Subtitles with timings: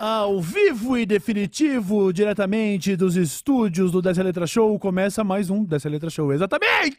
[0.00, 5.88] Ao vivo e definitivo, diretamente dos estúdios do Dessa Letra Show, começa mais um Dessa
[5.88, 6.32] Letra Show.
[6.32, 6.98] Exatamente!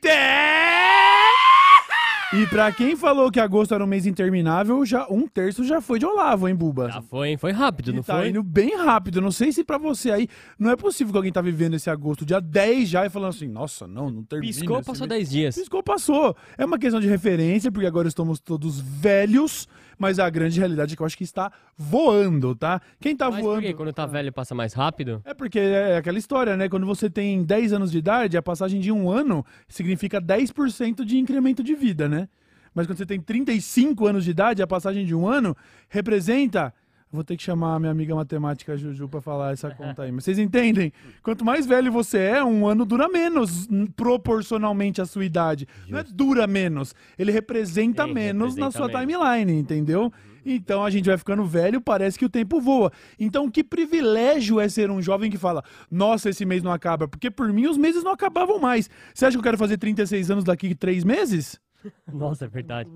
[2.34, 6.00] E pra quem falou que agosto era um mês interminável, já um terço já foi
[6.00, 6.90] de Olavo, hein, Buba?
[6.90, 7.38] Já foi, hein?
[7.38, 8.30] Foi rápido, E não tá foi?
[8.30, 9.20] indo bem rápido.
[9.20, 10.30] Não sei se pra você aí.
[10.58, 13.50] Não é possível que alguém tá vivendo esse agosto dia 10 já e falando assim,
[13.50, 14.54] nossa, não, não termina.
[14.54, 15.56] Piscou, passou mês." 10 dias.
[15.56, 16.34] Piscou, passou.
[16.58, 19.68] É uma questão de referência, porque agora estamos todos velhos,
[20.02, 22.82] mas a grande realidade é que eu acho que está voando, tá?
[23.00, 23.62] Quem tá Mas por voando.
[23.62, 23.72] quê?
[23.72, 25.22] Quando tá velho passa mais rápido?
[25.24, 26.68] É porque é aquela história, né?
[26.68, 31.20] Quando você tem 10 anos de idade, a passagem de um ano significa 10% de
[31.20, 32.28] incremento de vida, né?
[32.74, 35.56] Mas quando você tem 35 anos de idade, a passagem de um ano
[35.88, 36.74] representa.
[37.12, 40.12] Vou ter que chamar a minha amiga matemática Juju pra falar essa conta aí.
[40.12, 40.94] Mas vocês entendem?
[41.22, 45.68] Quanto mais velho você é, um ano dura menos proporcionalmente à sua idade.
[45.90, 46.96] Não é dura menos.
[47.20, 49.24] Ele representa Sim, menos na representa sua menos.
[49.26, 50.12] timeline, entendeu?
[50.46, 52.92] Então a gente vai ficando velho, parece que o tempo voa.
[53.20, 57.08] Então que privilégio é ser um jovem que fala: Nossa, esse mês não acaba.
[57.08, 58.90] Porque por mim os meses não acabavam mais.
[59.14, 61.60] Você acha que eu quero fazer 36 anos daqui a 3 meses?
[62.12, 62.90] Nossa, é verdade.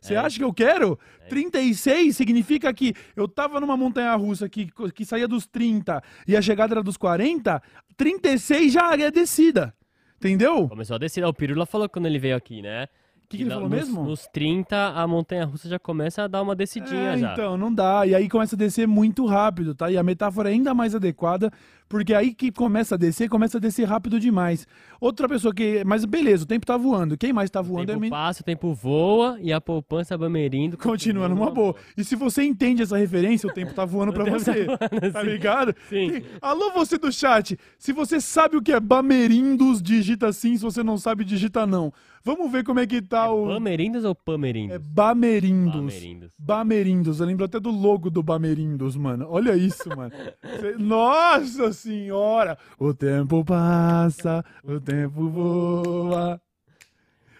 [0.00, 0.16] Você É.
[0.18, 0.98] acha que eu quero?
[1.28, 6.42] 36 significa que eu tava numa montanha russa que, que saía dos 30 e a
[6.42, 7.62] chegada era dos 40.
[7.96, 9.74] 36 já é descida.
[10.18, 10.68] Entendeu?
[10.68, 11.24] Começou a descer.
[11.24, 12.88] O Pirula falou quando ele veio aqui, né?
[13.30, 14.02] Que que ele falou nos, mesmo?
[14.04, 17.32] Nos 30, a montanha russa já começa a dar uma descidinha É, já.
[17.32, 18.04] então, não dá.
[18.04, 19.88] E aí começa a descer muito rápido, tá?
[19.88, 21.48] E a metáfora é ainda mais adequada,
[21.88, 24.66] porque aí que começa a descer, começa a descer rápido demais.
[25.00, 25.84] Outra pessoa que.
[25.86, 27.16] Mas beleza, o tempo tá voando.
[27.16, 28.10] Quem mais tá o voando é tempo mim.
[28.10, 30.76] passa, o tempo voa e a poupança bamerindo.
[30.76, 31.76] Continua numa boa.
[31.96, 34.64] E se você entende essa referência, o tempo tá voando pra tempo tá você.
[34.64, 35.72] voando, Tá ligado?
[35.88, 36.10] Sim.
[36.10, 37.56] Tem- Alô, você do chat.
[37.78, 40.56] Se você sabe o que é Bamerindos, digita sim.
[40.56, 41.92] Se você não sabe, digita não.
[42.22, 43.46] Vamos ver como é que tá o.
[43.46, 44.76] Bamerindos ou Pamerindos?
[44.76, 45.74] É Bamerindos.
[45.74, 46.32] Bamerindos.
[46.38, 47.20] Bamerindos.
[47.20, 49.26] Eu lembro até do logo do Bamerindos, mano.
[49.30, 50.12] Olha isso, mano.
[50.60, 52.58] Cê- Nossa senhora!
[52.78, 56.40] O tempo passa, o tempo voa.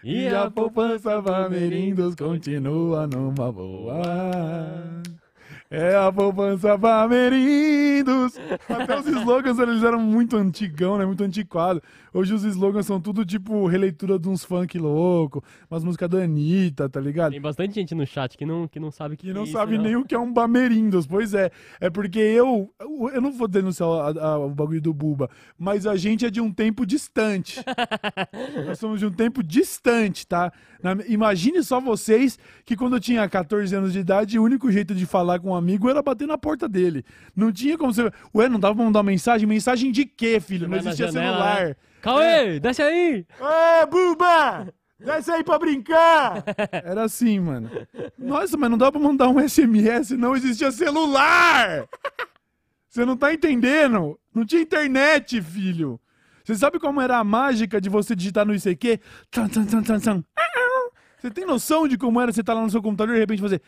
[0.03, 4.01] E a poupança Bamerindos continua numa boa.
[5.71, 8.33] É a poupança Bamerindos.
[8.69, 11.05] Até os slogans eles eram muito antigão, né?
[11.05, 11.83] Muito antiquado.
[12.13, 16.89] Hoje os slogans são tudo tipo releitura de uns funk louco, umas músicas da Anitta,
[16.89, 17.33] tá ligado?
[17.33, 19.45] Tem bastante gente no chat que não, que não sabe o que, Que não é
[19.45, 19.85] isso, sabe não.
[19.85, 21.07] nem o que é um Bamerindos.
[21.07, 21.51] Pois é.
[21.81, 22.73] É porque eu.
[23.13, 26.41] Eu não vou denunciar a- a- o bagulho do Buba, mas a gente é de
[26.41, 27.61] um tempo distante.
[28.67, 30.53] Nós somos de um tempo distante, tá?
[30.83, 34.95] Na- imagine só vocês que quando eu tinha 14 anos de idade, o único jeito
[34.95, 37.05] de falar com um amigo era bater na porta dele.
[37.35, 38.11] Não tinha como você.
[38.35, 39.47] Ué, não dava pra mandar uma mensagem?
[39.47, 40.69] Mensagem de quê, filho?
[40.69, 41.67] Não existia celular.
[41.69, 41.77] né?
[42.01, 43.27] Cauê, desce aí!
[43.39, 44.73] Ô, Buba!
[44.99, 46.45] Desce aí pra brincar!
[46.85, 47.71] Era assim, mano.
[48.19, 51.87] Nossa, mas não dá pra mandar um SMS, não existia celular!
[52.89, 54.19] Você não tá entendendo?
[54.35, 56.01] Não tinha internet, filho.
[56.43, 59.01] Você sabe como era a mágica de você digitar no ICQ?
[61.19, 63.43] Você tem noção de como era você estar lá no seu computador e de repente
[63.43, 63.63] fazer.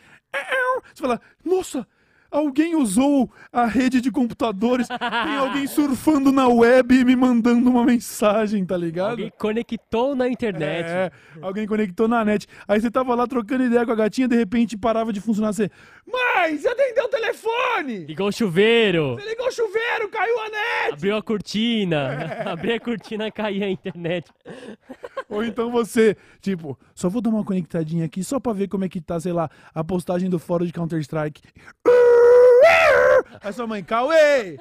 [0.93, 1.87] Você fala, nossa,
[2.33, 7.85] alguém usou a rede de computadores, tem alguém surfando na web e me mandando uma
[7.85, 9.11] mensagem, tá ligado?
[9.11, 10.87] Alguém conectou na internet.
[10.89, 11.11] É,
[11.41, 12.47] alguém conectou na net.
[12.67, 15.53] Aí você tava lá trocando ideia com a gatinha, de repente parava de funcionar.
[15.53, 15.69] Você,
[16.05, 18.05] mãe, você atendeu o telefone!
[18.05, 20.93] Ligou o chuveiro, Você ligou o chuveiro, caiu a net!
[20.93, 22.47] abriu a cortina, É.
[22.51, 24.29] abriu a cortina caía a internet.
[25.29, 28.89] Ou então você, tipo, só vou dar uma conectadinha aqui só pra ver como é
[28.89, 31.41] que tá, sei lá, a postagem do fórum de Counter-Strike.
[33.41, 34.57] Aí sua mãe, Cauê!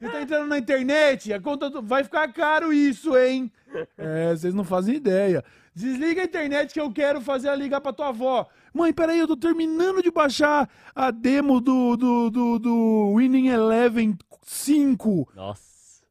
[0.00, 1.80] Você tá entrando na internet, a conta do...
[1.82, 3.50] vai ficar caro isso, hein?
[3.96, 5.44] É, vocês não fazem ideia.
[5.74, 8.46] Desliga a internet que eu quero fazer a ligar pra tua avó.
[8.74, 14.16] Mãe, peraí, eu tô terminando de baixar a demo do, do, do, do Winning Eleven
[14.42, 15.28] 5.
[15.32, 15.62] Nossa.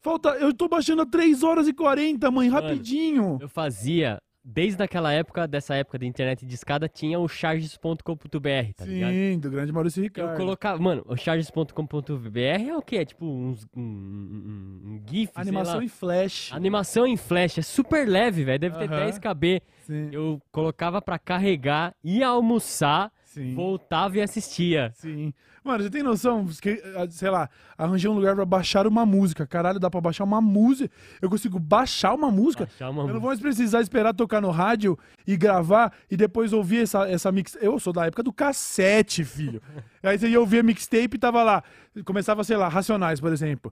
[0.02, 3.38] Falta, eu tô baixando a 3 horas e 40, mãe, rapidinho.
[3.42, 8.86] Eu fazia, desde aquela época, dessa época da internet de escada, tinha o charges.com.br, tá
[8.86, 9.14] ligado?
[9.14, 10.36] Sim, do grande Maurício Eu Ricardo.
[10.38, 12.98] colocava, mano, o charges.com.br é o que?
[12.98, 16.52] É tipo uns, um, um, um GIF, Animação em flash.
[16.52, 19.06] Animação em flash, é super leve, velho, deve ter Aham.
[19.06, 19.62] 10 KB.
[19.86, 24.92] Sim, Eu colocava pra carregar, ia almoçar, sim, voltava e assistia.
[24.96, 25.34] sim.
[25.64, 26.46] Mano, você tem noção?
[26.98, 29.48] Ah, sei lá, arranjei um lugar pra baixar uma música.
[29.48, 30.94] Caralho, dá pra baixar uma música.
[31.22, 32.66] Eu consigo baixar uma música.
[32.66, 33.20] Baixar uma eu não música.
[33.20, 37.58] vou mais precisar esperar tocar no rádio e gravar e depois ouvir essa, essa mix.
[37.62, 39.62] Eu sou da época do cassete, filho.
[40.04, 41.64] Aí você ia ouvir a mixtape e tava lá.
[42.04, 43.72] Começava, sei lá, Racionais, por exemplo.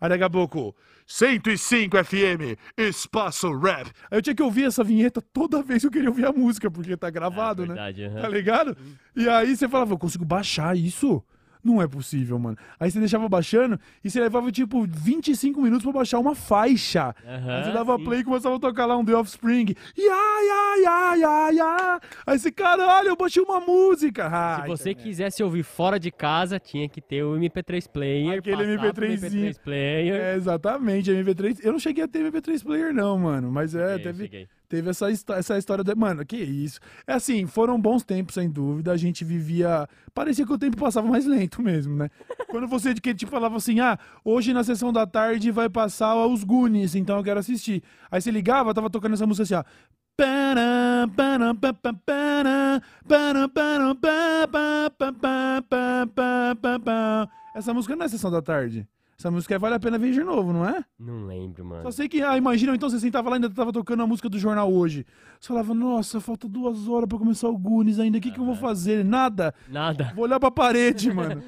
[0.00, 0.74] Aí daqui a pouco.
[1.06, 3.86] 105 FM, Espaço Rap.
[4.10, 6.70] Aí eu tinha que ouvir essa vinheta toda vez que eu queria ouvir a música,
[6.70, 7.74] porque tá gravado, É né?
[7.74, 8.20] verdade, aham.
[8.22, 8.76] Tá ligado?
[9.14, 11.22] E aí você falava, eu consigo baixar isso?
[11.66, 12.56] Não é possível, mano.
[12.78, 17.12] Aí você deixava baixando e você levava, tipo, 25 minutos pra baixar uma faixa.
[17.26, 18.04] Aham, aí você dava sim.
[18.04, 19.74] play e começava a tocar lá um The Offspring.
[19.98, 22.00] Ya, ya, ya, ya, ya.
[22.24, 24.28] Aí você, caralho, eu baixei uma música.
[24.30, 25.08] Ah, Se você internet.
[25.08, 28.38] quisesse ouvir fora de casa, tinha que ter o MP3 player.
[28.38, 29.50] Aquele passar pro MP3zinho.
[29.50, 30.20] MP3 player.
[30.20, 31.58] É, exatamente, MP3.
[31.64, 33.50] Eu não cheguei a ter MP3 player, não, mano.
[33.50, 35.84] Mas é, teve, cheguei teve essa, essa história.
[35.96, 36.80] Mano, que isso.
[37.06, 38.92] É assim, foram bons tempos, sem dúvida.
[38.92, 39.88] A gente vivia.
[40.14, 42.10] Parecia que o tempo passava mais lento mesmo, né?
[42.48, 46.14] Quando você de que tipo falava assim, ah, hoje na sessão da tarde vai passar
[46.26, 47.82] os Goonies, então eu quero assistir.
[48.10, 49.64] Aí você ligava, tava tocando essa música assim, ó.
[57.54, 58.88] Essa música não é sessão da tarde.
[59.18, 60.84] Essa música é Vale a Pena Ver de Novo, não é?
[60.98, 61.82] Não lembro, mano.
[61.84, 64.28] Só sei que, ah, imagina, então você sentava lá e ainda tava tocando a música
[64.28, 65.06] do jornal hoje.
[65.40, 68.44] Você falava, nossa, falta duas horas pra começar o Goonies ainda, o que, que eu
[68.44, 69.02] vou fazer?
[69.04, 69.54] Nada.
[69.68, 70.12] Nada.
[70.14, 71.42] Vou olhar pra parede, mano.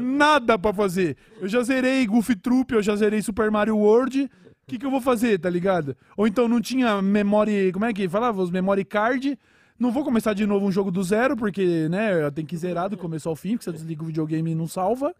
[0.00, 1.18] Nada pra fazer.
[1.38, 4.24] Eu já zerei Goofy Troop, eu já zerei Super Mario World.
[4.24, 4.28] O
[4.66, 5.94] que, que eu vou fazer, tá ligado?
[6.16, 7.72] Ou então não tinha memory.
[7.72, 8.40] Como é que falava?
[8.40, 9.38] Os memory card.
[9.82, 12.96] Não vou começar de novo um jogo do zero, porque, né, tem que zerar do
[12.96, 15.12] começo ao fim, porque você desliga o videogame e não salva.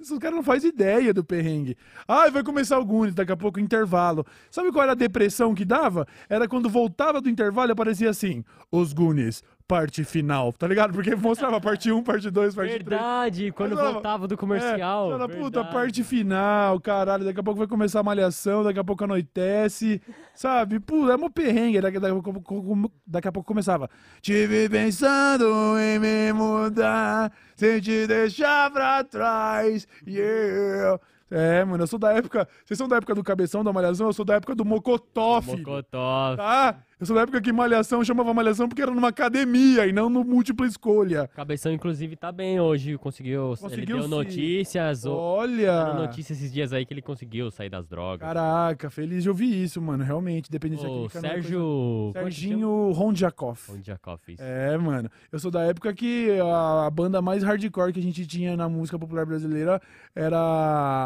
[0.00, 1.76] Esses caras não fazem ideia do perrengue.
[2.08, 4.24] Ah, vai começar o Goonies, daqui a pouco intervalo.
[4.50, 6.08] Sabe qual era a depressão que dava?
[6.30, 8.42] Era quando voltava do intervalo e aparecia assim:
[8.72, 10.92] Os Goonies, parte final, tá ligado?
[10.92, 12.82] Porque mostrava parte 1, parte 2, parte 3.
[12.84, 15.10] Verdade, quando Mas falava, voltava do É, comercial.
[15.10, 15.72] fala, puta, verdade.
[15.72, 20.02] parte final, caralho, daqui a pouco vai começar a malhação, daqui a pouco anoitece,
[20.34, 20.80] sabe?
[20.80, 23.88] Pô, é uma perrengue, daqui, daqui, a pouco- daqui a pouco começava.
[24.20, 30.98] Tive pensando em me mudar, sem te deixar pra trás, yeah.
[31.32, 32.48] É, mano, eu sou da época.
[32.64, 35.58] Vocês são da época do cabeção da malhação, eu sou da época do Mocotó, filho.
[35.58, 36.34] Mocotó.
[36.36, 36.76] Tá?
[37.00, 40.22] Eu sou da época que malhação chamava malhação porque era numa academia e não no
[40.22, 41.26] múltipla escolha.
[41.28, 42.98] Cabeção, inclusive, tá bem hoje.
[42.98, 43.54] Conseguiu.
[43.58, 44.08] Conseguiu ele deu sim.
[44.10, 45.06] notícias.
[45.06, 45.84] Olha!
[45.84, 48.28] Deu notícias esses dias aí que ele conseguiu sair das drogas.
[48.28, 50.04] Caraca, feliz de ouvir isso, mano.
[50.04, 51.30] Realmente, dependente daquele canal.
[51.30, 52.10] Sérgio.
[52.12, 52.20] coisa-?
[52.20, 53.58] Serginho Rondjakov.
[53.66, 54.42] Rondjakov, isso.
[54.42, 55.08] É, mano.
[55.32, 58.68] Eu sou da época que a, a banda mais hardcore que a gente tinha na
[58.68, 59.80] música popular brasileira
[60.14, 60.38] era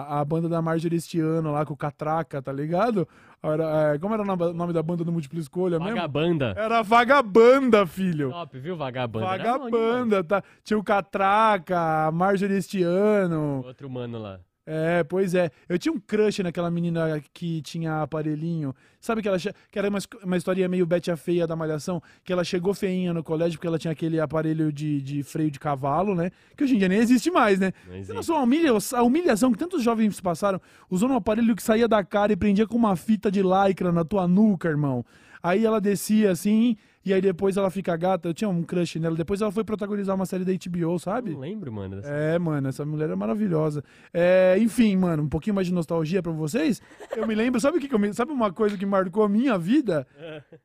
[0.08, 3.06] a banda da Marjorie este ano lá com o Catraca, tá ligado?
[3.52, 5.94] Era, é, como era o nome- da banda do Múltipla Escolha mesmo?
[5.94, 6.54] Vagabanda.
[6.56, 8.30] Era Vagabanda, filho.
[8.30, 8.76] Top, viu?
[8.76, 9.26] Vagabanda.
[9.26, 10.42] Vagabanda, tá?
[10.62, 13.62] Tinha o Catraca, Marjorie este ano.
[13.66, 14.40] Outro mano lá.
[14.66, 15.50] É, pois é.
[15.68, 18.74] Eu tinha um crush naquela menina que tinha aparelhinho.
[18.98, 22.02] Sabe que ela que era uma, uma historinha meio Betty a Feia da Malhação?
[22.24, 25.60] Que ela chegou feinha no colégio porque ela tinha aquele aparelho de, de freio de
[25.60, 26.30] cavalo, né?
[26.56, 27.72] Que hoje em dia nem existe mais, né?
[27.84, 28.14] Não Você existe.
[28.14, 30.58] não sou a, humilha, a humilhação que tantos jovens passaram
[30.90, 34.04] usando um aparelho que saía da cara e prendia com uma fita de lycra na
[34.04, 35.04] tua nuca, irmão.
[35.42, 38.28] Aí ela descia assim, e aí depois ela fica gata.
[38.28, 39.14] Eu tinha um crush nela.
[39.14, 41.32] Depois ela foi protagonizar uma série da HBO, sabe?
[41.32, 42.00] Não lembro, mano.
[42.02, 43.84] É, mano, essa mulher é maravilhosa.
[44.12, 46.80] É, enfim, mano, um pouquinho mais de nostalgia pra vocês.
[47.14, 49.28] Eu me lembro, sabe o que, que eu me, sabe uma coisa que marcou a
[49.28, 50.06] minha vida?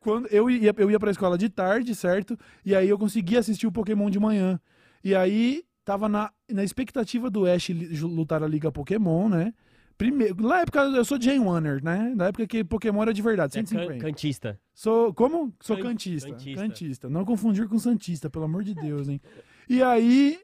[0.00, 2.38] Quando eu ia, eu ia pra escola de tarde, certo?
[2.64, 4.58] E aí eu conseguia assistir o Pokémon de manhã.
[5.04, 7.68] E aí tava na, na expectativa do Ash
[8.02, 9.52] lutar a Liga Pokémon, né?
[10.00, 12.14] Primeiro, na época eu sou Jane Warner, né?
[12.16, 13.98] Na época que Pokémon era de verdade, É can- 150.
[14.02, 14.58] cantista.
[14.74, 15.52] Sou, como?
[15.60, 16.30] Sou Can- cantista.
[16.30, 16.62] cantista.
[16.62, 17.10] cantista.
[17.10, 19.20] Não confundir com santista, pelo amor de Deus, hein?
[19.68, 20.40] E aí,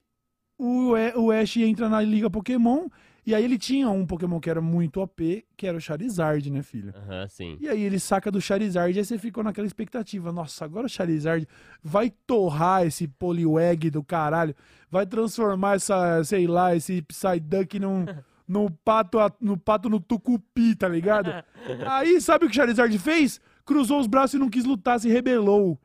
[0.59, 2.87] o, o Ash entra na Liga Pokémon,
[3.27, 6.63] e aí ele tinha um Pokémon que era muito OP, que era o Charizard, né,
[6.63, 6.93] filho?
[6.95, 7.57] Aham, sim.
[7.59, 10.31] E aí ele saca do Charizard, e aí você ficou naquela expectativa.
[10.33, 11.49] Nossa, agora o Charizard
[11.83, 14.55] vai torrar esse Poliwag do caralho,
[14.91, 18.05] vai transformar essa, sei lá, esse Psyduck num...
[18.47, 21.33] No pato, no pato no tucupi, tá ligado?
[21.91, 23.41] Aí, sabe o que o Charizard fez?
[23.65, 25.79] Cruzou os braços e não quis lutar, se rebelou.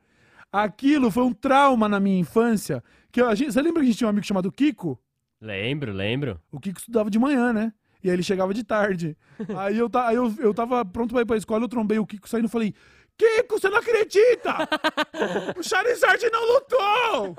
[0.52, 2.84] Aquilo foi um trauma na minha infância.
[3.10, 4.98] Que a gente, você lembra que a gente tinha um amigo chamado Kiko?
[5.40, 6.40] Lembro, lembro.
[6.52, 7.72] O Kiko estudava de manhã, né?
[8.02, 9.16] E aí ele chegava de tarde.
[9.56, 12.28] aí eu, aí eu, eu tava pronto pra ir pra escola, eu trombei o Kiko
[12.28, 12.74] saindo e falei:
[13.16, 14.68] Kiko, você não acredita!
[15.58, 17.36] o Charizard não lutou!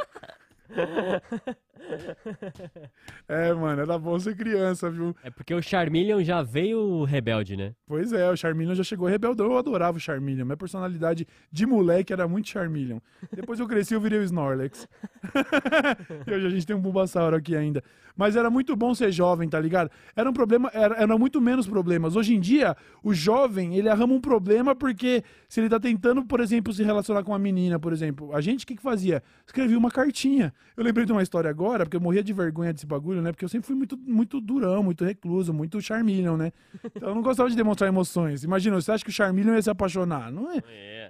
[3.28, 5.16] É, mano, era bom ser criança, viu?
[5.24, 7.74] É porque o Charmeleon já veio rebelde, né?
[7.86, 9.48] Pois é, o Charmeleon já chegou rebeldão.
[9.48, 10.46] Eu adorava o Charmeleon.
[10.46, 13.00] Minha personalidade de moleque era muito Charmeleon.
[13.32, 14.88] Depois eu cresci, eu virei o Snorlax.
[16.28, 17.84] e hoje a gente tem um Bulbasaur aqui ainda.
[18.16, 19.90] Mas era muito bom ser jovem, tá ligado?
[20.16, 22.16] Era um problema, era, era muito menos problemas.
[22.16, 26.40] Hoje em dia, o jovem, ele arrama um problema porque se ele tá tentando, por
[26.40, 29.24] exemplo, se relacionar com uma menina, por exemplo, a gente o que, que fazia?
[29.46, 30.54] Escrevia uma cartinha.
[30.78, 33.32] Eu lembrei de uma história agora, porque eu morria de vergonha desse bagulho, né?
[33.32, 36.52] Porque eu sempre fui muito, muito durão, muito recluso, muito charmeleon, né?
[36.96, 38.44] Então eu não gostava de demonstrar emoções.
[38.44, 40.32] Imagina, você acha que o charmeleon ia se apaixonar?
[40.32, 40.62] Não é?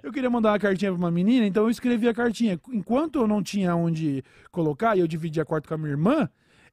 [0.02, 2.58] Eu queria mandar uma cartinha pra uma menina, então eu escrevia a cartinha.
[2.72, 6.28] Enquanto eu não tinha onde colocar e eu dividia quarto com a minha irmã,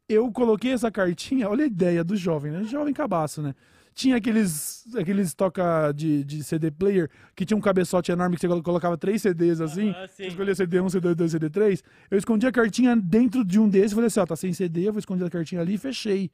[0.07, 1.47] eu coloquei essa cartinha.
[1.49, 2.63] Olha a ideia do jovem, né?
[2.63, 3.55] Jovem cabaço, né?
[3.93, 8.61] Tinha aqueles, aqueles toca de, de CD player que tinha um cabeçote enorme que você
[8.61, 9.91] colocava três CDs assim.
[9.91, 10.23] Ah, sim.
[10.23, 11.83] Você escolhia CD1, CD2, CD3.
[12.09, 14.87] Eu escondi a cartinha dentro de um desses e falei assim: ó, tá sem CD,
[14.87, 16.31] eu vou esconder a cartinha ali e fechei.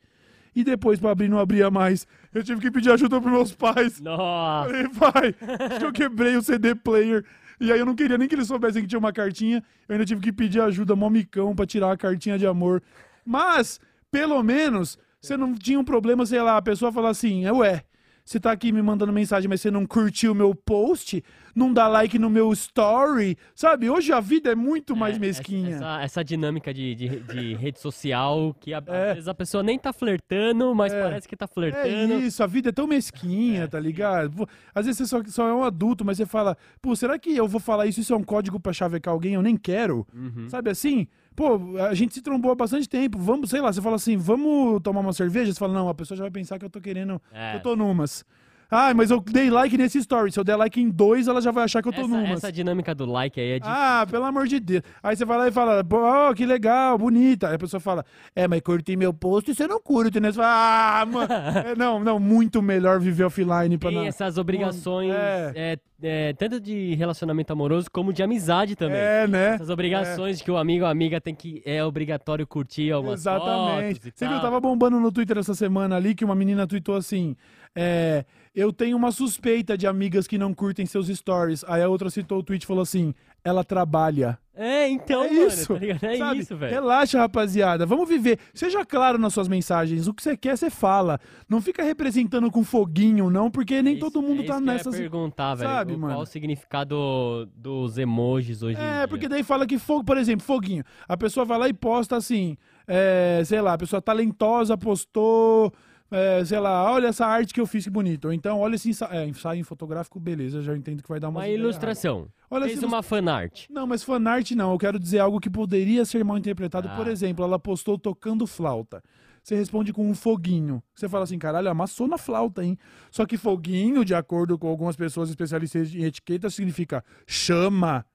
[0.55, 2.07] E depois, pra abrir, não abria mais.
[2.33, 3.99] Eu tive que pedir ajuda pros meus pais.
[4.01, 4.69] Nossa!
[4.69, 5.35] Falei, pai,
[5.69, 7.23] acho que eu quebrei o CD player.
[7.59, 9.63] E aí eu não queria nem que eles soubessem que tinha uma cartinha.
[9.87, 12.81] Eu ainda tive que pedir ajuda, momicão, pra tirar a cartinha de amor.
[13.25, 13.79] Mas,
[14.11, 17.83] pelo menos, você não tinha um problema, sei lá, a pessoa falar assim, ué,
[18.25, 21.23] você tá aqui me mandando mensagem, mas você não curtiu meu post,
[21.55, 23.89] não dá like no meu story, sabe?
[23.89, 25.75] Hoje a vida é muito mais É, mesquinha.
[25.77, 29.07] Essa, essa dinâmica de, de, de rede social que a- É.
[29.11, 31.01] às vezes a pessoa nem tá flertando, mas É.
[31.01, 32.15] parece que tá É flertando.
[32.15, 34.45] isso, a vida é tão mesquinha, É, tá ligado?
[34.75, 37.47] Às vezes você só, só é um adulto, mas você fala, pô, será que eu
[37.47, 38.01] vou falar isso?
[38.01, 39.35] Isso é um código pra chavecar alguém?
[39.35, 40.05] Eu nem quero.
[40.13, 40.49] Uhum.
[40.49, 41.07] Sabe assim?
[41.37, 43.19] Pô, a gente se trombou há bastante tempo.
[43.19, 45.53] Vamos, sei lá, você fala assim, vamos tomar uma cerveja?
[45.53, 47.21] Você fala, não, a pessoa já vai pensar que eu tô querendo.
[47.31, 47.57] É.
[47.57, 48.25] Eu tô numas.
[48.69, 50.31] Ah, mas eu dei like nesse story.
[50.31, 52.31] Se eu der like em dois, ela já vai achar que eu tô essa, numas.
[52.31, 53.67] essa dinâmica do like aí é de.
[53.67, 54.83] Ah, pelo amor de Deus.
[55.01, 55.97] Aí você vai lá e fala, pô,
[56.35, 57.47] que legal, bonita.
[57.47, 58.05] Aí a pessoa fala,
[58.35, 60.31] é, mas curti meu post e você não curte, né?
[60.31, 61.27] Você fala, ah, mano.
[61.67, 64.05] É, não, não, muito melhor viver offline pra tem não.
[64.05, 65.51] essas obrigações, É.
[65.55, 68.97] é, é, tanto de relacionamento amoroso como de amizade também.
[68.97, 69.55] É, né?
[69.55, 71.61] Essas obrigações de que o amigo ou amiga tem que.
[71.65, 73.95] É obrigatório curtir algumas Exatamente.
[73.95, 74.41] fotos e Você viu, tal.
[74.41, 77.35] tava bombando no Twitter essa semana ali que uma menina tweetou assim:
[77.75, 78.25] é,
[78.59, 81.63] Eu tenho uma suspeita de amigas que não curtem seus stories.
[81.67, 84.39] Aí a outra citou o tweet e falou assim: Ela trabalha.
[84.59, 85.75] É, então, é mano, isso.
[85.99, 86.07] tá?
[86.07, 86.39] É sabe?
[86.39, 86.73] isso, velho.
[86.73, 87.85] Relaxa, rapaziada.
[87.85, 88.39] Vamos viver.
[88.55, 90.07] Seja claro nas suas mensagens.
[90.07, 91.19] O que você quer, você fala.
[91.47, 94.87] Não fica representando com foguinho, não, porque nem É isso- todo mundo é tá que
[94.87, 95.69] eu perguntar, velho.
[95.69, 96.13] sabe, o- mano?
[96.15, 99.07] Qual o significado dos emojis hoje em É, dia?
[99.07, 100.83] porque daí fala que fogo, por exemplo, foguinho.
[101.07, 105.71] A pessoa vai lá e posta assim, é, sei lá, a pessoa talentosa postou,
[106.09, 108.25] é, sei lá, olha essa arte que eu fiz, que bonito.
[108.25, 111.41] Ou então, olha esse ensa é, ensaio fotográfico, beleza, já entendo que vai dar uma
[111.41, 112.27] Uma ilustração.
[112.49, 113.65] Olha Fez uma fanart.
[113.69, 116.87] Não, mas fanart não, eu quero dizer algo que poderia ser mal interpretado.
[116.87, 116.95] Ah.
[116.95, 119.03] Por exemplo, ela postou tocando flauta.
[119.43, 120.83] Você responde com um foguinho.
[120.93, 122.77] Você fala assim, caralho, amassou na flauta, hein?
[123.09, 128.05] Só que foguinho, de acordo com algumas pessoas especialistas em etiqueta, significa chama.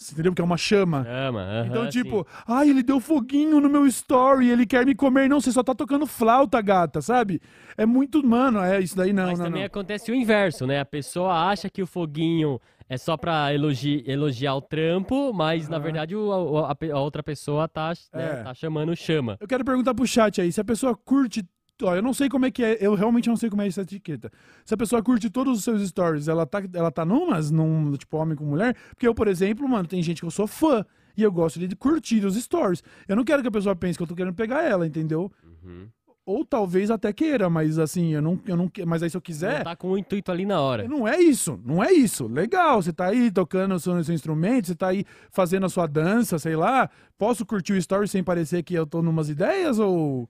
[0.00, 0.32] Você entendeu?
[0.32, 1.04] Porque é uma chama.
[1.04, 2.02] Chama, aham, Então, sim.
[2.02, 5.28] tipo, ai, ele deu foguinho no meu story, ele quer me comer.
[5.28, 7.38] Não, você só tá tocando flauta, gata, sabe?
[7.76, 9.66] É muito, mano, é isso daí não, Mas não, também não.
[9.66, 10.80] acontece o inverso, né?
[10.80, 15.78] A pessoa acha que o foguinho é só pra elogi- elogiar o trampo, mas na
[15.78, 18.42] verdade o- a, pe- a outra pessoa tá, né, É.
[18.42, 19.36] tá chamando chama.
[19.38, 21.44] Eu quero perguntar pro chat aí, se a pessoa curte.
[21.82, 23.82] Ó, eu não sei como é que é, eu realmente não sei como é essa
[23.82, 24.30] etiqueta.
[24.64, 28.16] Se a pessoa curte todos os seus stories, ela tá, ela tá numas, num, tipo,
[28.16, 28.76] homem com mulher?
[28.90, 30.84] Porque eu, por exemplo, mano, tem gente que eu sou fã
[31.16, 32.82] e eu gosto de curtir os stories.
[33.06, 35.30] Eu não quero que a pessoa pense que eu tô querendo pegar ela, entendeu?
[35.44, 35.88] Uhum.
[36.24, 39.58] Ou talvez até queira, mas assim, eu não, eu não Mas aí se eu quiser.
[39.58, 40.86] Não tá com o intuito ali na hora.
[40.86, 42.26] Não é isso, não é isso.
[42.26, 45.86] Legal, você tá aí tocando o seu, seu instrumento, você tá aí fazendo a sua
[45.86, 46.88] dança, sei lá.
[47.18, 50.28] Posso curtir o story sem parecer que eu tô numas ideias ou.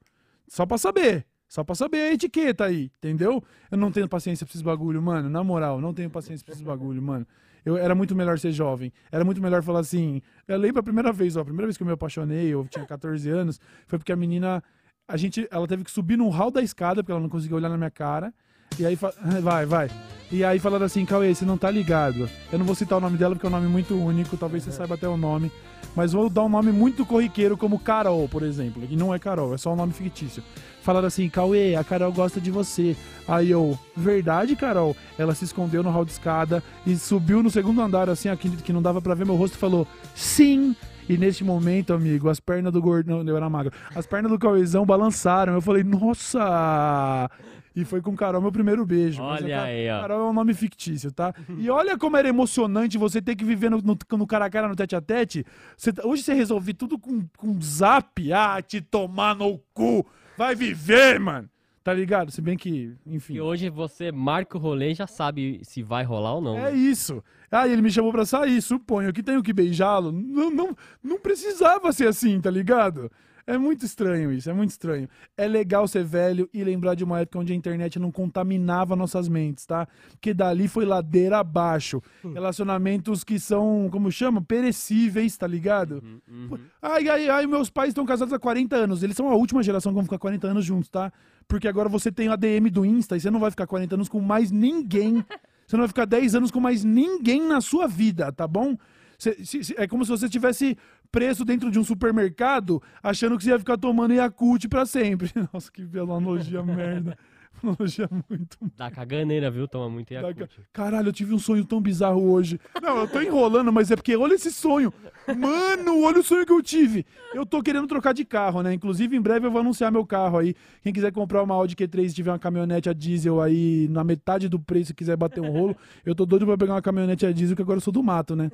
[0.48, 1.26] Só pra saber.
[1.50, 3.42] Só pra saber a etiqueta aí, entendeu?
[3.68, 5.28] Eu não tenho paciência pra esses bagulho, mano.
[5.28, 7.26] Na moral, não tenho paciência pra esses bagulho, mano.
[7.64, 8.92] Eu, era muito melhor ser jovem.
[9.10, 10.22] Era muito melhor falar assim.
[10.46, 11.40] Eu lembro a primeira vez, ó.
[11.40, 14.62] A primeira vez que eu me apaixonei, eu tinha 14 anos, foi porque a menina.
[15.08, 17.68] A gente, ela teve que subir no hall da escada, porque ela não conseguia olhar
[17.68, 18.32] na minha cara.
[18.78, 18.94] E aí,
[19.42, 19.90] vai, vai.
[20.30, 22.30] E aí falaram assim, Cauê, você não tá ligado.
[22.52, 24.70] Eu não vou citar o nome dela porque é um nome muito único, talvez você
[24.70, 25.50] saiba até o nome.
[25.94, 28.82] Mas vou dar um nome muito corriqueiro, como Carol, por exemplo.
[28.86, 30.42] Que não é Carol, é só um nome fictício.
[30.82, 32.96] Falaram assim, Cauê, a Carol gosta de você.
[33.28, 34.96] Aí eu, verdade, Carol?
[35.18, 38.72] Ela se escondeu no hall de escada e subiu no segundo andar, assim, aqui que
[38.72, 40.74] não dava pra ver meu rosto, e falou, sim!
[41.08, 44.86] E neste momento, amigo, as pernas do gordão, eu era magro, as pernas do Cauêzão
[44.86, 45.54] balançaram.
[45.54, 47.28] Eu falei, nossa!
[47.74, 49.22] E foi com Carol meu primeiro beijo.
[49.22, 50.00] Mas Olha Ca- aí, ó.
[50.00, 51.32] Carol é um nome fictício, tá?
[51.56, 54.68] E olha como era emocionante você ter que viver no, no, no cara a cara,
[54.68, 55.44] no tete a tete.
[55.76, 58.32] Você tá- hoje você resolve tudo com, com zap.
[58.32, 60.04] Ah, te tomar no cu.
[60.36, 61.48] Vai viver, mano.
[61.82, 62.30] Tá ligado?
[62.30, 63.34] Se bem que, enfim.
[63.34, 66.58] E hoje você marca o rolê e já sabe se vai rolar ou não.
[66.58, 66.76] É né?
[66.76, 67.24] isso.
[67.50, 70.12] Ah, ele me chamou pra sair, suponho que tenho que beijá-lo.
[70.12, 73.10] Não, não, não precisava ser assim, tá ligado?
[73.46, 75.08] É muito estranho isso, é muito estranho.
[75.36, 79.28] É legal ser velho e lembrar de uma época onde a internet não contaminava nossas
[79.28, 79.86] mentes, tá?
[80.10, 82.02] Porque dali foi ladeira abaixo.
[82.50, 84.42] Relacionamentos que são, como chama?
[84.42, 86.02] Perecíveis, tá ligado?
[86.02, 86.20] Uhum,
[86.50, 86.58] uhum.
[86.82, 89.02] Ai, ai, ai, meus pais estão casados há 40 anos.
[89.02, 91.12] Eles são a última geração que vão ficar 40 anos juntos, tá?
[91.46, 94.08] Porque agora você tem a DM do Insta e você não vai ficar 40 anos
[94.08, 95.24] com mais ninguém.
[95.66, 98.76] Você não vai ficar 10 anos com mais ninguém na sua vida, tá bom?
[99.16, 99.36] Cê-
[99.76, 100.76] é como se você estivesse
[101.10, 105.30] preso dentro de um supermercado achando que você ia ficar tomando Yakult pra sempre.
[105.52, 107.16] Nossa, que analogia merda.
[107.62, 109.68] Analogia muito Dá caganeira, viu?
[109.68, 110.36] Toma muito Yakult.
[110.38, 112.58] ca- Caralho, eu tive um sonho tão bizarro hoje.
[112.82, 114.92] Não, eu tô enrolando, mas é porque olha esse sonho.
[115.36, 117.04] Mano, olha o sonho que eu tive.
[117.34, 118.72] Eu tô querendo trocar de carro, né?
[118.72, 120.54] Inclusive, em breve eu vou anunciar meu carro aí.
[120.82, 124.48] Quem quiser comprar uma Audi Q3 e tiver uma caminhonete a diesel aí na metade
[124.48, 127.32] do preço e quiser bater um rolo, eu tô doido pra pegar uma caminhonete a
[127.32, 128.50] diesel, que agora eu sou do mato, né?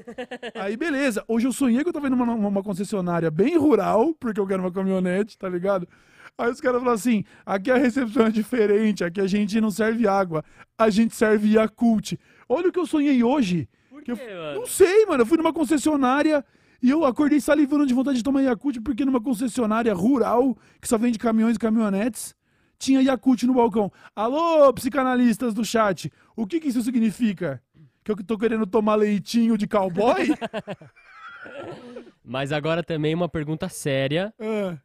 [0.55, 1.25] Aí, beleza.
[1.29, 4.63] Hoje eu sonhei que eu tava indo numa, numa concessionária bem rural, porque eu quero
[4.63, 5.89] uma caminhonete, tá ligado?
[6.39, 10.07] Aí os caras falam assim: aqui a recepção é diferente, aqui a gente não serve
[10.07, 10.45] água,
[10.77, 12.13] a gente serve Yakult.
[12.49, 13.69] Olha o que eu sonhei hoje.
[13.91, 14.61] Por Que eu- quê, mano?
[14.61, 15.23] Não sei, mano.
[15.23, 16.45] Eu fui numa concessionária
[16.83, 20.99] e eu acordei salivando de vontade de tomar Yakult, porque numa concessionária rural, que só
[20.99, 22.35] vende caminhões e caminhonetes,
[22.79, 23.91] tinha Yakult no balcão.
[24.15, 27.63] Alô, psicanalistas do chat, o que, que isso significa?
[28.05, 30.29] Que eu tô querendo tomar leitinho de cowboy?
[32.25, 34.33] Mas agora também uma pergunta séria.
[34.41, 34.77] Ah,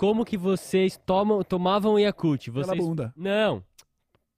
[0.00, 2.50] Como que vocês tomam, tomavam Yakult?
[2.50, 2.78] pela Vocês...
[2.82, 3.12] bunda.
[3.14, 3.62] Não.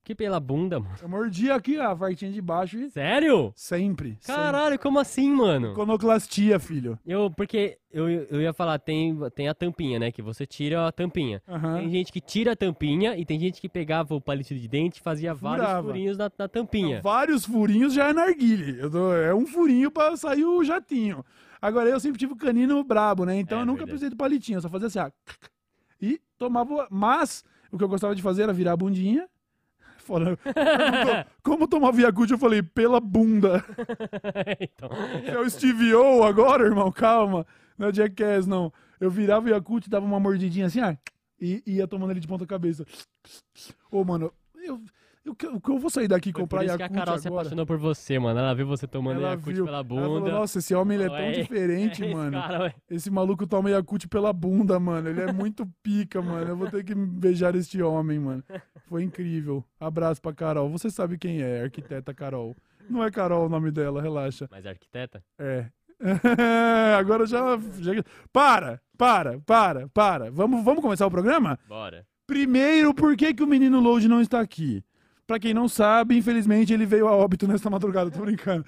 [0.03, 0.97] Que pela bunda, mano.
[1.01, 3.53] Eu mordi aqui a partinha de baixo e Sério?
[3.55, 4.19] sempre.
[4.27, 5.69] Caralho, como assim, mano?
[5.69, 5.81] sempre.
[5.81, 6.99] Iconoclastia, filho.
[7.07, 10.11] Eu, porque eu, eu ia falar, tem, tem a tampinha, né?
[10.11, 11.41] Que você tira a tampinha.
[11.47, 11.79] Aham.
[11.79, 14.99] Tem gente que tira a tampinha e tem gente que pegava o palito de dente
[14.99, 15.87] e fazia vários Furava.
[15.87, 17.01] furinhos na, na tampinha.
[17.01, 18.81] Vários furinhos já é narguile.
[19.25, 21.25] É um furinho pra sair o jatinho.
[21.63, 23.37] Agora eu sempre tive o canino brabo, né?
[23.39, 23.91] Então É, eu nunca verdade.
[23.93, 25.11] precisei do palitinho, eu só fazia assim, ó.
[26.01, 26.89] E tomava.
[26.91, 29.29] Mas o que eu gostava de fazer era virar a bundinha.
[30.03, 30.37] Fora-
[31.45, 32.29] Como tomava Yakult?
[32.33, 33.65] Eu falei, pela bunda.
[34.61, 34.91] então,
[35.25, 37.47] É o Steve O agora, irmão, calma.
[37.79, 38.73] Não é Jackass, não.
[39.01, 40.95] Eu virava o Yakult, dava uma mordidinha assim, ó.
[41.41, 42.85] E ia tomando ele de ponta cabeça.
[43.91, 44.81] Ô, mano, eu,
[45.25, 47.43] eu, eu, eu vou sair daqui e comprar por isso que a Carol se agora.
[47.43, 48.41] apaixonou por você, mano.
[48.41, 50.33] Ela viu você tomando Ela Yakult viu, pela ela falou, bunda.
[50.33, 52.33] Nossa, esse homem ele é tão diferente, esse mano.
[52.33, 52.75] cara, ué.
[52.91, 55.09] Esse maluco toma Yakult pela bunda, mano.
[55.09, 56.49] Ele é muito pica, mano.
[56.49, 58.43] Eu vou ter que beijar este homem, mano.
[58.87, 59.65] Foi incrível.
[59.79, 60.69] Abraço pra Carol.
[60.71, 62.57] Você sabe quem é, arquiteta Carol.
[62.91, 64.49] Não é Carol o nome dela, relaxa.
[64.51, 65.23] Mas arquiteta?
[65.39, 65.67] É.
[66.99, 67.41] Agora já,
[67.79, 67.93] já.
[68.33, 70.31] Para, para, para, para.
[70.31, 71.59] Vamos, vamos começar o programa?
[71.69, 72.05] Bora.
[72.27, 74.83] Primeiro, por que, que o menino Load não está aqui?
[75.33, 78.67] Pra quem não sabe, infelizmente ele veio a óbito nesta madrugada, tô brincando.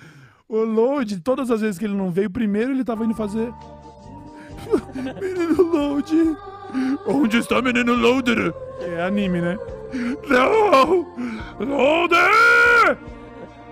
[0.49, 3.53] O Load, todas as vezes que ele não veio, primeiro ele tava indo fazer.
[4.97, 6.35] menino Load!
[7.07, 8.55] Onde está menino Loader?
[8.81, 9.59] É anime, né?
[10.27, 11.07] Não!
[11.61, 12.97] Loader!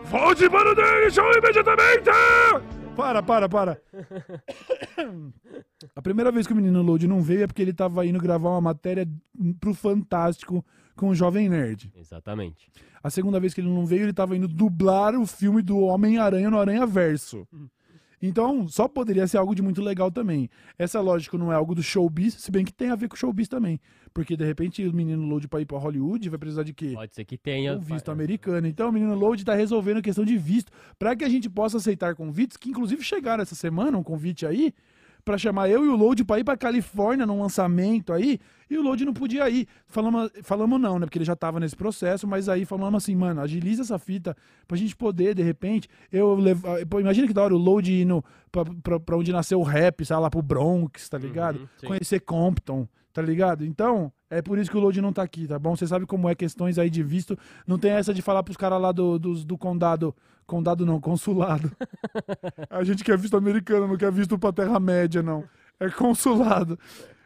[0.05, 2.11] Volte para o show imediatamente!
[2.95, 3.81] Para, para, para.
[5.97, 8.51] A primeira vez que o menino Load não veio é porque ele tava indo gravar
[8.51, 9.09] uma matéria
[9.59, 10.63] pro Fantástico
[10.97, 11.93] com o Jovem Nerd.
[11.97, 12.71] Exatamente.
[13.03, 16.51] A segunda vez que ele não veio, ele tava indo dublar o filme do Homem-Aranha
[16.51, 17.47] no Aranha Verso.
[18.25, 20.49] Então, só poderia ser algo de muito legal também.
[20.79, 23.49] Essa, lógico, não é algo do showbiz, se bem que tem a ver com showbiz
[23.49, 23.81] também.
[24.15, 26.93] Porque, de repente, o menino Load pra ir pra Hollywood vai precisar de quê?
[26.95, 27.77] Pode ser que tenha.
[27.77, 28.69] um visto americano.
[28.69, 31.79] Então, o menino Load tá resolvendo a questão de visto para que a gente possa
[31.79, 34.73] aceitar convites, que inclusive chegaram essa semana, um convite aí,
[35.25, 38.83] para chamar eu e o Load para ir para Califórnia num lançamento aí, e o
[38.83, 39.67] Load não podia ir.
[39.87, 41.07] Falamos, falamos não, né?
[41.07, 44.77] Porque ele já tava nesse processo, mas aí falamos assim, mano, agiliza essa fita pra
[44.77, 46.85] gente poder, de repente, eu levar.
[46.87, 50.05] Pô, imagina que da hora o Load indo pra, pra, pra onde nasceu o rap,
[50.05, 51.61] sei lá, pro Bronx, tá ligado?
[51.61, 51.89] Uhum.
[51.89, 53.65] Conhecer Compton, tá ligado?
[53.65, 55.77] Então, é por isso que o Load não tá aqui, tá bom?
[55.77, 57.39] Você sabe como é questões aí de visto.
[57.67, 60.17] Não tem essa de falar pros caras lá do, do, do condado.
[60.47, 61.71] Condado não, consulado.
[62.71, 65.45] A gente quer visto americano, não quer visto pra Terra-média, não.
[65.79, 66.79] É consulado.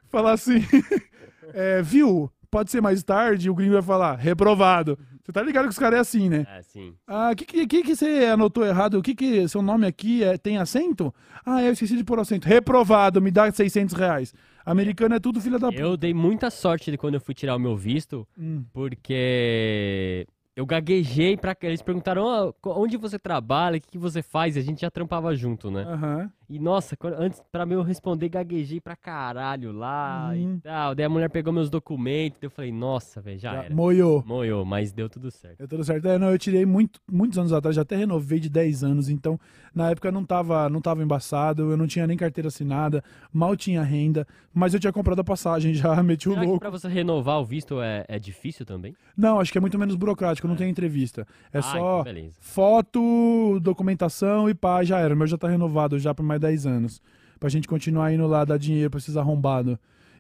[0.08, 0.64] Falar assim,
[1.54, 2.28] é, viu?
[2.50, 4.98] Pode ser mais tarde, o gringo vai falar, reprovado.
[5.22, 6.44] Você tá ligado que os caras é assim, né?
[6.48, 6.94] É, sim.
[7.06, 8.94] Ah, o que, que, que que você anotou errado?
[8.94, 11.14] O que que seu nome aqui é, tem acento?
[11.44, 12.48] Ah, eu esqueci de pôr acento.
[12.48, 14.34] Reprovado, me dá 600 reais.
[14.66, 15.80] Americano é tudo filha da puta.
[15.80, 18.64] Eu dei muita sorte de quando eu fui tirar o meu visto, Hum.
[18.72, 21.54] porque eu gaguejei pra.
[21.62, 24.80] Eles perguntaram "Ah, co- onde você trabalha, o que, que você faz, e a gente
[24.80, 25.82] já trampava junto, né?
[25.82, 26.30] Aham.
[26.48, 30.54] E nossa, quando- antes pra mim eu responder, gaguejei pra caralho lá Uhum.
[30.54, 30.94] e tal.
[30.94, 33.74] Daí a mulher pegou meus documentos, daí eu falei, nossa, velho, já, Já era.
[33.74, 34.22] Moiou.
[34.24, 35.58] Moiou, mas deu tudo certo.
[35.58, 36.06] Deu tudo certo.
[36.06, 39.38] É, não, eu tirei muito, muitos anos atrás, já até renovei de 10 anos, então
[39.74, 43.82] na época não tava, não tava embaçado, eu não tinha nem carteira assinada, mal tinha
[43.82, 46.60] renda, mas eu tinha comprado a passagem, já meti o Será que louco.
[46.60, 48.94] pra você renovar o visto é, é difícil também?
[49.16, 51.26] Não, acho que é muito menos burocrático, não tem entrevista.
[51.52, 55.14] É ah, só então foto, documentação e pá, já era.
[55.14, 57.02] O meu já tá renovado já por mais 10 anos.
[57.38, 59.76] Pra gente continuar indo lá dar dinheiro pra esses arrombados.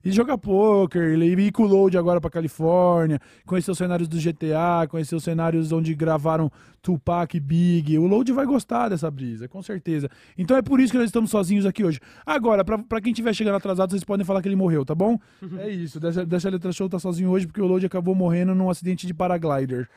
[0.06, 4.86] E jogar poker, ir com o Load agora pra Califórnia, conhecer os cenários do GTA,
[4.88, 6.48] conhecer os cenários onde gravaram
[6.80, 7.98] Tupac e Big.
[7.98, 10.08] O Load vai gostar dessa brisa, com certeza.
[10.38, 11.98] Então é por isso que nós estamos sozinhos aqui hoje.
[12.24, 15.18] Agora, pra, pra quem estiver chegando atrasado, vocês podem falar que ele morreu, tá bom?
[15.58, 18.54] é isso, deixa, deixa a letra show tá sozinho hoje porque o Load acabou morrendo
[18.54, 19.88] num acidente de paraglider.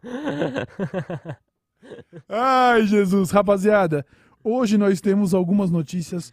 [2.28, 4.06] Ai, Jesus, rapaziada.
[4.44, 6.32] Hoje nós temos algumas notícias,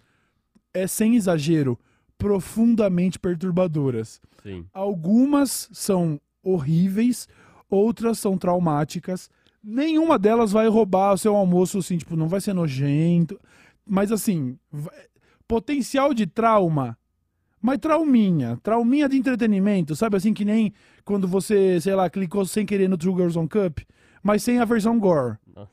[0.71, 1.79] é sem exagero,
[2.21, 4.21] profundamente perturbadoras.
[4.43, 4.63] Sim.
[4.71, 7.27] Algumas são horríveis,
[7.67, 9.27] outras são traumáticas.
[9.63, 13.39] Nenhuma delas vai roubar o seu almoço, assim, tipo, não vai ser nojento.
[13.83, 14.55] Mas assim,
[15.47, 16.95] potencial de trauma.
[17.59, 22.65] Mas trauminha, trauminha de entretenimento, sabe assim que nem quando você, sei lá, clicou sem
[22.65, 23.79] querer no True Girls on Cup,
[24.23, 25.37] mas sem a versão gore.
[25.55, 25.71] Nossa,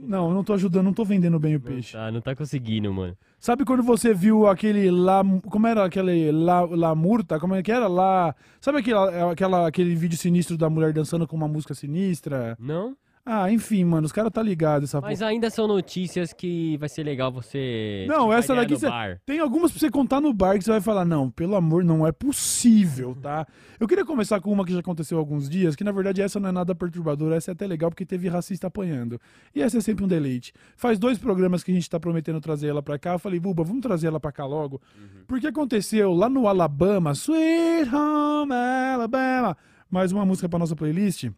[0.00, 1.92] Não, eu não tô ajudando, não tô vendendo bem o peixe.
[1.92, 3.16] tá, não tá conseguindo, mano.
[3.38, 7.72] Sabe quando você viu aquele lá, como era aquele lá, lá murta, como é que
[7.72, 8.34] era lá?
[8.60, 8.96] Sabe aquele,
[9.30, 12.56] aquela, aquele vídeo sinistro da mulher dançando com uma música sinistra?
[12.58, 12.96] Não?
[13.30, 15.30] Ah, enfim, mano, os caras tá ligado essa Mas porra.
[15.30, 18.06] ainda são notícias que vai ser legal você.
[18.08, 19.20] Não, essa daqui no cê- bar.
[19.26, 22.06] Tem algumas pra você contar no bar que você vai falar, não, pelo amor, não
[22.06, 23.46] é possível, tá?
[23.78, 26.40] Eu queria começar com uma que já aconteceu há alguns dias, que na verdade essa
[26.40, 29.20] não é nada perturbadora, essa é até legal porque teve racista apanhando.
[29.54, 30.54] E essa é sempre um deleite.
[30.74, 33.62] Faz dois programas que a gente tá prometendo trazer ela pra cá, eu falei, Buba,
[33.62, 34.80] vamos trazer ela pra cá logo.
[35.26, 38.54] Porque aconteceu lá no Alabama, Sweet Home
[38.94, 39.54] Alabama,
[39.90, 41.28] mais uma música pra nossa playlist,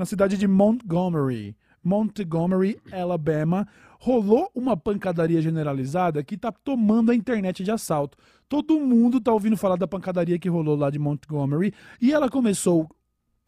[0.00, 1.54] na cidade de Montgomery.
[1.84, 8.16] Montgomery, Alabama, rolou uma pancadaria generalizada que tá tomando a internet de assalto.
[8.48, 12.88] Todo mundo tá ouvindo falar da pancadaria que rolou lá de Montgomery e ela começou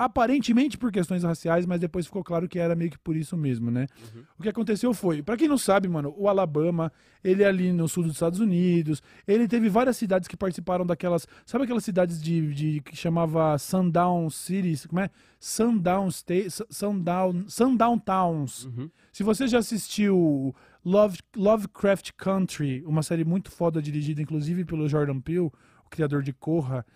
[0.05, 3.71] aparentemente por questões raciais, mas depois ficou claro que era meio que por isso mesmo,
[3.71, 3.87] né?
[4.39, 7.89] O que aconteceu foi, pra quem não sabe, mano, o Alabama, ele é ali no
[7.89, 12.53] sul dos Estados Unidos, ele teve várias cidades que participaram daquelas, sabe aquelas cidades de,
[12.55, 15.11] de que chamava Sundown Cities, como é?
[15.39, 18.67] Sundown State, Sundown, Sundown Towns.
[18.67, 18.91] Uhum.
[19.13, 25.21] Se você já assistiu Love, Lovecraft Country, uma série muito foda dirigida inclusive pelo Jordan
[25.21, 25.53] Peele, o
[25.91, 26.87] criador de Corra,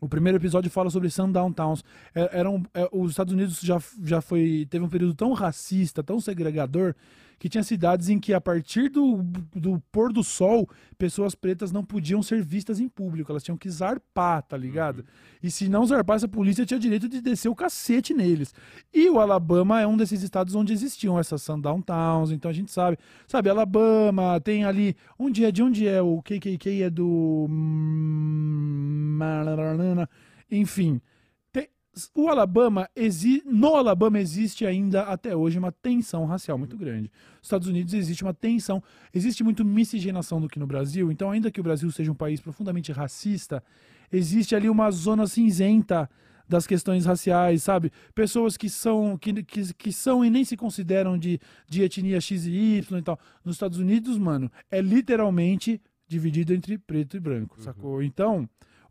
[0.00, 1.84] o primeiro episódio fala sobre Sundown Towns.
[2.14, 6.20] É, eram, é, os Estados Unidos já, já foi teve um período tão racista, tão
[6.20, 6.94] segregador,
[7.38, 9.22] que tinha cidades em que a partir do,
[9.54, 13.70] do pôr do sol, pessoas pretas não podiam ser vistas em público, elas tinham que
[13.70, 15.04] zarpar, tá ligado?
[15.42, 18.52] E se não zarpasse, a polícia tinha direito de descer o cacete neles.
[18.92, 22.72] E o Alabama é um desses estados onde existiam essas Sundown Towns, então a gente
[22.72, 22.98] sabe.
[23.26, 24.96] Sabe, Alabama, tem ali.
[25.18, 25.52] Onde é?
[25.52, 26.02] De onde é?
[26.02, 27.46] O KKK é do.
[27.48, 29.18] hum,
[30.50, 31.00] Enfim.
[32.14, 32.88] O Alabama,
[33.44, 37.10] no Alabama existe ainda até hoje uma tensão racial muito grande.
[37.38, 38.82] Nos Estados Unidos existe uma tensão,
[39.12, 42.40] existe muito miscigenação do que no Brasil, então ainda que o Brasil seja um país
[42.40, 43.62] profundamente racista,
[44.12, 46.08] existe ali uma zona cinzenta
[46.48, 47.92] das questões raciais, sabe?
[48.14, 52.46] Pessoas que são que, que, que são e nem se consideram de, de etnia X
[52.46, 53.18] e Y e tal.
[53.44, 58.02] Nos Estados Unidos, mano, é literalmente dividido entre preto e branco, sacou?
[58.02, 58.48] Então,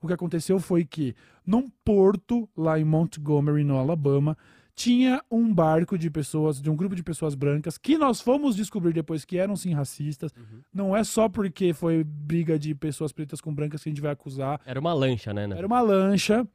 [0.07, 1.13] o que aconteceu foi que
[1.45, 4.37] num porto lá em Montgomery, no Alabama,
[4.75, 8.93] tinha um barco de pessoas, de um grupo de pessoas brancas, que nós fomos descobrir
[8.93, 10.31] depois que eram sim racistas.
[10.73, 14.11] Não é só porque foi briga de pessoas pretas com brancas que a gente vai
[14.11, 14.61] acusar.
[14.65, 15.47] Era uma lancha, né?
[15.57, 16.47] Era uma lancha.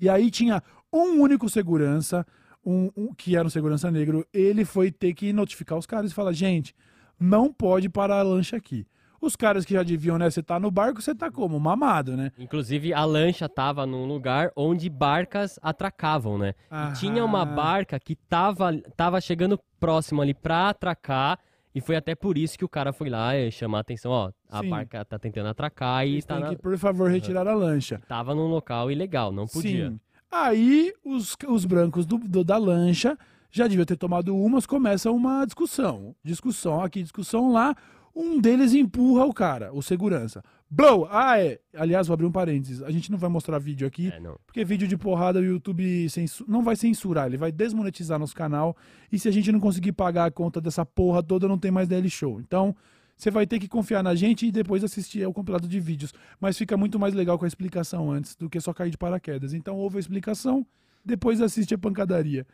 [0.00, 0.60] E aí tinha
[0.92, 2.26] um único segurança,
[2.64, 4.26] um, um- que era um segurança negro.
[4.32, 6.74] Ele foi ter que notificar os caras e falar: gente,
[7.18, 8.84] não pode parar a lancha aqui.
[9.26, 10.30] Os caras que já deviam, né?
[10.30, 11.58] Você tá no barco, você tá como?
[11.58, 12.30] Mamado, né?
[12.38, 16.54] Inclusive, a lancha tava num lugar onde barcas atracavam, né?
[16.70, 16.90] Ah.
[16.94, 21.38] E tinha uma barca que tava, tava chegando próximo ali pra atracar.
[21.74, 24.30] E foi até por isso que o cara foi lá e chamar a atenção, ó,
[24.48, 24.70] a Sim.
[24.70, 28.00] barca tá tentando atracar e Eles tá na- que, por favor, retirar a lancha.
[28.08, 29.90] tava num local ilegal, não podia.
[29.90, 30.00] Sim.
[30.32, 33.18] Aí os, os brancos do, do- da lancha
[33.50, 36.14] já deviam ter tomado umas, começa uma discussão.
[36.24, 37.74] Discussão aqui, discussão lá.
[38.18, 40.42] Um deles empurra o cara, o segurança.
[40.70, 41.06] Blow!
[41.10, 41.60] Ah, é.
[41.74, 42.82] Aliás, vou abrir um parênteses.
[42.82, 44.38] A gente não vai mostrar vídeo aqui, É, não.
[44.46, 46.06] porque vídeo de porrada o YouTube
[46.48, 48.74] não vai censurar, ele vai desmonetizar nosso canal.
[49.12, 51.86] E se a gente não conseguir pagar a conta dessa porra toda, não tem mais
[51.88, 52.40] DL Show.
[52.40, 52.74] Então,
[53.14, 56.14] você vai ter que confiar na gente e depois assistir ao compilado de vídeos.
[56.40, 59.52] Mas fica muito mais legal com a explicação antes do que só cair de paraquedas.
[59.52, 60.66] Então, ouve a explicação,
[61.04, 62.46] depois assiste a pancadaria.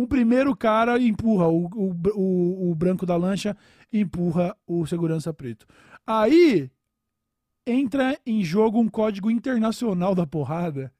[0.00, 3.56] O primeiro cara empurra, o, o, o, o branco da lancha
[3.92, 5.66] empurra o segurança preto.
[6.06, 6.70] Aí
[7.66, 10.92] entra em jogo um código internacional da porrada,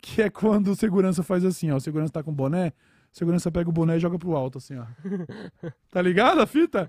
[0.00, 1.76] que é quando o segurança faz assim, ó.
[1.76, 2.68] O segurança tá com boné,
[3.12, 4.84] o segurança pega o boné e joga pro alto, assim, ó.
[5.90, 6.88] Tá ligado a fita?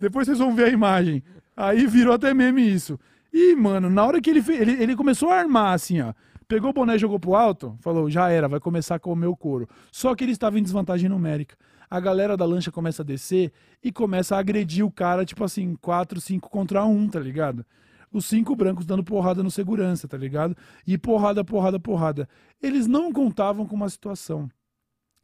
[0.00, 1.22] Depois vocês vão ver a imagem.
[1.56, 2.98] Aí virou até meme isso.
[3.32, 6.12] E, mano, na hora que ele, ele, ele começou a armar, assim, ó.
[6.48, 9.36] Pegou o boné e jogou pro alto, falou, já era, vai começar a comer o
[9.36, 9.68] couro.
[9.90, 11.56] Só que ele estava em desvantagem numérica.
[11.90, 15.74] A galera da lancha começa a descer e começa a agredir o cara, tipo assim,
[15.76, 17.64] 4, 5 contra 1, tá ligado?
[18.12, 20.56] Os cinco brancos dando porrada no segurança, tá ligado?
[20.86, 22.28] E porrada, porrada, porrada.
[22.62, 24.48] Eles não contavam com uma situação.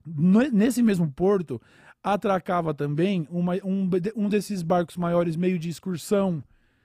[0.04, 1.60] Nesse mesmo porto,
[2.02, 6.42] atracava também uma- um, um desses barcos maiores, meio de excursão,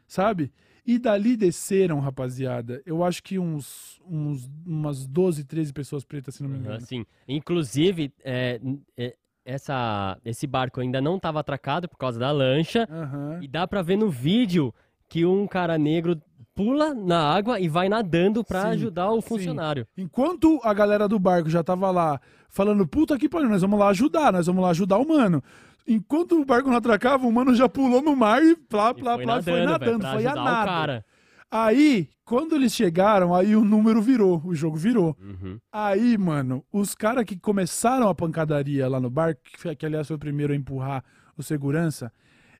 [0.07, 0.51] sabe?
[0.87, 2.81] E dali desceram, rapaziada.
[2.85, 6.77] Eu acho que uns, uns umas 12, 13 pessoas pretas, se não me engano.
[6.77, 8.61] Assim, inclusive, é,
[8.95, 12.87] é, essa, esse barco ainda não estava atracado por causa da lancha.
[12.89, 13.39] Aham.
[13.41, 14.73] E dá pra ver no vídeo
[15.09, 16.21] que um cara negro
[16.55, 19.27] pula na água e vai nadando Sim, ajudar o sim.
[19.27, 19.85] funcionário.
[19.97, 22.19] Enquanto a galera do barco já tava lá
[22.49, 25.43] falando, puta que pariu, nós vamos lá ajudar, nós vamos lá ajudar o mano.
[25.87, 29.15] Enquanto o barco não atracava, o mano já pulou no mar e plá, E plá,
[29.15, 31.05] foi plá, nadando, foi nadando, pra foi a nada.
[31.49, 35.15] Aí, quando eles chegaram, aí o número virou, o jogo virou.
[35.21, 35.57] Uhum.
[35.71, 40.17] Aí, mano, os caras que começaram a pancadaria lá no barco, que, que aliás foi
[40.17, 41.05] o primeiro a empurrar
[41.37, 42.11] o segurança,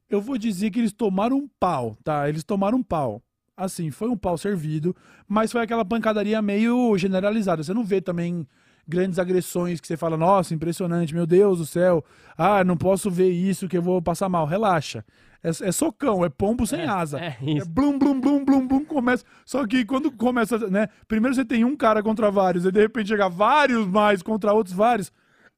[0.10, 2.30] eu vou dizer que eles tomaram um pau, tá?
[2.30, 3.22] Eles tomaram um pau.
[3.58, 4.96] Assim, foi um pau servido,
[5.28, 7.64] mas foi aquela pancadaria meio generalizada.
[7.64, 8.48] Você não vê também
[8.88, 12.04] grandes agressões que você fala, nossa, impressionante, meu Deus do céu.
[12.38, 14.46] Ah, não posso ver isso que eu vou passar mal.
[14.46, 15.04] Relaxa.
[15.44, 17.20] É, é socão, é pombo sem asa.
[17.20, 17.70] É, É isso.
[17.70, 19.24] blum, blum, blum, blum, blum, começa.
[19.46, 20.88] Só que quando começa, né?
[21.08, 24.76] Primeiro você tem um cara contra vários, e de repente chega vários mais contra outros
[24.76, 25.12] vários.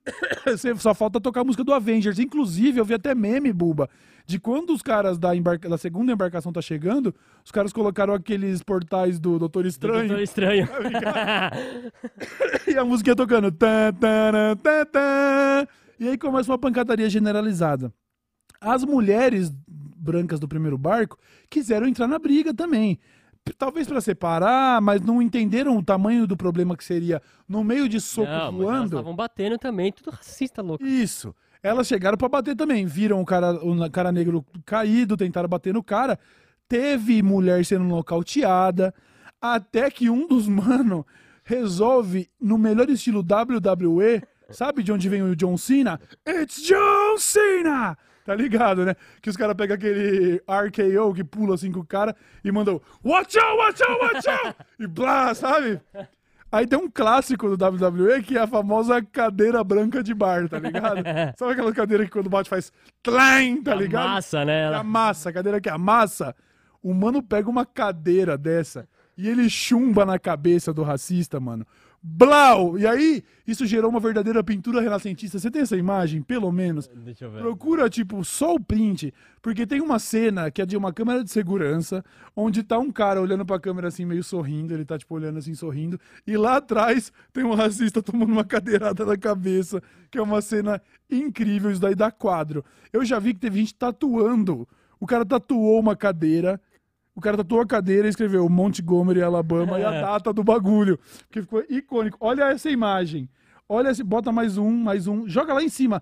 [0.78, 2.20] Só falta tocar a música do Avengers.
[2.20, 3.89] Inclusive, eu vi até meme, Buba,
[4.30, 5.68] de quando os caras da, embarca...
[5.68, 10.08] da segunda embarcação tá chegando, os caras colocaram aqueles portais do Doutor Estranho.
[10.08, 10.70] Doutor Estranho.
[12.68, 13.52] e a música tocando.
[13.52, 15.68] Tá, tá, tá, tá.
[16.00, 17.92] E aí começa uma pancadaria generalizada.
[18.62, 21.18] As mulheres brancas do primeiro barco
[21.50, 23.00] quiseram entrar na briga também.
[23.58, 28.00] Talvez para separar, mas não entenderam o tamanho do problema que seria no meio de
[28.00, 28.86] soco Não, voando.
[28.86, 30.86] estavam batendo também, tudo racista, louco.
[30.86, 31.34] Isso.
[31.62, 32.86] Elas chegaram pra bater também.
[32.86, 36.17] Viram o cara, o cara negro caído, tentaram bater no cara.
[36.67, 38.93] Teve mulher sendo nocauteada.
[39.41, 41.06] Até que um dos mano
[41.43, 46.00] resolve, no melhor estilo WWE, sabe de onde vem o John Cena?
[46.28, 47.98] It's John Cena!
[48.24, 48.95] Tá ligado, né?
[49.22, 53.39] Que os caras pegam aquele RKO que pula assim com o cara e mandam Watch
[53.39, 54.56] out, watch out, watch out!
[54.80, 55.82] e blá, sabe?
[56.52, 60.58] Aí tem um clássico do WWE que é a famosa cadeira branca de bar, tá
[60.58, 60.98] ligado?
[61.38, 62.72] Sabe aquela cadeira que quando bate faz
[63.04, 64.10] tlang, tá A ligado?
[64.10, 64.62] massa, né?
[64.62, 66.36] Que Ela- amassa, a cadeira que amassa.
[66.82, 71.68] O mano pega uma cadeira dessa e ele chumba na cabeça do racista, mano.
[72.02, 72.78] Blau!
[72.80, 75.38] E aí, isso gerou uma verdadeira pintura renascentista.
[75.38, 76.88] Você tem essa imagem, pelo menos?
[76.88, 77.40] Deixa eu ver.
[77.40, 81.30] Procura, tipo, só o print, porque tem uma cena que é de uma câmera de
[81.30, 82.04] segurança,
[82.36, 85.54] onde tá um cara olhando pra câmera assim, meio sorrindo, ele tá, tipo, olhando assim,
[85.54, 90.42] sorrindo, e lá atrás tem um racista tomando uma cadeirada na cabeça, que é uma
[90.42, 92.64] cena incrível, isso daí dá quadro.
[92.94, 94.68] Eu já vi que teve gente tatuando,
[95.00, 96.62] o cara tatuou uma cadeira,
[97.15, 101.00] o cara tatuou a cadeira e escreveu Montgomery, Alabama, e a data do bagulho,
[101.32, 102.17] que ficou icônico.
[102.19, 103.30] Olha essa imagem.
[103.71, 105.29] Olha, bota mais um, mais um.
[105.29, 106.01] Joga lá em cima.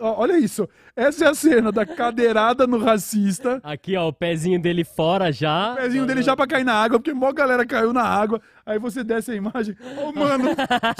[0.00, 0.66] Ó, olha isso.
[0.96, 3.60] Essa é a cena da cadeirada no racista.
[3.62, 5.74] Aqui, ó, o pezinho dele fora já.
[5.74, 8.40] O pezinho dele já pra cair na água, porque mó galera caiu na água.
[8.64, 9.76] Aí você desce a imagem.
[10.02, 10.48] Ô, mano,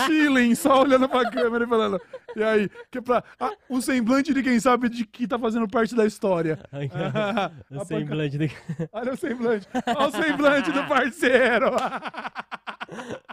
[0.04, 1.98] chilling, só olhando pra câmera e falando.
[2.36, 5.94] E aí, que pra, ah, o semblante de quem sabe de que tá fazendo parte
[5.94, 6.58] da história.
[7.70, 8.50] O semblante.
[8.92, 9.66] Olha o semblante.
[9.86, 11.70] Olha o semblante do parceiro.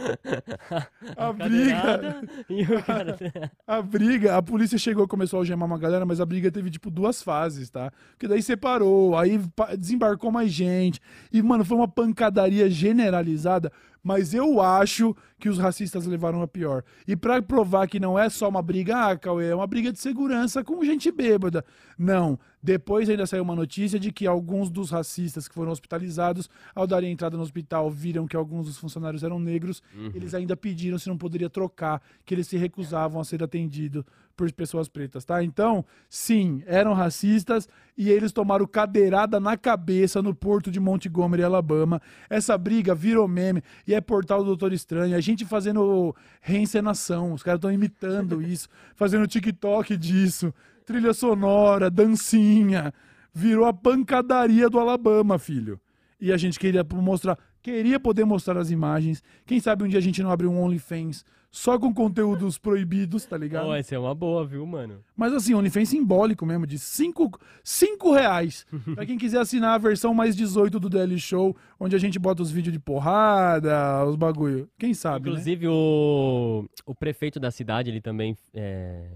[1.16, 2.22] A briga.
[2.48, 3.18] E o cara...
[3.66, 6.90] A briga, a polícia chegou, começou a algemar uma galera, mas a briga teve, tipo,
[6.90, 7.92] duas fases, tá?
[8.10, 9.40] Porque daí separou, aí
[9.78, 11.00] desembarcou mais gente.
[11.32, 13.72] E, mano, foi uma pancadaria generalizada.
[14.02, 16.82] Mas eu acho que os racistas levaram a pior.
[17.06, 19.98] E pra provar que não é só uma briga, ah, Cauê, é uma briga de
[19.98, 21.64] segurança com gente bêbada.
[21.98, 22.38] Não.
[22.62, 27.10] Depois ainda saiu uma notícia de que alguns dos racistas que foram hospitalizados, ao darem
[27.10, 29.82] entrada no hospital, viram que alguns dos funcionários eram negros.
[30.14, 34.04] Eles ainda pediram se não poderia trocar, que eles se recusavam a ser atendidos
[34.40, 35.44] por pessoas pretas, tá?
[35.44, 42.00] Então, sim, eram racistas e eles tomaram cadeirada na cabeça no porto de Montgomery, Alabama.
[42.30, 45.14] Essa briga virou meme e é portal do Doutor Estranho.
[45.14, 50.54] A gente fazendo reencenação, os caras estão imitando isso, fazendo TikTok disso,
[50.86, 52.94] trilha sonora, dancinha.
[53.34, 55.78] Virou a pancadaria do Alabama, filho.
[56.18, 59.22] E a gente queria mostrar, queria poder mostrar as imagens.
[59.44, 63.36] Quem sabe um dia a gente não abre um OnlyFans só com conteúdos proibidos, tá
[63.36, 63.64] ligado?
[63.66, 65.02] Pô, essa é uma boa, viu, mano?
[65.16, 67.28] Mas assim, OnlyFans simbólico mesmo, de 5
[67.64, 68.64] cinco reais.
[68.94, 72.40] pra quem quiser assinar a versão mais 18 do DL Show, onde a gente bota
[72.42, 74.68] os vídeos de porrada, os bagulho.
[74.78, 75.30] Quem sabe, né?
[75.32, 79.10] Inclusive, o, o prefeito da cidade, ele também é,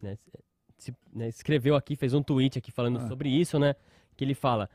[0.00, 0.16] né,
[0.76, 3.08] se- né, escreveu aqui, fez um tweet aqui falando Ah.
[3.08, 3.74] sobre isso, né?
[4.16, 4.70] Que ele fala: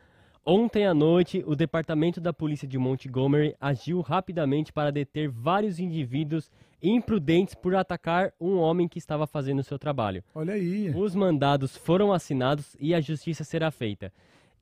[0.45, 6.51] Ontem à noite, o departamento da polícia de Montgomery agiu rapidamente para deter vários indivíduos
[6.81, 10.21] imprudentes por atacar um homem que estava fazendo seu trabalho.
[10.35, 10.89] Olha aí.
[10.93, 14.11] Os mandados foram assinados e a justiça será feita.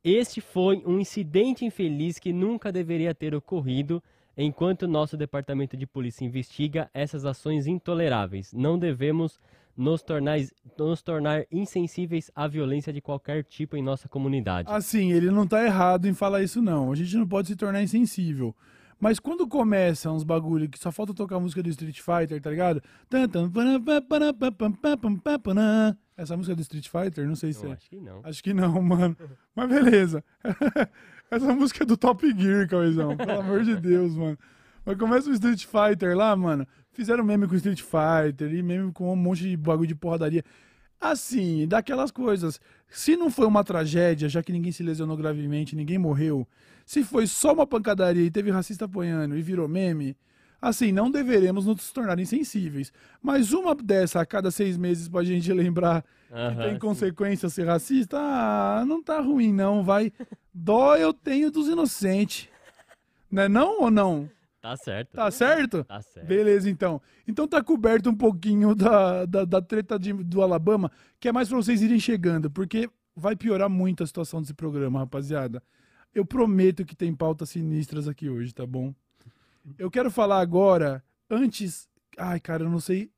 [0.04, 4.00] Este foi um incidente infeliz que nunca deveria ter ocorrido.
[4.38, 9.40] Enquanto nosso departamento de polícia investiga essas ações intoleráveis, não devemos
[9.76, 10.38] nos tornar,
[10.78, 14.70] nos tornar insensíveis à violência de qualquer tipo em nossa comunidade.
[14.70, 16.92] Assim, ele não tá errado em falar isso, não.
[16.92, 18.54] A gente não pode se tornar insensível.
[19.02, 22.50] Mas quando começa uns bagulho que só falta tocar a música do Street Fighter, tá
[22.50, 22.80] ligado?
[26.16, 27.26] Essa música é do Street Fighter?
[27.26, 27.72] Não sei se Eu é.
[27.74, 28.20] acho que não.
[28.22, 29.16] Acho que não, mano.
[29.56, 30.22] Mas beleza.
[31.28, 33.16] Essa música é do Top Gear, Cauêzão.
[33.16, 34.38] Pelo amor de Deus, mano.
[34.84, 36.64] Mas começa o Street Fighter lá, mano.
[36.92, 40.44] Fizeram meme com Street Fighter e meme com um monte de bagulho de porradaria.
[41.00, 42.60] Assim, daquelas coisas.
[42.88, 46.46] Se não foi uma tragédia, já que ninguém se lesionou gravemente, ninguém morreu.
[46.84, 50.16] Se foi só uma pancadaria e teve racista apanhando e virou meme,
[50.60, 52.92] assim, não deveremos nos tornar insensíveis.
[53.20, 56.78] Mas uma dessa a cada seis meses pra gente lembrar que Aham, tem sim.
[56.78, 60.12] consequência ser racista, ah, não tá ruim não, vai.
[60.54, 62.48] Dó eu tenho dos inocentes.
[63.30, 64.30] Não é não ou não?
[64.62, 65.14] Tá certo.
[65.16, 65.82] Tá certo?
[65.84, 66.26] Tá certo.
[66.26, 67.02] Beleza, então.
[67.26, 71.48] Então tá coberto um pouquinho da, da, da treta de- do Alabama, que é mais
[71.48, 75.60] pra vocês irem chegando, porque vai piorar muito a situação desse programa, rapaziada.
[76.14, 78.94] Eu prometo que tem pautas sinistras aqui hoje, tá bom?
[79.76, 81.88] Eu quero falar agora, antes...
[82.16, 83.10] Ai, cara, eu não sei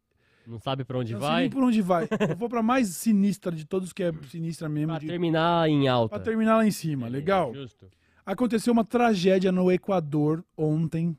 [0.46, 1.40] Não sabe pra onde não sei vai?
[1.42, 2.06] nem por onde vai.
[2.30, 4.92] Eu vou pra mais sinistra de todos, que é sinistra mesmo.
[4.92, 6.14] Pra de- terminar em alta.
[6.16, 7.52] Pra terminar lá em cima, legal?
[7.52, 7.86] Justo.
[8.24, 11.14] Aconteceu uma tragédia no Equador ontem.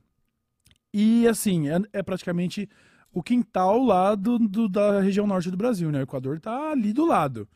[0.97, 2.69] E assim, é, é praticamente
[3.13, 5.99] o quintal lá do, do- da região norte do Brasil, né?
[5.99, 7.47] O Equador tá ali do lado.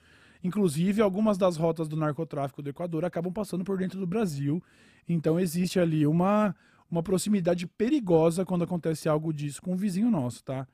[0.44, 4.62] Inclusive, algumas das rotas do narcotráfico do Equador acabam passando por dentro do Brasil.
[5.08, 6.54] Então existe ali uma,
[6.92, 10.68] uma proximidade perigosa quando acontece algo disso com um vizinho nosso, tá?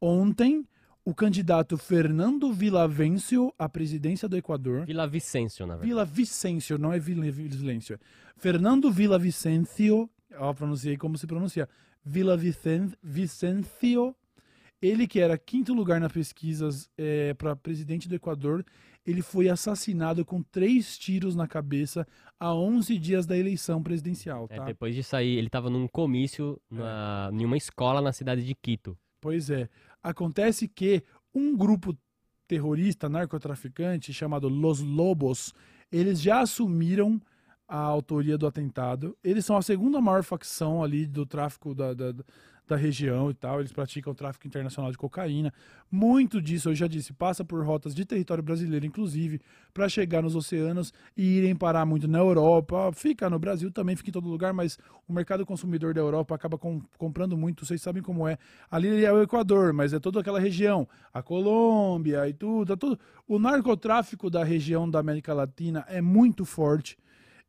[0.00, 0.66] Ontem,
[1.04, 5.88] o candidato Fernando Villavencio à presidência do Equador Vila Vicêncio, na verdade.
[5.88, 7.98] Vila Vicêncio, não é Vila Vicêncio.
[8.36, 11.68] Fernando Vila Vicencio, ó, pronunciei como se pronuncia.
[12.08, 14.14] Vila Vicen- Vicencio,
[14.80, 16.88] ele que era quinto lugar nas pesquisas
[17.36, 18.64] para presidente do Equador,
[19.04, 22.06] ele foi assassinado com três tiros na cabeça
[22.38, 24.64] a 11 dias da eleição presidencial, É, tá?
[24.64, 28.96] depois de sair, ele tava num comício na, em uma escola na cidade de Quito.
[29.20, 29.68] Pois é.
[30.02, 31.02] Acontece que
[31.34, 31.96] um grupo
[32.46, 35.52] terrorista, narcotraficante, chamado Los Lobos,
[35.90, 37.20] eles já assumiram
[37.68, 39.16] a autoria do atentado.
[39.22, 42.14] Eles são a segunda maior facção ali do tráfico da, da,
[42.66, 43.60] da região e tal.
[43.60, 45.52] Eles praticam tráfico internacional de cocaína.
[45.90, 49.40] Muito disso, eu já disse, passa por rotas de território brasileiro, inclusive,
[49.72, 52.90] para chegar nos oceanos e irem parar muito na Europa.
[52.92, 56.58] Fica no Brasil também, fica em todo lugar, mas o mercado consumidor da Europa acaba
[56.58, 57.64] com- comprando muito.
[57.64, 58.38] Vocês sabem como é.
[58.70, 62.98] Ali é o Equador, mas é toda aquela região, a Colômbia e tudo, é tudo.
[63.26, 66.96] O narcotráfico da região da América Latina é muito forte.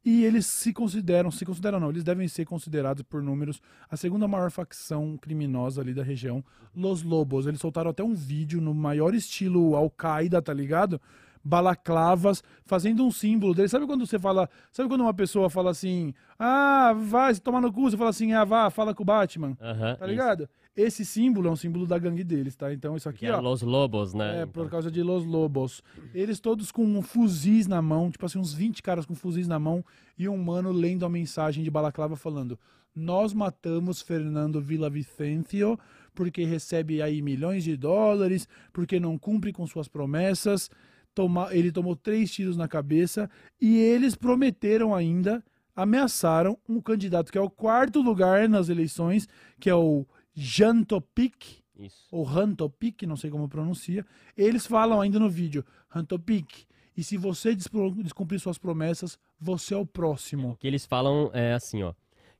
[0.09, 4.25] E eles se consideram, se consideram não, eles devem ser considerados por números a segunda
[4.25, 6.41] maior facção criminosa ali da região,
[6.73, 7.45] Los Lobos.
[7.45, 11.01] Eles soltaram até um vídeo no maior estilo Al-Qaeda, tá ligado?
[11.43, 13.67] Balaclavas, fazendo um símbolo dele.
[13.67, 17.71] Sabe quando você fala, sabe quando uma pessoa fala assim: "Ah, vai se tomar no
[17.73, 19.57] cu", você fala assim: "Ah, vá, fala com o Batman".
[19.97, 20.49] Tá isso.
[20.77, 22.71] Esse símbolo é um símbolo da gangue deles, tá?
[22.71, 24.29] Então isso aqui, é ó, Los Lobos, né?
[24.29, 25.81] é, Então, por causa de Los Lobos.
[26.13, 29.83] Eles todos com fuzis na mão, tipo assim, uns 20 caras com fuzis na mão
[30.15, 32.59] e um mano lendo a mensagem de balaclava falando:
[32.95, 35.79] nós matamos Fernando Villavicencio
[36.13, 40.69] porque recebe aí milhões de dólares, porque não cumpre com suas promessas.
[41.13, 43.27] Toma, ele tomou três tiros na cabeça
[43.59, 45.43] e eles prometeram ainda,
[45.75, 49.27] ameaçaram um candidato que é o quarto lugar nas eleições,
[49.59, 50.05] que é o
[50.39, 52.05] Jan Topic, Isso.
[52.11, 54.05] ou Han Topic, não sei como pronuncia.
[54.37, 59.77] Eles falam ainda no vídeo, Han Topic, e se você descumprir suas promessas, você é
[59.77, 60.51] o próximo.
[60.51, 61.93] O que eles falam é assim, ó.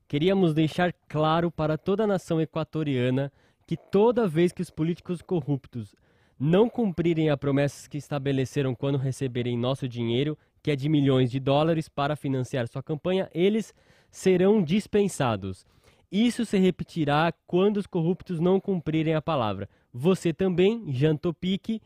[0.06, 3.32] Queríamos deixar claro para toda a nação equatoriana
[3.66, 5.94] que toda vez que os políticos corruptos
[6.38, 11.40] não cumprirem as promessas que estabeleceram quando receberem nosso dinheiro, que é de milhões de
[11.40, 13.74] dólares para financiar sua campanha, eles
[14.10, 15.66] serão dispensados.
[16.10, 19.68] Isso se repetirá quando os corruptos não cumprirem a palavra.
[19.92, 21.80] Você também, Jean Topic,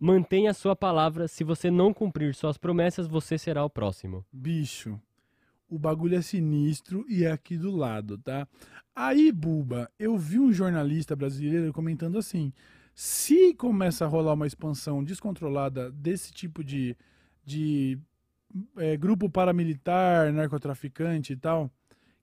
[0.00, 1.28] mantenha sua palavra.
[1.28, 4.24] Se você não cumprir suas promessas, você será o próximo.
[4.32, 5.00] Bicho,
[5.68, 8.48] o bagulho é sinistro e é aqui do lado, tá?
[8.94, 12.52] Aí, Buba, eu vi um jornalista brasileiro comentando assim:
[12.94, 16.96] se começa a rolar uma expansão descontrolada desse tipo de,
[17.44, 17.98] de
[18.76, 21.70] é, grupo paramilitar, narcotraficante e tal,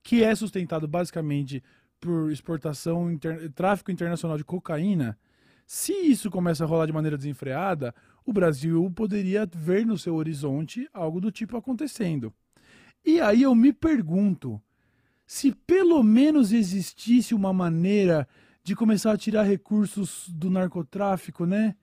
[0.06, 1.60] que é sustentado basicamente
[2.00, 5.18] por exportação, inter- tráfico internacional de cocaína,
[5.66, 7.92] se isso começa a rolar de maneira desenfreada,
[8.24, 12.32] o Brasil poderia ver no seu horizonte algo do tipo acontecendo.
[13.04, 14.62] E aí eu me pergunto
[15.26, 18.28] se pelo menos existisse uma maneira
[18.62, 21.74] de começar a tirar recursos do narcotráfico, né?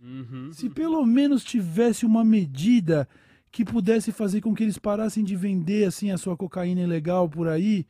[0.54, 3.06] Se pelo menos tivesse uma medida
[3.52, 7.50] que pudesse fazer com que eles parassem de vender assim a sua cocaína ilegal por
[7.50, 7.86] aí,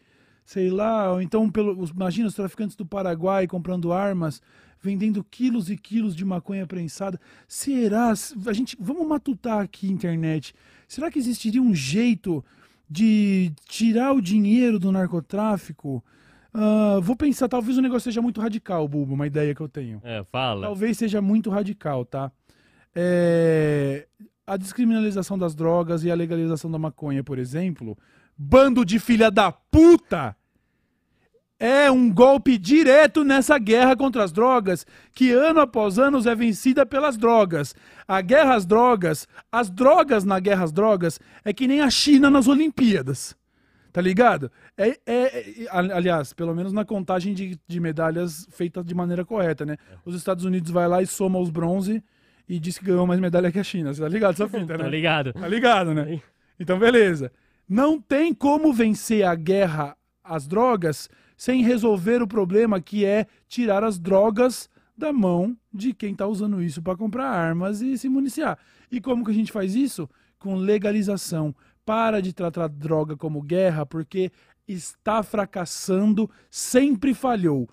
[0.45, 4.41] sei lá, ou então pelo, imagina os traficantes do Paraguai comprando armas,
[4.81, 7.19] vendendo quilos e quilos de maconha prensada.
[7.47, 8.11] Será?
[8.45, 10.53] A gente vamos matutar aqui internet.
[10.87, 12.43] Será que existiria um jeito
[12.89, 16.03] de tirar o dinheiro do narcotráfico?
[16.53, 19.99] Ah, vou pensar, talvez o negócio seja muito radical, Bubo, uma ideia que eu tenho.
[20.03, 20.67] É, fala.
[20.67, 22.31] Talvez seja muito radical, tá?
[22.95, 24.05] É,
[24.45, 27.97] A descriminalização das drogas e a legalização da maconha, por exemplo,
[28.37, 30.35] bando de filha da puta!
[31.59, 36.85] É um golpe direto nessa guerra contra as drogas, que ano após ano é vencida
[36.85, 37.73] pelas drogas.
[38.05, 42.29] A guerra às drogas, as drogas na guerra às drogas, é que nem a China
[42.29, 43.33] nas Olimpíadas.
[43.93, 44.51] Tá ligado?
[44.75, 49.65] É, é- é- aliás, pelo menos na contagem de, de medalhas feita de maneira correta,
[49.65, 49.77] né?
[50.03, 52.03] Os Estados Unidos vai lá e soma os bronze
[52.49, 53.93] e diz que ganhou mais medalha que a China.
[53.93, 54.89] Você tá ligado essa fita, Tá né?
[54.89, 55.31] ligado?
[55.31, 56.19] Tá ligado, né?
[56.59, 57.31] Então, beleza.
[57.67, 63.83] Não tem como vencer a guerra às drogas sem resolver o problema que é tirar
[63.83, 68.57] as drogas da mão de quem tá usando isso para comprar armas e se municiar.
[68.91, 70.09] E como que a gente faz isso?
[70.37, 71.55] Com legalização.
[71.85, 74.31] Para de tratar droga como guerra, porque
[74.67, 77.67] está fracassando, sempre falhou.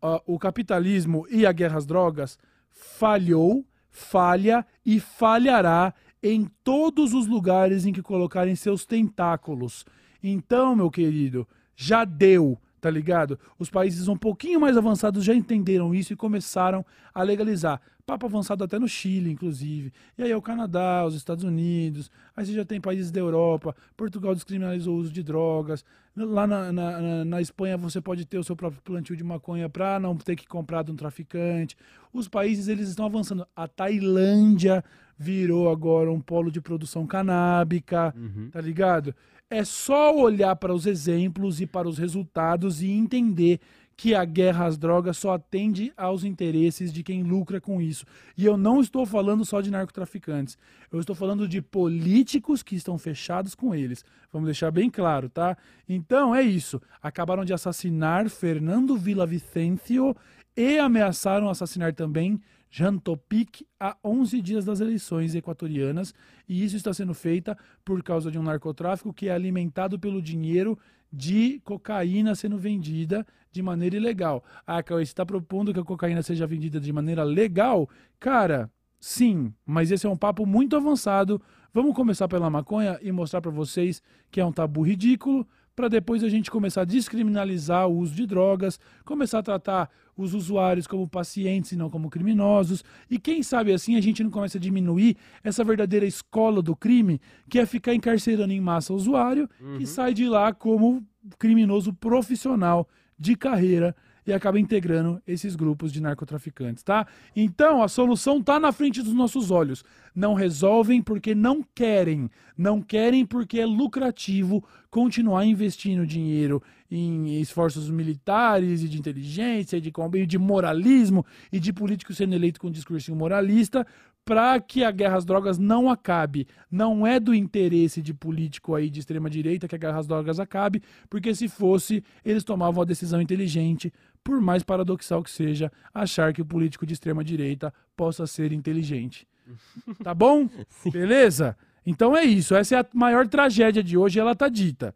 [0.00, 2.38] Ah, o capitalismo e a guerra às drogas
[2.70, 5.92] falhou, falha e falhará
[6.22, 9.84] em todos os lugares em que colocarem seus tentáculos.
[10.22, 13.38] Então, meu querido, já deu, tá ligado?
[13.58, 17.80] Os países um pouquinho mais avançados já entenderam isso e começaram a legalizar.
[18.06, 19.92] Papo avançado até no Chile, inclusive.
[20.16, 22.08] E aí é o Canadá, os Estados Unidos.
[22.36, 23.74] Aí você já tem países da Europa.
[23.96, 25.84] Portugal descriminalizou o uso de drogas.
[26.16, 29.98] Lá na, na, na- Espanha você pode ter o seu próprio plantio de maconha para
[29.98, 31.76] não ter que comprar de um traficante.
[32.12, 33.44] Os países eles estão avançando.
[33.56, 34.84] A Tailândia
[35.16, 38.50] virou agora um polo de produção canábica, Uhum.
[38.50, 39.14] tá ligado?
[39.48, 43.60] É só olhar para os exemplos e para os resultados e entender
[43.98, 48.04] que a guerra às drogas só atende aos interesses de quem lucra com isso.
[48.36, 50.58] E eu não estou falando só de narcotraficantes.
[50.92, 54.04] Eu estou falando de políticos que estão fechados com eles.
[54.30, 55.56] Vamos deixar bem claro, tá?
[55.88, 56.78] Então é isso.
[57.00, 60.14] Acabaram de assassinar Fernando Villavicencio
[60.54, 62.38] e ameaçaram assassinar também
[62.76, 66.12] Jean Topic a 11 dias das eleições equatorianas.
[66.46, 70.78] E isso está sendo feita por causa de um narcotráfico que é alimentado pelo dinheiro
[71.10, 74.44] de cocaína sendo vendida de maneira ilegal.
[74.66, 77.88] Ah, Cauê, você está propondo que a cocaína seja vendida de maneira legal?
[78.20, 78.70] Cara,
[79.00, 81.40] sim, mas esse é um papo muito avançado.
[81.72, 86.24] Vamos começar pela maconha e mostrar para vocês que é um tabu ridículo, para depois
[86.24, 91.06] a gente começar a descriminalizar o uso de drogas, começar a tratar os usuários como
[91.06, 95.16] pacientes e não como criminosos, e quem sabe assim a gente não começa a diminuir
[95.44, 97.20] essa verdadeira escola do crime,
[97.50, 99.76] que é ficar encarcerando em massa o usuário Uhum.
[99.78, 101.04] e sai de lá como
[101.38, 103.94] criminoso profissional de carreira
[104.26, 107.06] e acaba integrando esses grupos de narcotraficantes, tá?
[107.34, 109.84] Então, a solução tá na frente dos nossos olhos.
[110.14, 112.30] Não resolvem porque não querem.
[112.56, 119.80] Não querem porque é lucrativo continuar investindo dinheiro em esforços militares e de inteligência, e
[119.80, 119.92] de,
[120.26, 123.86] de moralismo e de político sendo eleito com discursinho moralista
[124.26, 126.48] para que a guerra às drogas não acabe.
[126.68, 130.40] Não é do interesse de político aí de extrema direita que a guerra às drogas
[130.40, 133.92] acabe, porque se fosse, eles tomavam a decisão inteligente,
[134.24, 139.26] por mais paradoxal que seja, achar que o político de extrema direita possa ser inteligente.
[140.02, 140.48] Tá bom?
[140.92, 141.56] Beleza?
[141.86, 142.56] Então é isso.
[142.56, 144.92] Essa é a maior tragédia de hoje, ela tá dita.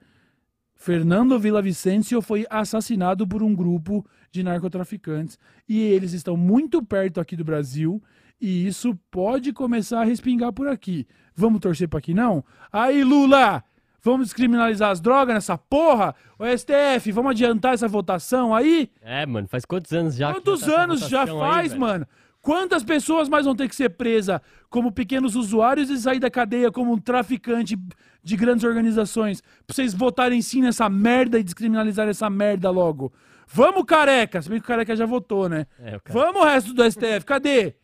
[0.75, 7.37] Fernando Villavicencio foi assassinado por um grupo de narcotraficantes e eles estão muito perto aqui
[7.37, 8.03] do Brasil
[8.41, 11.07] e isso pode começar a respingar por aqui.
[11.35, 12.45] Vamos torcer para que não?
[12.73, 13.63] Aí, Lula,
[14.03, 16.15] vamos descriminalizar as drogas nessa porra?
[16.39, 18.91] O STF, vamos adiantar essa votação aí?
[19.03, 20.33] É, mano, faz quantos anos já?
[20.33, 21.81] Quantos tá anos já aí, faz, velho?
[21.81, 22.07] mano?
[22.43, 26.73] Quantas pessoas mais vão ter que ser presas como pequenos usuários e sair da cadeia
[26.73, 27.77] como um traficante
[28.23, 29.43] de grandes organizações?
[29.67, 33.13] Pra vocês votarem sim nessa merda e descriminalizar essa merda logo.
[33.53, 34.41] Vamos, careca!
[34.41, 35.67] Se bem que o careca já votou, né?
[35.81, 37.75] É, Vamos, resto do STF, cadê?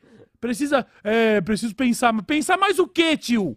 [0.40, 0.86] Precisa.
[1.02, 2.12] É, preciso pensar.
[2.24, 3.56] Pensar mais o quê, tio?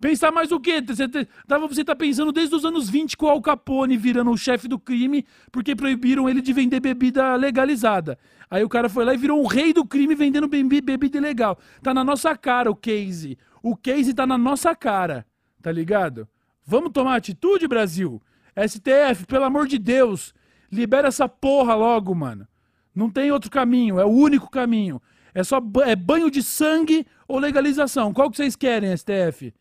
[0.00, 0.82] Pensar mais o quê?
[0.86, 4.30] Você, te- tava- você tá pensando desde os anos 20 com o Al Capone virando
[4.30, 8.18] o chefe do crime porque proibiram ele de vender bebida legalizada.
[8.50, 11.58] Aí o cara foi lá e virou um rei do crime vendendo bebi- bebida ilegal.
[11.82, 13.38] Tá na nossa cara o case.
[13.62, 15.24] O case tá na nossa cara.
[15.62, 16.28] Tá ligado?
[16.64, 18.20] Vamos tomar atitude, Brasil?
[18.54, 20.34] STF, pelo amor de Deus.
[20.70, 22.46] Libera essa porra logo, mano.
[22.94, 25.00] Não tem outro caminho, é o único caminho.
[25.36, 28.10] É só é banho de sangue ou legalização.
[28.10, 29.52] Qual que vocês querem, STF?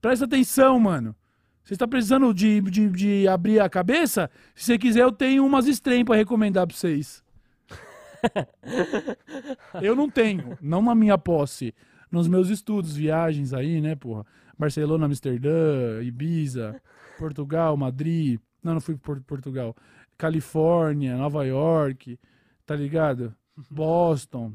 [0.00, 1.14] Presta atenção, mano.
[1.62, 4.28] Você está precisando de, de, de abrir a cabeça?
[4.52, 7.22] Se você quiser, eu tenho umas strain pra recomendar pra vocês.
[9.80, 11.72] eu não tenho, não na minha posse.
[12.10, 14.26] Nos meus estudos, viagens aí, né, porra?
[14.58, 16.82] Barcelona, Amsterdã, Ibiza,
[17.16, 18.40] Portugal, Madrid.
[18.60, 19.76] Não, não fui por Portugal.
[20.18, 22.18] Califórnia, Nova York,
[22.66, 23.32] tá ligado?
[23.70, 24.54] Boston.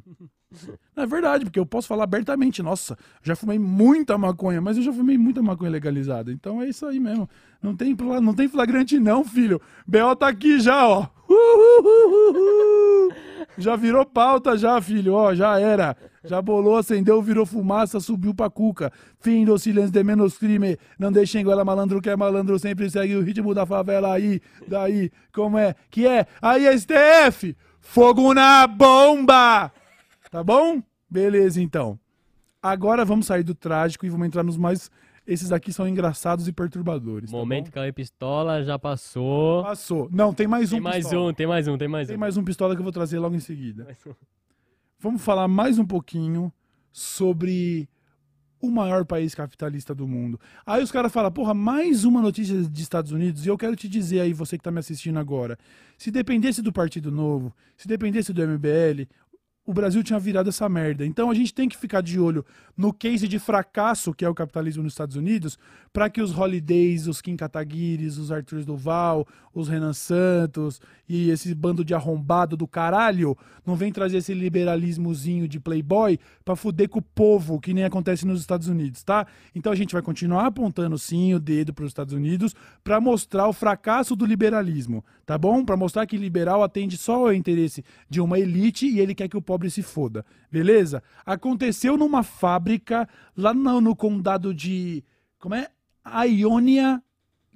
[0.94, 4.94] É verdade, porque eu posso falar abertamente, nossa, já fumei muita maconha, mas eu já
[4.94, 6.32] fumei muita maconha legalizada.
[6.32, 7.28] Então é isso aí mesmo.
[7.62, 9.60] Não tem, não tem flagrante não, filho.
[9.88, 10.16] B.O.
[10.16, 11.08] tá aqui já, ó.
[13.58, 15.96] Já virou pauta já, filho, ó, já era.
[16.24, 18.92] Já bolou, acendeu, virou fumaça, subiu pra cuca.
[19.20, 20.78] Fim do silêncio de menos crime.
[20.98, 25.12] Não deixem ela malandro que é malandro, sempre segue o ritmo da favela aí, daí,
[25.34, 25.76] como é?
[25.90, 26.28] Que é?
[26.42, 29.72] Aí, STF, fogo na bomba!
[30.32, 30.82] Tá bom?
[31.10, 32.00] Beleza, então.
[32.64, 34.90] Agora vamos sair do trágico e vamos entrar nos mais.
[35.28, 37.30] Esses aqui são engraçados e perturbadores.
[37.30, 37.72] tá Momento bom?
[37.72, 39.62] Cauê Pistola já passou.
[39.64, 40.10] Passou.
[40.10, 40.78] Não, tem mais um.
[40.78, 41.30] Tem mais pistola.
[41.30, 42.20] um, tem mais um, tem mais Tem um.
[42.20, 43.86] mais um pistola que eu vou trazer logo em seguida.
[44.08, 44.14] Um.
[45.00, 46.52] Vamos falar mais um pouquinho
[46.94, 47.90] sobre
[48.62, 50.40] o maior país capitalista do mundo.
[50.66, 53.90] Aí os caras falam, porra, mais uma notícia de Estados Unidos, e eu quero te
[53.90, 55.58] dizer aí, você que tá me assistindo agora,
[55.98, 59.08] se dependesse do Partido Novo, se dependesse do MBL,
[59.66, 61.06] o Brasil tinha virado essa merda.
[61.06, 62.46] Então a gente tem que ficar de olho
[62.76, 65.58] no case de fracasso que é o capitalismo nos Estados Unidos,
[65.94, 71.54] para que os Holidays, os Kim Kataguires, os Arthur Duval, os Renan Santos e esse
[71.54, 77.00] bando de arrombado do caralho não vem trazer esse liberalismozinho de playboy pra fuder com
[77.00, 79.28] o povo, que nem acontece nos Estados Unidos, tá?
[79.54, 83.54] Então a gente vai continuar apontando sim o dedo pros Estados Unidos pra mostrar o
[83.54, 85.64] fracasso do liberalismo, tá bom?
[85.64, 89.38] Pra mostrar que liberal atende só ao interesse de uma elite e ele quer que
[89.38, 91.04] o pobre se foda, beleza?
[91.26, 95.04] Aconteceu numa fábrica lá no, no condado de.
[95.40, 95.68] Como é?
[96.26, 97.02] Ionia,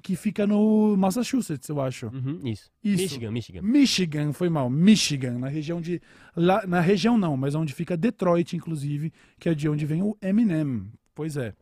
[0.06, 2.08] que fica no Massachusetts, eu acho.
[2.08, 2.70] Uhum, isso.
[2.84, 3.01] Isso.
[3.01, 3.62] Michigan, Michigan.
[3.64, 4.70] Michigan, foi mal.
[4.70, 5.99] Michigan, na região de.
[6.36, 10.16] Lá, na região não, mas onde fica Detroit, inclusive, que é de onde vem o
[10.22, 10.91] Eminem.
[11.16, 11.56] Pois é.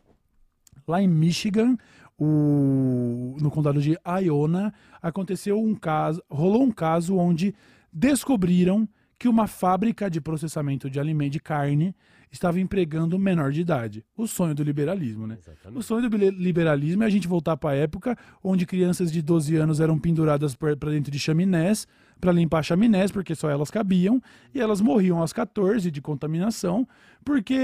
[0.85, 1.77] Lá em Michigan,
[2.19, 6.21] o, no condado de Iona, aconteceu um caso.
[6.29, 7.55] Rolou um caso onde
[7.93, 8.87] descobriram
[9.23, 11.95] que uma fábrica de processamento de alimento de carne
[12.29, 14.03] estava empregando menor de idade.
[14.17, 15.35] O sonho do liberalismo, né?
[15.35, 15.83] O Exatamente.
[15.85, 19.79] sonho do liberalismo é a gente voltar para a época onde crianças de 12 anos
[19.79, 21.87] eram penduradas para dentro de chaminés
[22.19, 24.21] para limpar chaminés, porque só elas cabiam,
[24.53, 26.85] e elas morriam aos 14 de contaminação,
[27.23, 27.57] porque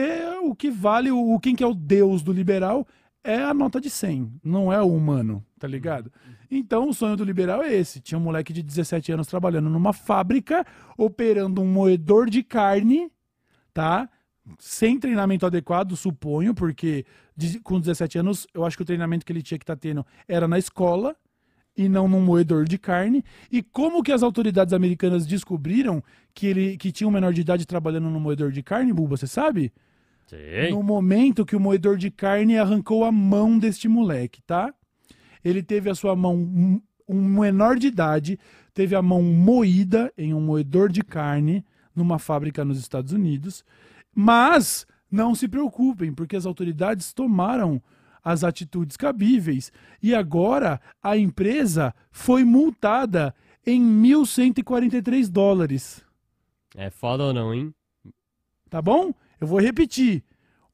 [0.43, 2.88] o que vale, o, o- quem que é o deus do liberal
[3.22, 6.10] é a nota de 100, não é o humano, tá ligado?
[6.50, 8.00] Então o sonho do liberal é esse.
[8.00, 10.66] Tinha um moleque de 17 anos trabalhando numa fábrica,
[10.97, 13.12] operando um moedor de carne,
[13.74, 14.10] tá?
[14.58, 17.06] sem treinamento adequado, suponho, porque
[17.64, 20.47] com 17 anos, eu acho que o treinamento que ele tinha que estar tendo era
[20.47, 21.16] na escola
[21.78, 23.24] e não num moedor de carne.
[23.52, 27.66] E como que as autoridades americanas descobriram que ele que tinha um menor de idade
[27.66, 29.72] trabalhando no moedor de carne, Buba, você sabe?
[30.28, 30.72] Sim.
[30.72, 34.74] No momento que o moedor de carne arrancou a mão deste moleque, tá?
[35.44, 38.40] Ele teve a sua mão, um, um menor de idade,
[38.74, 41.66] teve a mão moída em um moedor de carne
[41.96, 43.64] numa fábrica nos Estados Unidos.
[44.14, 47.82] Mas não se preocupem, porque as autoridades tomaram
[48.24, 49.72] as atitudes cabíveis
[50.04, 53.34] e agora a empresa foi multada
[53.66, 56.04] em 1.143 dólares.
[56.76, 57.74] É foda ou não, hein?
[58.70, 59.14] Tá bom?
[59.40, 60.24] Eu vou repetir.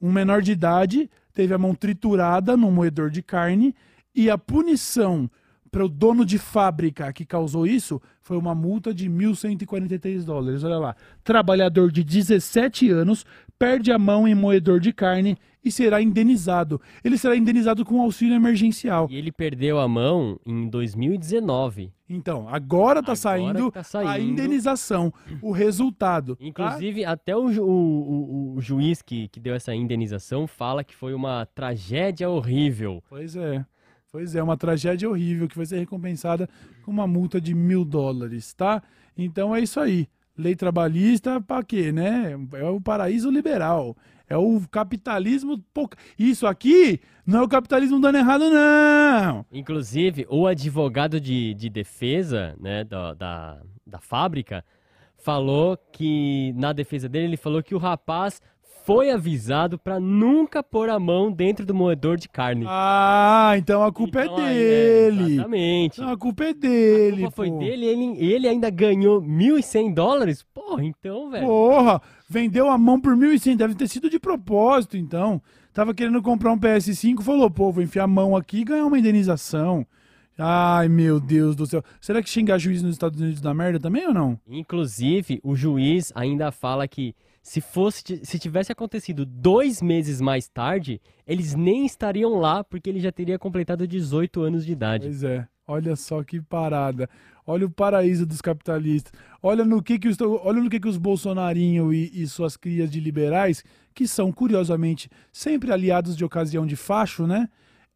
[0.01, 3.73] Um menor de idade teve a mão triturada num moedor de carne
[4.15, 5.29] e a punição
[5.71, 10.63] para o dono de fábrica que causou isso foi uma multa de 1.143 dólares.
[10.63, 10.95] Olha lá.
[11.23, 13.25] Trabalhador de 17 anos
[13.59, 16.79] perde a mão em moedor de carne e será indenizado.
[17.03, 19.07] Ele será indenizado com auxílio emergencial.
[19.11, 21.91] E ele perdeu a mão em 2019.
[22.07, 25.11] Então, agora está saindo, tá saindo, a indenização,
[25.41, 26.35] o resultado.
[26.35, 26.45] tá?
[26.45, 30.95] Inclusive, até o, ju- o- o- o juiz que, que deu essa indenização fala que
[30.95, 33.03] foi uma tragédia horrível.
[33.09, 33.65] Pois é.
[34.15, 36.47] Pois é, uma tragédia horrível que vai ser recompensada
[36.85, 38.81] com uma multa de mil dólares, tá?
[39.17, 40.07] Então é isso aí.
[40.37, 42.33] Lei trabalhista pra quê, né?
[42.53, 43.93] É o paraíso liberal.
[44.25, 45.61] É o capitalismo.
[46.17, 49.45] Isso aqui não é o capitalismo dando errado, não.
[49.51, 54.63] Inclusive, o advogado de, de defesa né, da, da, da fábrica
[55.17, 58.41] falou que, na defesa dele, ele falou que o rapaz
[58.85, 62.65] foi avisado para nunca pôr a mão dentro do moedor de carne.
[62.67, 65.33] Ah, então a culpa Então, é dele.
[65.33, 65.99] exatamente.
[66.01, 67.17] Então a culpa é A dele.
[67.23, 67.57] culpa foi pô.
[67.59, 70.45] dele, ele, ele ainda ganhou 1.100 dólares?
[70.53, 71.45] Porra, então, velho.
[71.45, 75.41] Porra, vendeu a mão por 1.100, deve ter sido de propósito, então.
[75.73, 78.97] Tava querendo comprar um PS5, falou, pô, vou enfiar a mão aqui e ganhar uma
[78.99, 79.85] indenização.
[80.37, 81.81] Ai, meu Deus do céu.
[81.99, 84.39] Será que xingar juiz nos Estados Unidos dá merda também ou não?
[84.47, 87.15] Inclusive, o juiz ainda fala que
[87.45, 92.99] se fosse, se tivesse acontecido dois meses mais tarde, eles nem estariam lá porque ele
[92.99, 95.05] já teria completado 18 anos de idade.
[95.05, 95.47] Pois é.
[95.67, 97.07] Olha só que parada.
[97.45, 99.13] Olha o paraíso dos capitalistas.
[99.43, 102.89] Olha no que, que, os, olha no que, que os bolsonarinhos e, e suas crias
[102.89, 107.47] de liberais, que são, curiosamente, sempre aliados de ocasião de facho, né?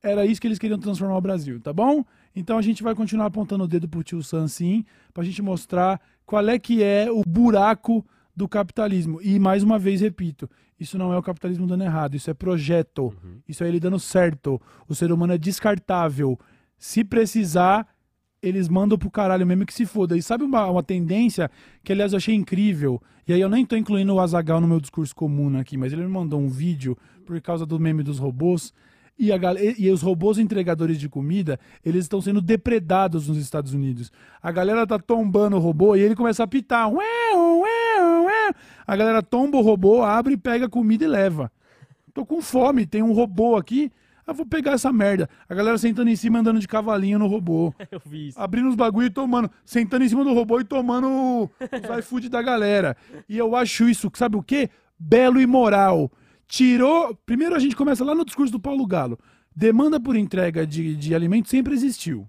[0.04, 2.06] Era isso que eles queriam transformar o Brasil, tá bom?
[2.36, 6.00] Então a gente vai continuar apontando o dedo pro tio Sam, sim, pra gente mostrar
[6.24, 8.06] qual é que é o buraco
[8.40, 9.20] do capitalismo.
[9.22, 13.14] E mais uma vez repito, isso não é o capitalismo dando errado, isso é projeto.
[13.48, 14.60] Isso é ele dando certo.
[14.88, 16.40] O ser humano é descartável.
[16.78, 17.86] Se precisar,
[18.42, 20.16] eles mandam pro caralho mesmo que se foda.
[20.18, 21.52] E sabe uma, uma tendência
[21.84, 23.02] que, aliás, eu achei incrível?
[23.28, 26.02] E aí eu nem tô incluindo o Azagal no meu discurso comum aqui, mas ele
[26.04, 28.74] me mandou um vídeo por causa do meme dos robôs.
[29.22, 29.38] E, a,
[29.78, 34.10] e- os robôs entregadores de comida, eles estão sendo depredados nos Estados Unidos.
[34.42, 36.88] A galera tá tombando o robô e ele começa a pitar.
[36.88, 37.04] Ué,
[37.36, 37.69] ué.
[38.90, 41.52] A galera tomba o robô, abre, pega a comida e leva.
[42.14, 43.92] Tô com fome, tem um robô aqui.
[44.26, 45.30] Ah, vou pegar essa merda.
[45.48, 47.72] A galera sentando em cima, andando de cavalinho no robô.
[47.92, 48.40] Eu vi isso.
[48.40, 49.50] Abrindo os bagulho e tomando.
[49.64, 52.98] Sentando em cima do robô e tomando o- os iFood da galera.
[53.28, 54.70] E eu acho isso, sabe o quê?
[55.00, 56.12] Belo e moral.
[56.48, 57.16] Tirou.
[57.28, 59.20] Primeiro a gente começa lá no discurso do Paulo Galo.
[59.56, 62.28] Demanda por entrega de, de alimentos sempre existiu.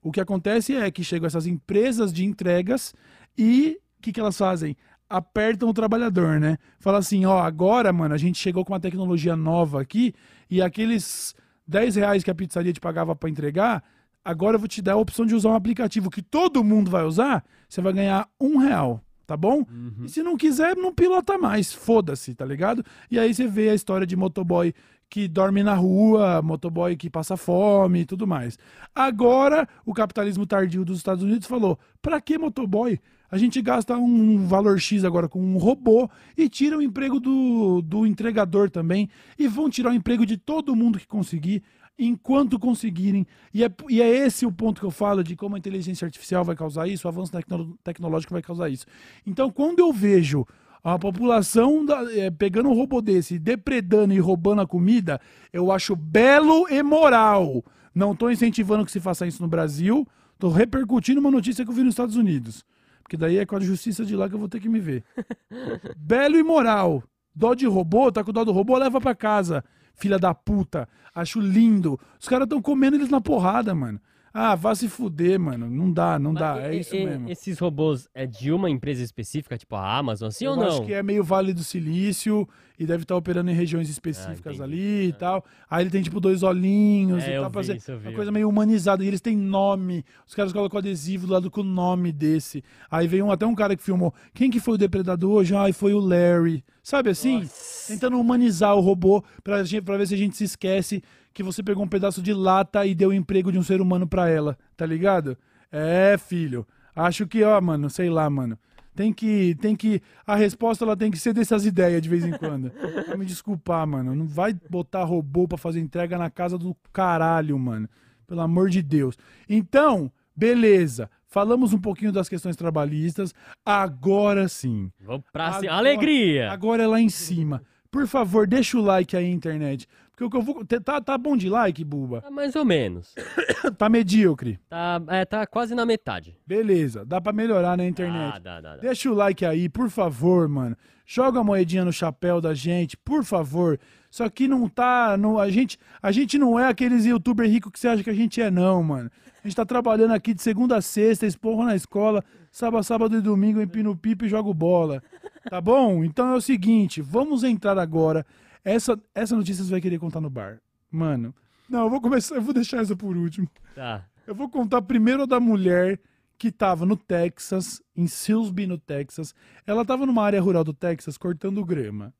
[0.00, 2.94] O que acontece é que chegam essas empresas de entregas
[3.36, 4.76] e o que, que elas fazem?
[5.10, 6.58] Apertam o trabalhador, né?
[6.78, 10.12] Fala assim, ó, agora, mano, a gente chegou com uma tecnologia nova aqui
[10.50, 11.34] e aqueles
[11.66, 13.82] 10 reais que a pizzaria te pagava para entregar,
[14.24, 17.04] agora eu vou te dar a opção de usar um aplicativo que todo mundo vai
[17.04, 19.64] usar, você vai ganhar um real, tá bom?
[20.04, 22.84] E se não quiser, não pilota mais, foda-se, tá ligado?
[23.10, 24.74] E aí você vê a história de motoboy
[25.10, 28.58] que dorme na rua, motoboy que passa fome e tudo mais.
[28.94, 32.98] Agora, o capitalismo tardio dos Estados Unidos falou: pra que motoboy?
[33.30, 37.82] A gente gasta um valor X agora com um robô e tira o emprego do,
[37.82, 39.08] do entregador também.
[39.38, 41.62] E vão tirar o emprego de todo mundo que conseguir,
[41.98, 43.26] enquanto conseguirem.
[43.52, 46.44] E é, e é esse o ponto que eu falo de como a inteligência artificial
[46.44, 48.86] vai causar isso, o avanço tecno- tecnológico vai causar isso.
[49.26, 50.46] Então, quando eu vejo
[50.82, 55.20] a população da- eh, pegando um robô desse, depredando e roubando a comida,
[55.52, 57.62] eu acho belo e moral.
[57.94, 61.74] Não estou incentivando que se faça isso no Brasil, estou repercutindo uma notícia que eu
[61.74, 62.64] vi nos Estados Unidos.
[63.08, 65.02] Porque daí é com a justiça de lá que eu vou ter que me ver.
[65.96, 67.02] belo e moral.
[67.34, 69.64] Dó de robô, tá com dó do robô, leva pra casa.
[69.94, 70.86] Filha da puta.
[71.14, 71.98] Acho lindo.
[72.20, 73.98] Os caras estão comendo eles na porrada, mano.
[74.40, 75.68] Ah, vá se fuder, mano.
[75.68, 76.56] Não dá, não Mas dá.
[76.60, 77.28] e- É isso mesmo.
[77.28, 80.66] Esses robôs é de uma empresa específica, tipo a Amazon, sim eu ou não?
[80.68, 84.64] acho que é meio Vale do Silício e deve estar operando em regiões específicas Ah,
[84.64, 85.44] ali e tal.
[85.68, 88.14] Aí ele tem tipo dois olhinhos É, e tal, pra vi fazer isso, uma eu
[88.14, 89.04] coisa meio humanizada.
[89.04, 90.04] E eles têm nome.
[90.26, 92.62] Os caras colocam adesivo do lado com o nome desse.
[92.90, 94.14] Aí veio um- até um cara que filmou.
[94.32, 95.54] Quem que foi o depredador hoje?
[95.56, 96.62] Ai, foi o Larry.
[96.82, 97.46] Sabe assim?
[97.88, 101.02] Tentando humanizar o robô pra, gente, pra ver se a gente se esquece
[101.38, 104.08] que você pegou um pedaço de lata e deu o emprego de um ser humano
[104.08, 105.38] pra ela, tá ligado?
[105.70, 106.66] É, filho.
[106.96, 108.58] Acho que, ó, mano, sei lá, mano.
[108.92, 112.32] Tem que, tem que, a resposta ela tem que ser dessas ideias de vez em
[112.32, 112.72] quando.
[113.06, 114.16] Vai me desculpar, mano.
[114.16, 117.88] Não vai botar robô pra fazer entrega na casa do caralho, mano.
[118.26, 119.16] Pelo amor de Deus.
[119.48, 121.08] Então, beleza.
[121.28, 123.32] Falamos um pouquinho das questões trabalhistas.
[123.64, 124.90] Agora sim.
[125.00, 125.46] Vamos pra.
[125.50, 126.50] Agora- Alegria!
[126.50, 127.62] Agora é lá em cima.
[127.90, 129.86] Por favor, deixa o like aí, internet.
[130.18, 130.64] Porque o que eu vou.
[130.64, 132.22] Tá, tá bom de like, Buba?
[132.22, 133.14] Tá mais ou menos.
[133.76, 134.58] Tá medíocre.
[134.68, 136.36] Tá, é, tá quase na metade.
[136.46, 138.36] Beleza, dá pra melhorar na internet.
[138.36, 138.80] Ah, dá, dá, dá.
[138.80, 140.76] Deixa o like aí, por favor, mano.
[141.04, 143.78] Joga a moedinha no chapéu da gente, por favor.
[144.10, 145.16] Isso aqui não tá.
[145.16, 148.14] Não, a, gente, a gente não é aqueles youtuber ricos que você acha que a
[148.14, 149.10] gente é, não, mano.
[149.44, 153.20] A gente tá trabalhando aqui de segunda a sexta, esporro na escola, sábado, sábado e
[153.20, 155.02] domingo, empino pipa e jogo bola.
[155.48, 156.02] Tá bom?
[156.02, 158.26] Então é o seguinte, vamos entrar agora.
[158.64, 160.60] Essa, essa notícia você vai querer contar no bar.
[160.90, 161.34] Mano.
[161.68, 163.48] Não, eu vou começar, eu vou deixar essa por último.
[163.74, 164.04] Tá.
[164.26, 166.00] Eu vou contar primeiro da mulher
[166.38, 169.34] que tava no Texas, em Silsby, no Texas.
[169.66, 172.14] Ela tava numa área rural do Texas cortando grama.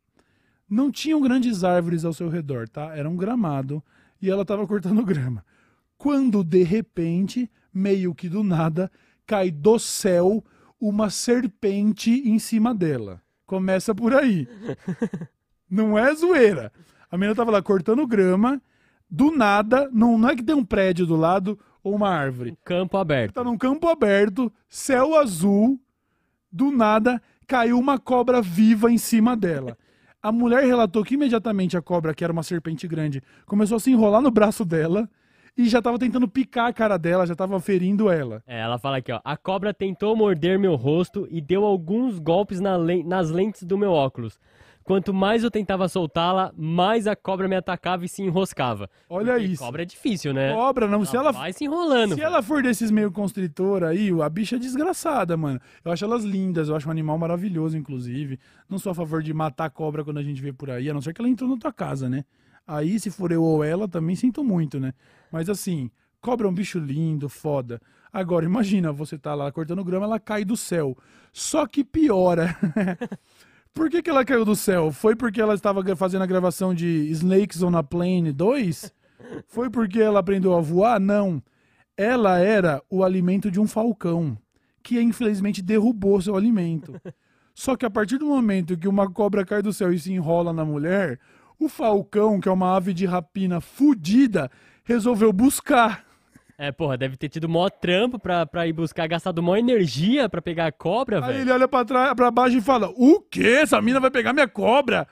[0.69, 2.95] Não tinham grandes árvores ao seu redor, tá?
[2.95, 3.83] Era um gramado
[4.21, 5.45] e ela tava cortando grama.
[5.97, 8.91] Quando de repente, meio que do nada,
[9.27, 10.45] cai do céu
[10.81, 13.23] uma serpente em cima dela.
[13.47, 14.47] Começa por aí.
[15.71, 16.73] Não é zoeira.
[17.11, 18.61] A menina tava lá cortando grama,
[19.11, 22.57] do nada, não, não é que tem um prédio do lado ou uma árvore.
[22.65, 23.35] Campo aberto.
[23.35, 25.81] Tá num campo aberto, céu azul,
[26.53, 29.77] do nada caiu uma cobra viva em cima dela.
[30.23, 33.91] A mulher relatou que imediatamente a cobra, que era uma serpente grande, começou a se
[33.91, 35.09] enrolar no braço dela
[35.57, 38.43] e já tava tentando picar a cara dela, já tava ferindo ela.
[38.47, 39.21] É, ela fala aqui, ó.
[39.25, 43.79] A cobra tentou morder meu rosto e deu alguns golpes na len- nas lentes do
[43.79, 44.39] meu óculos.
[44.89, 48.89] Quanto mais eu tentava soltá-la, mais a cobra me atacava e se enroscava.
[49.07, 49.63] Olha Porque isso.
[49.63, 50.51] Cobra é difícil, né?
[50.55, 52.15] Cobra, não, se ela vai se enrolando.
[52.15, 55.61] Se ela for desses meio constritor aí, a bicha é desgraçada, mano.
[55.85, 58.41] Eu acho elas lindas, eu acho um animal maravilhoso, inclusive.
[58.67, 61.03] Não sou a favor de matar cobra quando a gente vê por aí, a não
[61.03, 62.25] ser que ela entrou na tua casa, né?
[62.67, 64.95] Aí, se for eu ou ela, também sinto muito, né?
[65.31, 67.79] Mas assim, cobra é um bicho lindo, foda.
[68.11, 70.97] Agora, imagina, você tá lá cortando grama, ela cai do céu.
[71.31, 72.57] Só que piora.
[73.75, 74.91] Por que, que ela caiu do céu?
[74.91, 78.93] Foi porque ela estava fazendo a gravação de Snakes on a Plane 2?
[79.47, 81.01] Foi porque ela aprendeu a voar?
[81.01, 81.43] Não.
[81.97, 84.39] Ela era o alimento de um falcão,
[84.83, 87.01] que infelizmente derrubou seu alimento.
[87.55, 90.53] Só que a partir do momento que uma cobra cai do céu e se enrola
[90.53, 91.19] na mulher,
[91.59, 94.49] o falcão, que é uma ave de rapina fudida,
[94.85, 96.05] resolveu buscar.
[96.61, 100.43] É, porra, deve ter tido maior trampo pra, pra ir buscar, gastado maior energia pra
[100.43, 101.41] pegar a cobra, Aí velho.
[101.45, 103.61] ele olha pra, trás, pra baixo e fala: O quê?
[103.63, 105.07] Essa mina vai pegar minha cobra?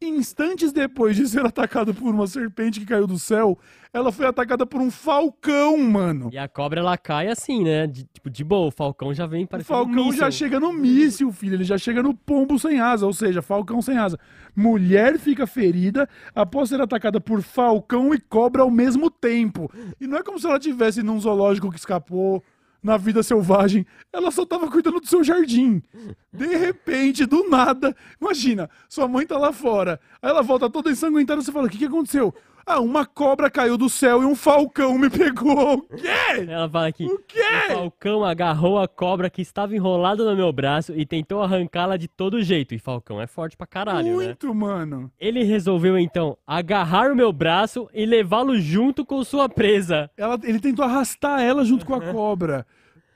[0.00, 3.56] Instantes depois de ser atacado por uma serpente que caiu do céu,
[3.92, 6.28] ela foi atacada por um falcão, mano.
[6.32, 7.86] E a cobra, ela cai assim, né?
[7.86, 10.18] De- tipo, de boa, o falcão já vem O parecendo um falcão míssil.
[10.20, 11.54] já chega no míssil, filho.
[11.54, 14.18] Ele já chega no pombo sem asa, ou seja, falcão sem asa.
[14.54, 19.70] Mulher fica ferida após ser atacada por falcão e cobra ao mesmo tempo.
[20.00, 22.42] E não é como se ela tivesse num zoológico que escapou
[22.82, 23.86] na vida selvagem.
[24.12, 25.82] Ela só tava cuidando do seu jardim.
[26.32, 30.00] De repente, do nada, imagina, sua mãe tá lá fora.
[30.20, 32.34] Aí ela volta toda ensanguentada e você fala: O que, que aconteceu?
[32.66, 35.78] Ah, uma cobra caiu do céu e um falcão me pegou.
[35.78, 36.46] O quê?
[36.48, 37.04] Ela fala aqui.
[37.06, 37.42] O O quê?
[37.68, 42.42] Falcão agarrou a cobra que estava enrolada no meu braço e tentou arrancá-la de todo
[42.42, 42.74] jeito.
[42.74, 44.24] E Falcão é forte pra caralho, né?
[44.26, 45.10] Muito, mano.
[45.18, 50.10] Ele resolveu então agarrar o meu braço e levá-lo junto com sua presa.
[50.16, 52.66] Ela- ele tentou arrastar ela junto com a cobra.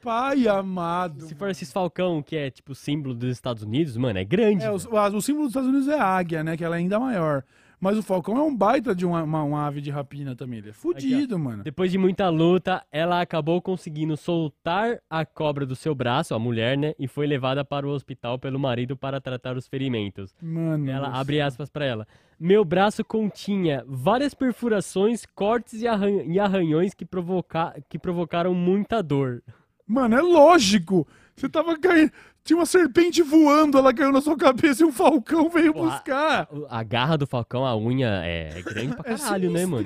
[0.03, 1.26] Pai amado.
[1.26, 4.64] Se for esses falcão que é tipo símbolo dos Estados Unidos, mano, é grande.
[4.64, 6.57] É, o, o- o símbolo dos Estados Unidos é a águia, né?
[6.57, 7.42] Que ela é ainda maior.
[7.79, 10.61] Mas o falcão é um baita de uma, uma- uma ave de rapina também.
[10.61, 11.62] Ele é fudido, mano.
[11.62, 16.77] Depois de muita luta, ela acabou conseguindo soltar a cobra do seu braço, a mulher,
[16.79, 16.95] né?
[16.99, 20.35] E foi levada para o hospital pelo marido para tratar os ferimentos.
[20.41, 20.91] Mano.
[20.91, 22.07] Ela do abre aspas pra ela.
[22.41, 29.03] Meu braço continha várias perfurações, cortes e, arran- e arranhões que, provoca- que provocaram muita
[29.03, 29.43] dor.
[29.87, 31.07] Mano, é lógico.
[31.37, 32.11] Você tava caindo.
[32.47, 36.49] Tinha uma serpente voando, ela caiu na sua cabeça e um falcão veio Porra, buscar.
[36.70, 39.82] A garra do falcão, a unha é, é grande pra É caralho, né, mano?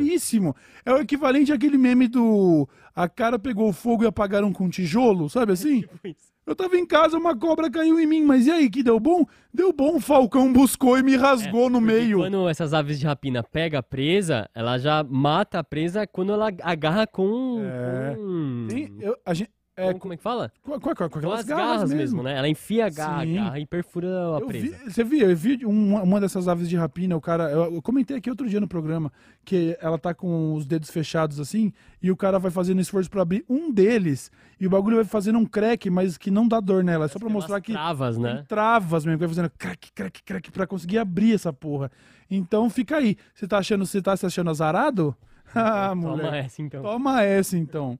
[0.85, 2.69] É o equivalente àquele meme do.
[2.95, 5.81] A cara pegou fogo e apagaram com tijolo, sabe assim?
[5.81, 6.31] Tipo isso.
[6.47, 9.25] Eu tava em casa, uma cobra caiu em mim, mas e aí, que deu bom?
[9.55, 12.19] Deu bom, o falcão buscou e me rasgou no É, Porque meio.
[12.19, 16.49] Quando essas aves de rapina pega a presa, ela já mata a presa quando ela
[16.63, 17.63] agarra com.
[17.65, 18.15] É.
[18.17, 18.67] com-
[19.01, 20.53] eu- a, gente, É, Com- com, como é que fala?
[20.63, 22.37] com, com, com aquelas as garras, mesmo, né?
[22.37, 23.35] Ela enfia a garra, Sim.
[23.37, 24.91] garra e perfura a Eu vi, presa.
[24.91, 27.51] você viu, eu vi uma, uma dessas aves de rapina, o cara.
[27.51, 29.11] Eu, eu comentei aqui outro dia no programa
[29.45, 33.23] que ela tá com os dedos fechados assim, e o cara vai fazendo esforço pra
[33.23, 36.85] abrir um deles, e o bagulho vai fazendo um crack, mas que não dá dor
[36.85, 37.07] nela.
[37.07, 37.73] É só pra mostrar que.
[37.73, 38.45] Travas, né?
[38.49, 41.91] Travas mesmo, que vai fazendo crack, crack, crack pra conseguir abrir essa porra.
[42.31, 43.17] Então fica aí.
[43.35, 45.17] Você tá achando, você tá se achando azarado?
[45.55, 46.23] ah, moleque.
[46.29, 46.83] Toma essa, então.
[46.83, 47.99] Toma essa, então.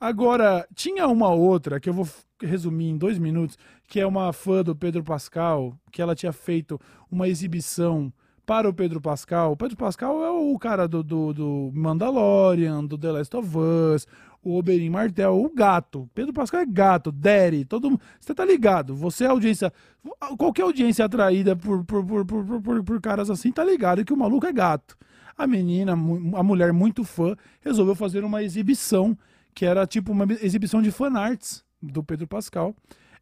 [0.00, 2.08] Agora, tinha uma outra que eu vou
[2.40, 6.80] resumir em dois minutos, que é uma fã do Pedro Pascal, que ela tinha feito
[7.10, 8.12] uma exibição
[8.46, 9.52] para o Pedro Pascal.
[9.52, 14.06] O Pedro Pascal é o cara do, do, do Mandalorian, do The Last of Us,
[14.42, 16.08] o Oberyn Martel, o gato.
[16.14, 18.00] Pedro Pascal é gato, Daddy, todo mundo.
[18.20, 18.94] Você tá ligado?
[18.94, 19.72] Você é audiência.
[20.38, 24.16] Qualquer audiência atraída por, por, por, por, por, por- caras assim, tá ligado que o
[24.16, 24.96] maluco é gato.
[25.36, 29.16] A menina, a mulher muito fã, resolveu fazer uma exibição
[29.58, 32.76] que era tipo uma exibição de fanarts do Pedro Pascal.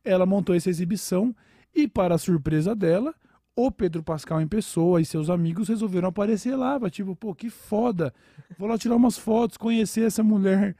[0.05, 1.34] Ela montou essa exibição
[1.74, 3.14] e, para surpresa dela,
[3.57, 6.78] o Pedro Pascal em pessoa e seus amigos resolveram aparecer lá.
[6.91, 8.12] Tipo, pô, que foda.
[8.59, 10.76] Vou lá tirar umas fotos, conhecer essa mulher.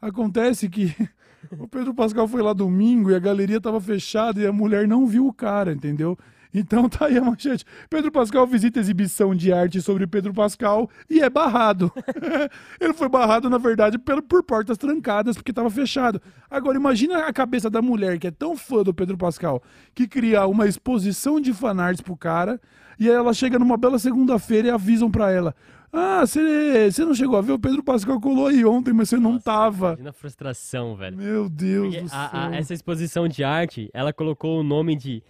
[0.00, 0.94] Acontece que
[1.58, 5.08] o Pedro Pascal foi lá domingo e a galeria tava fechada e a mulher não
[5.08, 6.16] viu o cara, entendeu?
[6.52, 7.64] Então tá aí a manchete.
[7.88, 11.92] Pedro Pascal visita exibição de arte sobre Pedro Pascal e é barrado.
[12.80, 16.20] Ele foi barrado, na verdade, pelo- por portas trancadas, porque tava fechado.
[16.50, 19.62] Agora, imagina a cabeça da mulher que é tão fã do Pedro Pascal,
[19.94, 22.60] que cria uma exposição de fanarts pro cara,
[22.98, 25.54] e aí ela chega numa bela segunda-feira e avisam pra ela.
[25.92, 27.52] Ah, você não chegou a ver?
[27.52, 29.86] O Pedro Pascal colou aí ontem, mas você não Nossa, tava.
[29.88, 31.16] Imagina a frustração, velho.
[31.16, 32.40] Meu Deus Porque do a- céu.
[32.40, 35.20] a- essa exposição de arte, ela colocou o nome de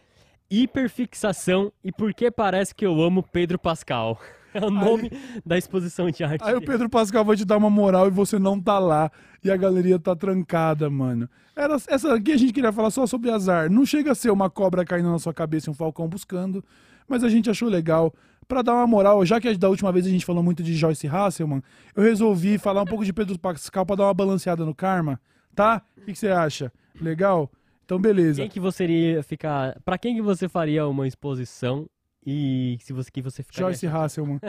[0.50, 4.20] Hiperfixação e Por que Parece que Eu Amo Pedro Pascal.
[4.52, 5.12] É o nome
[5.46, 6.42] da exposição de arte.
[6.42, 6.60] Aí o.
[6.60, 9.08] Pedro Pascal vai te dar uma moral e você não tá lá.
[9.44, 11.30] E a galeria tá trancada, mano.
[11.54, 13.70] Era, essa aqui a gente queria falar só sobre azar.
[13.70, 16.64] Não chega a ser uma cobra caindo na sua cabeça e um falcão buscando.
[17.06, 18.12] Mas a gente achou legal.
[18.48, 21.06] Pra dar uma moral, já que da última vez a gente falou muito de Joyce
[21.06, 21.62] Hasselman,
[21.94, 25.20] eu resolvi falar um pouco de Pedro Pascal pra dar uma balanceada no karma.
[25.54, 25.80] Tá?
[25.96, 26.72] O que que você acha?
[27.00, 27.48] Legal?
[27.90, 28.40] Então, beleza.
[28.40, 29.76] Quem que você iria ficar.
[29.84, 31.90] Pra quem que você faria uma exposição
[32.24, 33.66] e se você que você ficaria.
[33.66, 34.38] Joyce Hasselman.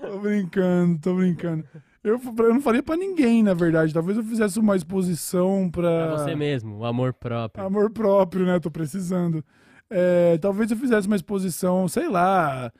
[0.00, 1.64] Tô brincando, tô brincando.
[2.02, 3.92] Eu, eu não faria pra ninguém, na verdade.
[3.92, 6.08] Talvez eu fizesse uma exposição pra.
[6.08, 7.64] Pra você mesmo, o amor próprio.
[7.64, 8.58] Amor próprio, né?
[8.58, 9.44] Tô precisando.
[9.88, 12.72] É, talvez eu fizesse uma exposição, sei lá.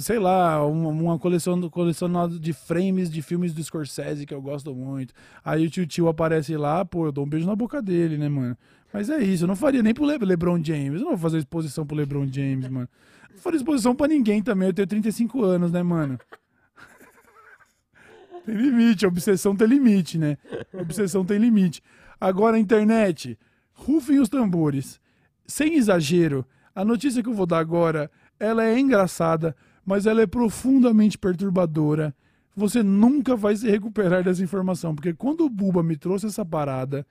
[0.00, 4.42] Sei lá, uma, uma coleção do- colecionada de frames de filmes do Scorsese que eu
[4.42, 5.14] gosto muito.
[5.44, 8.28] Aí o tio tio aparece lá, pô, eu dou um beijo na boca dele, né,
[8.28, 8.56] mano?
[8.92, 10.94] Mas é isso, eu não faria nem pro Le- LeBron James.
[11.00, 12.88] Eu não vou fazer exposição pro LeBron James, mano.
[13.30, 14.68] Não faria exposição pra ninguém também.
[14.68, 16.18] Eu tenho 35 anos, né, mano?
[18.44, 20.36] Tem limite, obsessão tem limite, né?
[20.74, 21.80] Obsessão tem limite.
[22.20, 23.38] Agora internet,
[23.72, 25.00] rufem os tambores.
[25.46, 26.44] Sem exagero,
[26.74, 28.10] a notícia que eu vou dar agora,
[28.44, 32.14] ela é engraçada, mas ela é profundamente perturbadora.
[32.54, 37.06] Você nunca vai se recuperar dessa informação, porque quando o Buba me trouxe essa parada,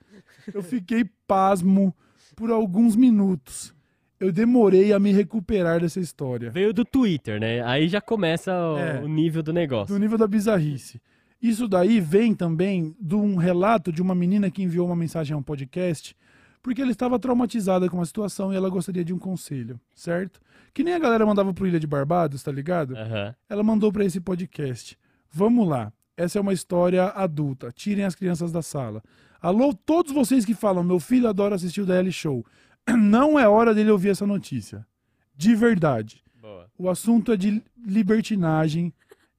[0.54, 1.94] eu fiquei pasmo
[2.36, 3.74] por alguns minutos.
[4.20, 6.48] Eu demorei a me recuperar dessa história.
[6.50, 7.60] Veio do Twitter, né?
[7.64, 9.00] Aí já começa o, É.
[9.02, 9.92] o nível do negócio.
[9.92, 11.00] do nível da bizarrice.
[11.42, 15.36] Isso daí vem também de um relato de uma menina que enviou uma mensagem a
[15.36, 16.14] um podcast,
[16.62, 20.40] porque ela estava traumatizada com a situação e ela gostaria de um conselho, certo?
[20.72, 22.96] Que nem a galera mandava pro Ilha de Barbados, tá ligado?
[22.96, 23.34] Aham.
[23.48, 24.96] Ela mandou para esse podcast.
[25.30, 25.92] Vamos lá.
[26.16, 27.72] Essa é uma história adulta.
[27.72, 29.02] Tirem as crianças da sala.
[29.40, 32.46] Alô, todos vocês que falam, meu filho adora assistir o DL Show.
[32.96, 34.86] Não é hora dele ouvir essa notícia.
[35.34, 36.22] De verdade.
[36.40, 36.70] Boa.
[36.78, 38.92] O assunto é de libertinagem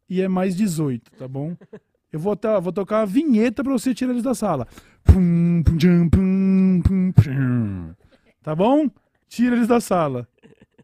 [0.10, 1.56] e é mais 18, tá bom?
[2.14, 4.68] Eu vou, tá, vou tocar uma vinheta pra você tirar eles da sala.
[8.44, 8.88] Tá bom?
[9.28, 10.28] Tira eles da sala.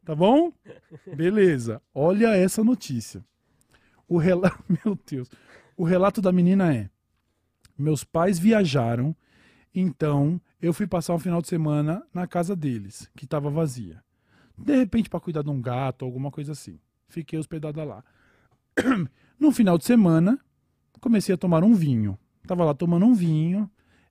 [0.03, 0.51] Tá bom?
[1.15, 1.79] Beleza.
[1.93, 3.23] Olha essa notícia.
[4.07, 4.57] O relato.
[4.83, 5.29] Meu Deus.
[5.77, 6.89] O relato da menina é:
[7.77, 9.15] Meus pais viajaram,
[9.73, 14.03] então eu fui passar um final de semana na casa deles, que estava vazia.
[14.57, 16.79] De repente, para cuidar de um gato, alguma coisa assim.
[17.07, 18.03] Fiquei hospedada lá.
[19.39, 20.37] No final de semana,
[20.99, 22.17] comecei a tomar um vinho.
[22.47, 23.69] Tava lá tomando um vinho,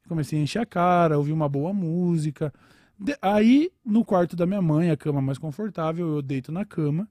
[0.08, 2.52] comecei a encher a cara, ouvi uma boa música.
[2.98, 7.08] De- aí, no quarto da minha mãe, a cama mais confortável, eu deito na cama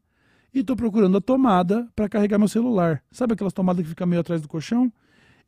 [0.54, 3.04] e tô procurando a tomada para carregar meu celular.
[3.12, 4.92] Sabe aquelas tomadas que ficam meio atrás do colchão?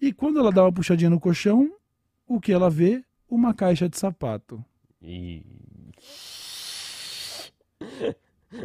[0.01, 1.71] E quando ela dá uma puxadinha no colchão,
[2.27, 3.03] o que ela vê?
[3.27, 4.63] Uma caixa de sapato.
[5.01, 5.43] E.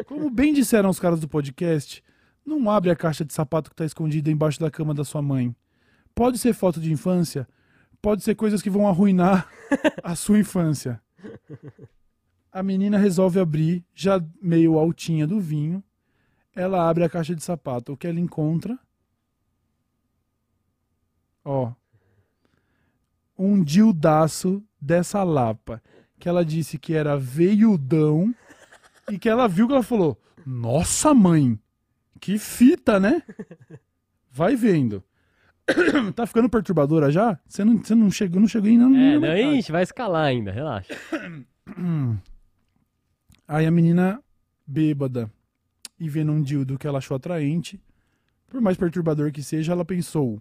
[0.07, 2.03] Como bem disseram os caras do podcast,
[2.45, 5.55] Não abre a caixa de sapato que tá escondida embaixo da cama da sua mãe.
[6.15, 7.49] Pode ser foto de infância,
[8.01, 9.49] pode ser coisas que vão arruinar
[10.03, 11.01] a sua infância.
[12.53, 15.83] A menina resolve abrir, já meio altinha do vinho.
[16.55, 17.93] Ela abre a caixa de sapato.
[17.93, 18.79] O que ela encontra?
[21.45, 21.73] Ó.
[23.37, 25.83] Um dildaço dessa lapa.
[26.21, 28.33] Que ela disse que era veiudão.
[29.11, 30.17] E que ela viu que ela falou:
[30.47, 31.59] Nossa, mãe!
[32.21, 33.23] Que fita, né?
[34.31, 35.03] Vai vendo.
[36.15, 37.39] tá ficando perturbadora já?
[37.47, 38.85] Você não, você não chegou, não chegou ainda.
[38.85, 40.95] É, não, ixi, vai escalar ainda, relaxa.
[43.49, 44.23] Aí a menina
[44.67, 45.31] bêbada
[45.99, 47.81] e vendo um dildo que ela achou atraente,
[48.49, 50.41] por mais perturbador que seja, ela pensou: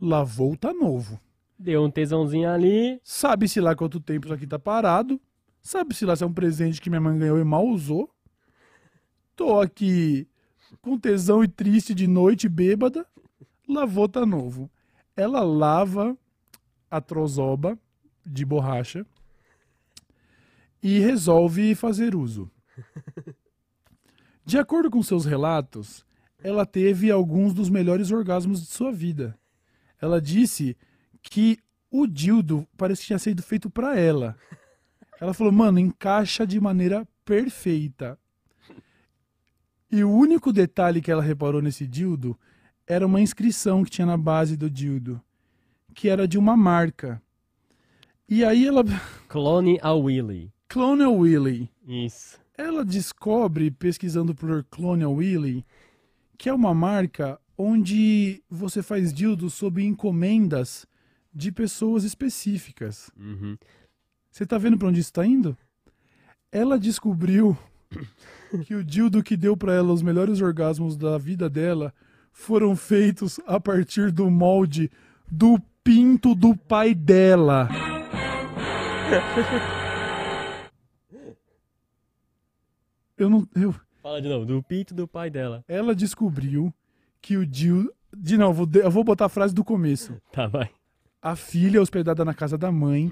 [0.00, 1.20] lavou, tá novo.
[1.58, 3.00] Deu um tesãozinho ali.
[3.04, 5.20] Sabe-se lá quanto tempo isso aqui tá parado.
[5.62, 8.10] Sabe-se lá se é um presente que minha mãe ganhou e mal usou.
[9.36, 10.28] Tô aqui
[10.80, 13.06] com tesão e triste de noite, bêbada.
[13.68, 14.70] Lavou, tá novo.
[15.16, 16.16] Ela lava
[16.90, 17.78] a trozoba
[18.24, 19.06] de borracha
[20.82, 22.50] e resolve fazer uso.
[24.44, 26.04] De acordo com seus relatos,
[26.42, 29.38] ela teve alguns dos melhores orgasmos de sua vida.
[30.00, 30.76] Ela disse
[31.22, 31.58] que
[31.90, 34.36] o dildo parece que tinha sido feito para ela.
[35.18, 38.18] Ela falou, mano, encaixa de maneira perfeita.
[39.94, 42.36] E o único detalhe que ela reparou nesse dildo
[42.84, 45.22] era uma inscrição que tinha na base do dildo,
[45.94, 47.22] que era de uma marca.
[48.28, 48.82] E aí ela.
[49.28, 50.52] Clone a Willy.
[50.66, 51.70] Clonal Willy.
[51.86, 52.40] Isso.
[52.58, 55.64] Ela descobre, pesquisando por Clonal Willy,
[56.36, 60.88] que é uma marca onde você faz dildos sob encomendas
[61.32, 63.12] de pessoas específicas.
[63.16, 63.56] Uhum.
[64.28, 65.56] Você tá vendo pra onde isso tá indo?
[66.50, 67.56] Ela descobriu
[68.64, 71.92] que o dildo que deu pra ela os melhores orgasmos da vida dela
[72.32, 74.90] foram feitos a partir do molde
[75.30, 77.68] do pinto do pai dela.
[83.16, 83.46] Eu não.
[83.54, 85.64] Eu, Fala de novo, do pinto do pai dela.
[85.68, 86.72] ela descobriu
[87.22, 87.92] que o dildo.
[88.16, 90.14] De novo, eu vou botar a frase do começo.
[90.30, 90.70] Tá, vai.
[91.20, 93.10] A filha, hospedada na casa da mãe,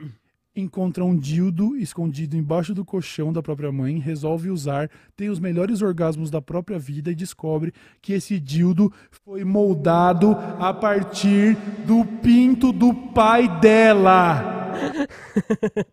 [0.54, 5.80] encontra um dildo escondido embaixo do colchão da própria mãe, resolve usar, tem os melhores
[5.80, 8.92] orgasmos da própria vida e descobre que esse dildo
[9.24, 14.72] foi moldado a partir do pinto do pai dela.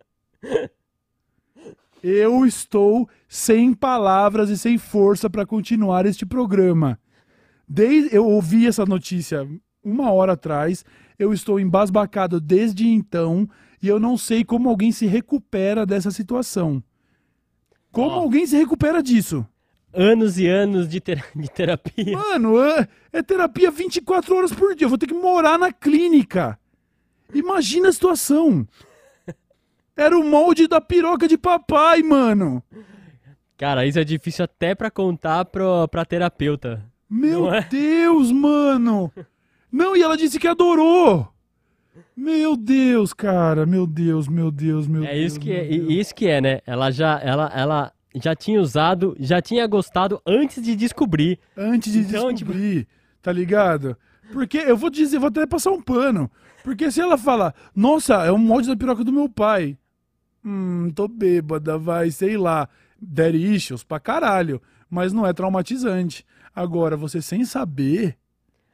[2.02, 6.98] Eu estou sem palavras e sem força para continuar este programa.
[7.68, 9.46] Desde eu ouvi essa notícia
[9.84, 10.82] uma hora atrás,
[11.18, 13.46] eu estou embasbacado desde então
[13.82, 16.82] e eu não sei como alguém se recupera dessa situação.
[17.90, 19.46] Como alguém se recupera disso?
[19.92, 22.16] Anos e anos de, ter- de terapia.
[22.16, 24.84] Mano, é, é terapia 24 horas por dia.
[24.84, 26.58] Eu vou ter que morar na clínica.
[27.34, 28.66] Imagina a situação.
[29.96, 32.62] Era o molde da piroca de papai, mano.
[33.56, 36.84] Cara, isso é difícil até pra contar pro, pra terapeuta.
[37.08, 37.62] Meu é?
[37.62, 39.12] Deus, mano.
[39.70, 41.28] Não, e ela disse que adorou.
[42.16, 43.66] Meu Deus, cara.
[43.66, 45.32] Meu Deus, meu Deus, meu É Deus.
[45.32, 45.90] isso que é, Deus.
[45.90, 46.60] isso que é, né?
[46.66, 51.38] Ela já, ela, ela já tinha usado, já tinha gostado antes de descobrir.
[51.56, 52.86] Antes de Então, tipo- descobrir,
[53.22, 53.96] tá ligado?
[54.32, 56.30] Porque eu vou dizer, vou até passar um pano.
[56.62, 59.76] Porque se ela fala, nossa, é um molde da piroca do meu pai.
[60.44, 62.68] Hum, tô bêbada, vai, sei lá.
[63.00, 64.60] Daddy issues pra caralho.
[64.88, 66.24] Mas não é traumatizante.
[66.54, 68.16] Agora, você sem saber,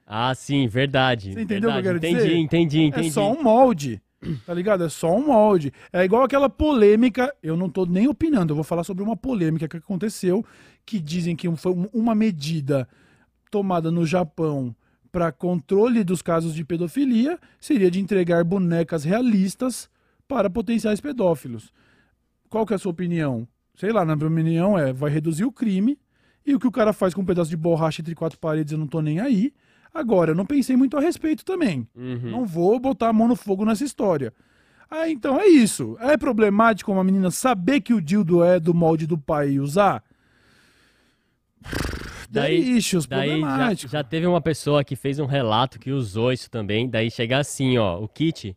[0.07, 1.33] Ah, sim, verdade.
[1.33, 2.01] Você entendeu o que eu verdade.
[2.01, 2.37] quero entendi, dizer?
[2.39, 4.01] Entendi, entendi, é só um molde.
[4.45, 4.85] Tá ligado?
[4.85, 5.73] É só um molde.
[5.93, 7.33] É igual aquela polêmica.
[7.43, 10.45] Eu não tô nem opinando, eu vou falar sobre uma polêmica que aconteceu.
[10.85, 12.89] Que dizem que foi um- uma medida
[13.51, 14.75] tomada no Japão
[15.13, 19.89] para controle dos casos de pedofilia seria de entregar bonecas realistas
[20.29, 21.73] para potenciais pedófilos.
[22.49, 23.47] Qual que é a sua opinião?
[23.75, 25.99] Sei lá, na minha opinião é vai reduzir o crime
[26.45, 28.79] e o que o cara faz com um pedaço de borracha entre quatro paredes eu
[28.79, 29.53] não tô nem aí.
[29.93, 31.89] Agora, eu não pensei muito a respeito também.
[31.95, 32.31] Uhum.
[32.31, 34.33] Não vou botar a mão no fogo nessa história.
[34.91, 35.97] Ah, então é isso.
[36.01, 40.03] É problemático uma menina saber que o dildo é do molde do pai e usar?
[42.29, 46.51] Daí- issues, Daí já, já teve uma pessoa que fez um relato que usou isso
[46.51, 46.89] também.
[46.89, 48.57] Daí chega assim, ó, o kit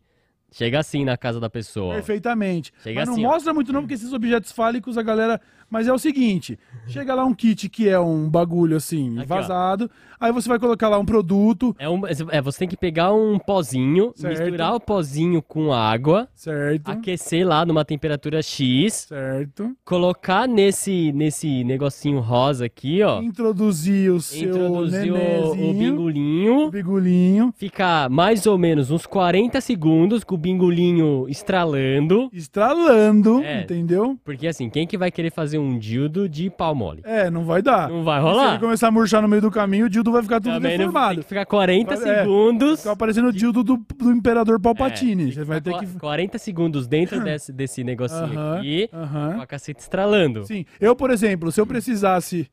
[0.52, 1.92] Chega assim na casa da pessoa.
[1.92, 1.94] ó.
[1.94, 2.72] Perfeitamente.
[2.82, 3.28] Chega Mas não assim, ó.
[3.30, 5.40] mostra muito não, porque esses objetos fálicos a galera...
[5.70, 9.36] Mas é o seguinte, chega lá um kit que é um bagulho assim, Aqui, ó.
[9.36, 13.12] vazado, aí você vai colocar lá um produto, É, um, é, você tem que pegar
[13.12, 14.40] um pozinho, Certo.
[14.42, 16.88] misturar o pozinho com água, certo?
[16.90, 19.70] aquecer lá numa temperatura X, Certo.
[19.84, 23.22] colocar nesse, nesse negocinho rosa aqui, ó.
[23.22, 26.70] Introduzir o seu Introduzir o, o nenezinho, o bingolinho.
[26.70, 32.28] bigulinho, Ficar mais ou menos uns 40 segundos com o bingolinho estralando.
[32.32, 33.62] estralando, É.
[33.62, 34.18] entendeu?
[34.24, 37.02] Porque assim, quem que vai querer fazer um dildo de pau mole?
[37.04, 37.88] É, não vai dar.
[37.88, 38.58] Não vai Se ele rolar.
[38.60, 40.86] começar a murchar no meio do caminho, o dildo vai ficar tudo Também não tem
[40.86, 41.20] deformado.
[41.22, 42.18] que ficar 40 Vai- é.
[42.18, 42.82] segundos.
[42.82, 45.24] Fica parecendo o dildo do, do Imperador É, Palpatine.
[45.24, 45.92] tem Você vai ter ficar que...
[45.92, 49.32] qu- 40 segundos dentro desse, desse negocinho Aham, aqui, aham.
[49.36, 50.44] com a caceta estralando.
[50.44, 52.50] Sim, eu, por exemplo, se eu precisasse.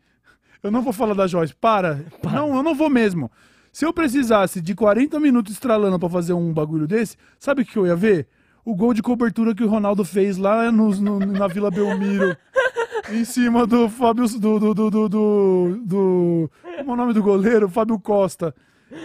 [0.64, 2.00] Eu não vou falar da Joyce, para.
[2.34, 3.32] Não, eu não vou mesmo.
[3.72, 7.78] Se eu precisasse de 40 minutos estralando pra fazer um bagulho desse, sabe o que
[7.78, 8.28] eu ia ver?
[8.66, 12.36] O gol de cobertura que o Ronaldo fez lá no, no- na Vila Belmiro.
[13.12, 14.28] em cima do Fábio.
[14.28, 17.70] Do, do, do, do, do, do- Como é o nome do goleiro?
[17.70, 18.54] Fábio Costa.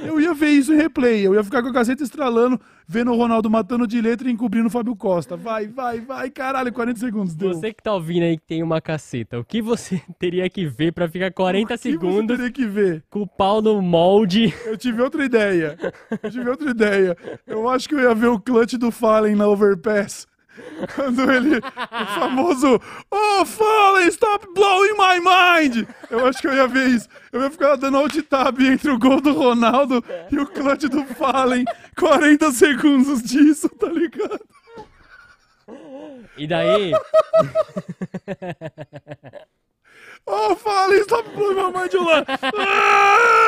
[0.05, 1.27] Eu ia ver isso em replay.
[1.27, 4.69] Eu ia ficar com a caceta estralando, vendo o Ronaldo matando de letra e encobrindo
[4.69, 5.37] o Fábio Costa.
[5.37, 7.35] Vai, vai, vai, caralho, 40 segundos.
[7.35, 7.53] Deu.
[7.53, 10.93] Você que tá ouvindo aí que tem uma caceta, o que você teria que ver
[10.93, 13.03] pra ficar 40 O que segundos Você teria que ver.
[13.11, 14.55] com o pau no molde?
[14.65, 15.77] Eu tive outra ideia.
[16.23, 17.17] Eu tive outra ideia.
[17.45, 20.29] Eu acho que eu ia ver o clutch do Fallen na Overpass.
[20.95, 21.59] Quando ele.
[21.59, 22.81] O famoso.
[23.11, 25.87] Oh, Fallen, stop blowing my mind!
[26.11, 27.09] Eu acho que eu ia ver isso.
[27.33, 31.05] Eu ia ficar dando alt tab entre o gol do Ronaldo e o clutch do
[31.05, 31.65] Fallen.
[31.99, 34.41] 40 segundos disso, tá ligado?
[36.37, 36.93] E daí,
[40.27, 42.25] Oh, Fallen, stop blowing my mind, lá.
[42.57, 43.42] Ah!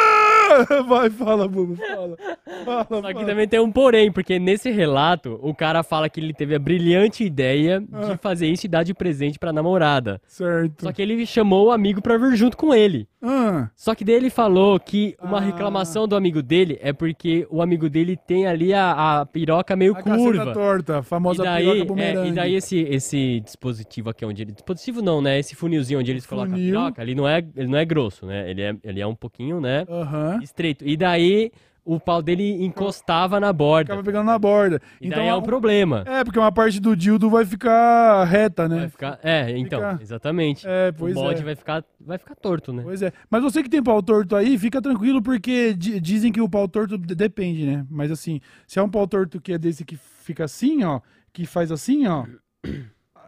[0.87, 2.17] Vai, fala, Bubu, fala.
[2.65, 3.27] Fala, só que fala.
[3.27, 7.25] também tem um porém, porque nesse relato, o cara fala que ele teve a brilhante
[7.25, 8.05] ideia Ah.
[8.13, 10.21] de fazer isso e dar de presente pra namorada.
[10.27, 10.83] Certo.
[10.85, 13.09] Só que ele chamou o amigo pra vir junto com ele.
[13.27, 15.41] Ah, Só que daí ele falou que uma Ah.
[15.41, 19.97] reclamação do amigo dele é porque o amigo dele tem ali a, a piroca meio
[19.97, 20.53] a curva.
[20.53, 22.29] torta, a famosa E daí, piroca é, bumerangue.
[22.29, 24.53] e daí esse, esse dispositivo aqui onde ele.
[24.53, 25.39] Dispositivo não, né?
[25.39, 26.75] Esse funilzinho onde eles colocam a Funil.
[26.75, 28.51] piroca, ele não é, ele não é grosso, né?
[28.51, 29.85] Ele é, ele é um pouquinho, né?
[29.89, 30.34] Aham.
[30.43, 30.87] Estreito.
[30.87, 31.51] E daí
[31.85, 33.85] o pau dele encostava na borda.
[33.93, 34.81] Ficava pegando na borda.
[35.01, 36.03] E então é um problema.
[36.07, 38.79] É, porque uma parte do dildo vai ficar reta, né?
[38.81, 40.67] Vai ficar, é, então, exatamente.
[40.67, 41.45] É, o pois molde é.
[41.45, 42.83] vai ficar, vai ficar torto, né?
[42.83, 43.13] Pois é.
[43.29, 46.67] Mas você que tem pau torto aí, fica tranquilo, porque di- dizem que o pau
[46.67, 47.87] torto de- depende, né?
[47.91, 51.01] Mas assim, se é um pau torto que é desse que fica assim, ó,
[51.35, 52.25] que faz assim, ó.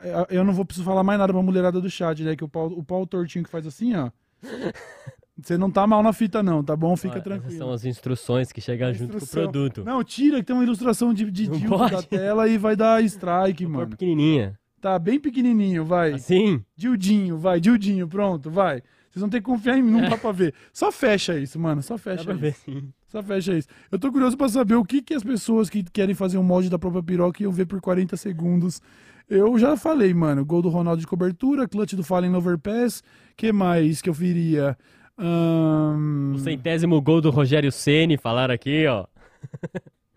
[0.02, 2.34] eu- Eu não vou precisar falar mais nada pra mulherada do chat, né?
[2.34, 4.10] Que o pau, o pau tortinho que faz assim, ó.
[5.40, 6.96] Você não tá mal na fita, não, tá bom?
[6.96, 7.58] Fica Essas tranquilo.
[7.58, 9.84] são as instruções que chegam junto com o produto.
[9.84, 13.88] Não, tira que tem uma ilustração de, de da tela e vai dar strike, mano.
[13.90, 14.58] pequenininha.
[14.80, 16.14] Tá bem pequenininho, vai.
[16.14, 16.62] Assim?
[16.76, 18.82] Dildinho, vai, Dildinho, pronto, vai.
[19.10, 20.54] Vocês vão ter que confiar em mim, não dá pra ver.
[20.72, 22.40] Só fecha isso, mano, só Dá fecha pra isso.
[22.42, 22.88] ver sim.
[23.08, 23.68] Só fecha isso.
[23.90, 26.68] Eu tô curioso pra saber o que, que as pessoas que querem fazer um molde
[26.68, 28.80] da própria piroca iam ver por 40 segundos.
[29.28, 33.02] Eu já falei, mano, gol do Ronaldo de cobertura, clutch do Fallen no Overpass,
[33.36, 34.76] que mais que eu viria?
[35.18, 39.06] Ahn, O centésimo gol do Rogério Ceni falaram aqui, ó.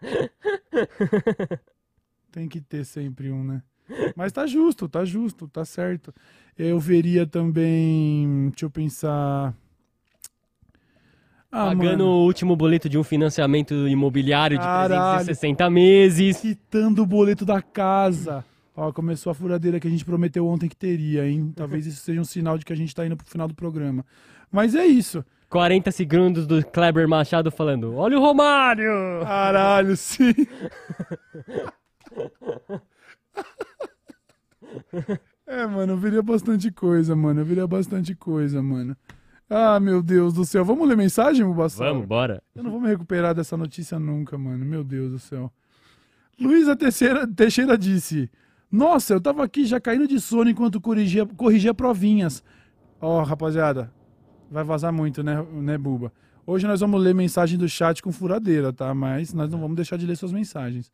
[2.32, 3.62] Tem que ter sempre um, né?
[4.16, 6.14] Mas tá justo, tá justo, tá certo.
[6.58, 8.50] Eu veria também.
[8.50, 9.54] Deixa eu pensar.
[11.52, 15.26] Ah, Pagando mano, o último boleto de um financiamento imobiliário de Caralho.
[15.26, 16.38] 360 meses.
[16.40, 18.46] quitando o boleto da casa.
[18.76, 21.52] Ó, começou a furadeira que a gente prometeu ontem que teria, hein?
[21.56, 24.06] Talvez isso seja um sinal de que a gente tá indo pro final do programa.
[24.52, 25.24] Mas é isso.
[25.50, 28.92] 40 segundos do Kleber Machado falando: Olha o Romário!
[29.24, 30.34] Caralho, sim.
[35.48, 37.42] É, mano, eu veria bastante coisa, mano.
[37.42, 38.96] Eu veria bastante coisa, mano.
[39.50, 40.64] Ah, meu Deus do céu.
[40.64, 41.92] Vamos ler mensagem, Bubassal?
[41.92, 42.44] Vamos, bora.
[42.54, 44.64] Eu não vou me recuperar dessa notícia nunca, mano.
[44.64, 45.52] Meu Deus do céu.
[46.40, 48.30] Luísa Teixeira, Teixeira disse:
[48.72, 52.44] Nossa, eu tava aqui já caindo de sono enquanto corrigia, corrigia provinhas.
[53.02, 53.92] Ó, rapaziada,
[54.50, 56.12] vai vazar muito, né, né, Buba?
[56.46, 58.94] Hoje nós vamos ler mensagem do chat com furadeira, tá?
[58.94, 60.92] Mas nós não vamos deixar de ler suas mensagens.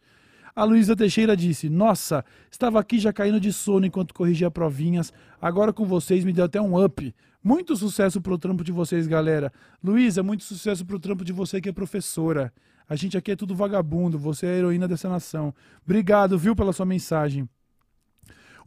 [0.55, 5.13] A Luísa Teixeira disse: Nossa, estava aqui já caindo de sono enquanto corrigia provinhas.
[5.41, 7.13] Agora com vocês me deu até um up.
[7.43, 9.51] Muito sucesso pro trampo de vocês, galera.
[9.83, 12.51] Luísa, muito sucesso pro trampo de você que é professora.
[12.87, 15.53] A gente aqui é tudo vagabundo, você é a heroína dessa nação.
[15.83, 17.47] Obrigado, viu, pela sua mensagem.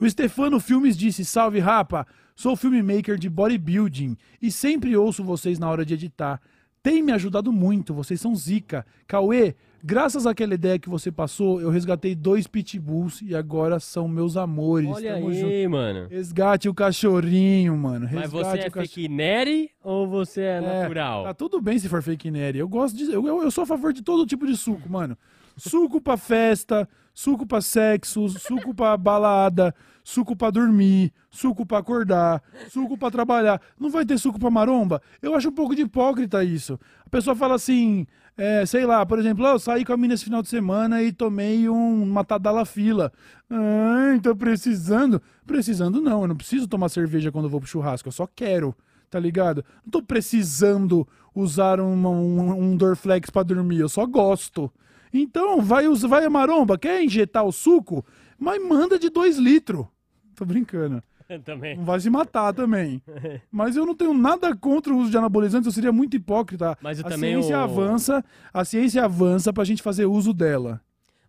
[0.00, 2.06] O Stefano Filmes disse: Salve, rapa!
[2.36, 6.40] Sou filmmaker de bodybuilding e sempre ouço vocês na hora de editar.
[6.80, 8.86] Tem me ajudado muito, vocês são zica.
[9.08, 14.36] Cauê, graças àquela ideia que você passou, eu resgatei dois pitbulls e agora são meus
[14.36, 14.88] amores.
[14.88, 15.70] Olha Tamo aí, junto.
[15.70, 16.06] mano.
[16.08, 18.08] Resgate o cachorrinho, mano.
[18.12, 21.24] Mas Resgate você é cach- fake neri ou você é, É, natural?
[21.24, 22.60] Tá tudo bem se for fake neri.
[22.60, 23.10] Eu gosto de.
[23.10, 25.18] Eu, eu, eu sou a favor de todo tipo de suco, mano.
[25.58, 29.74] Suco pra festa, suco pra sexo, suco pra balada,
[30.04, 33.60] suco pra dormir, suco pra acordar, suco pra trabalhar.
[33.78, 35.02] Não vai ter suco pra maromba?
[35.20, 36.78] Eu acho um pouco de hipócrita isso.
[37.04, 38.06] A pessoa fala assim,
[38.36, 41.02] é, sei lá, por exemplo, "Ah, eu saí com a mina esse final de semana
[41.02, 43.12] e tomei um, uma tadalafila.
[43.50, 45.20] Ai, tô precisando.
[45.46, 48.74] Precisando não, eu não preciso tomar cerveja quando eu vou pro churrasco, eu só quero
[49.10, 49.64] tá ligado?
[49.82, 54.70] Não tô precisando usar uma- um, um Dorflex pra dormir, eu só gosto.
[55.12, 58.04] Então, vai, vai a maromba, quer injetar o suco?
[58.38, 59.86] Mas manda de 2 litros.
[60.34, 61.02] Tô brincando.
[61.44, 61.76] Também.
[61.76, 63.02] Não vai se matar também.
[63.52, 66.74] Mas eu não tenho nada contra o uso de anabolizantes, eu seria muito hipócrita.
[66.80, 70.80] Mas eu a também ciência o- avança, a ciência avança pra gente fazer uso dela.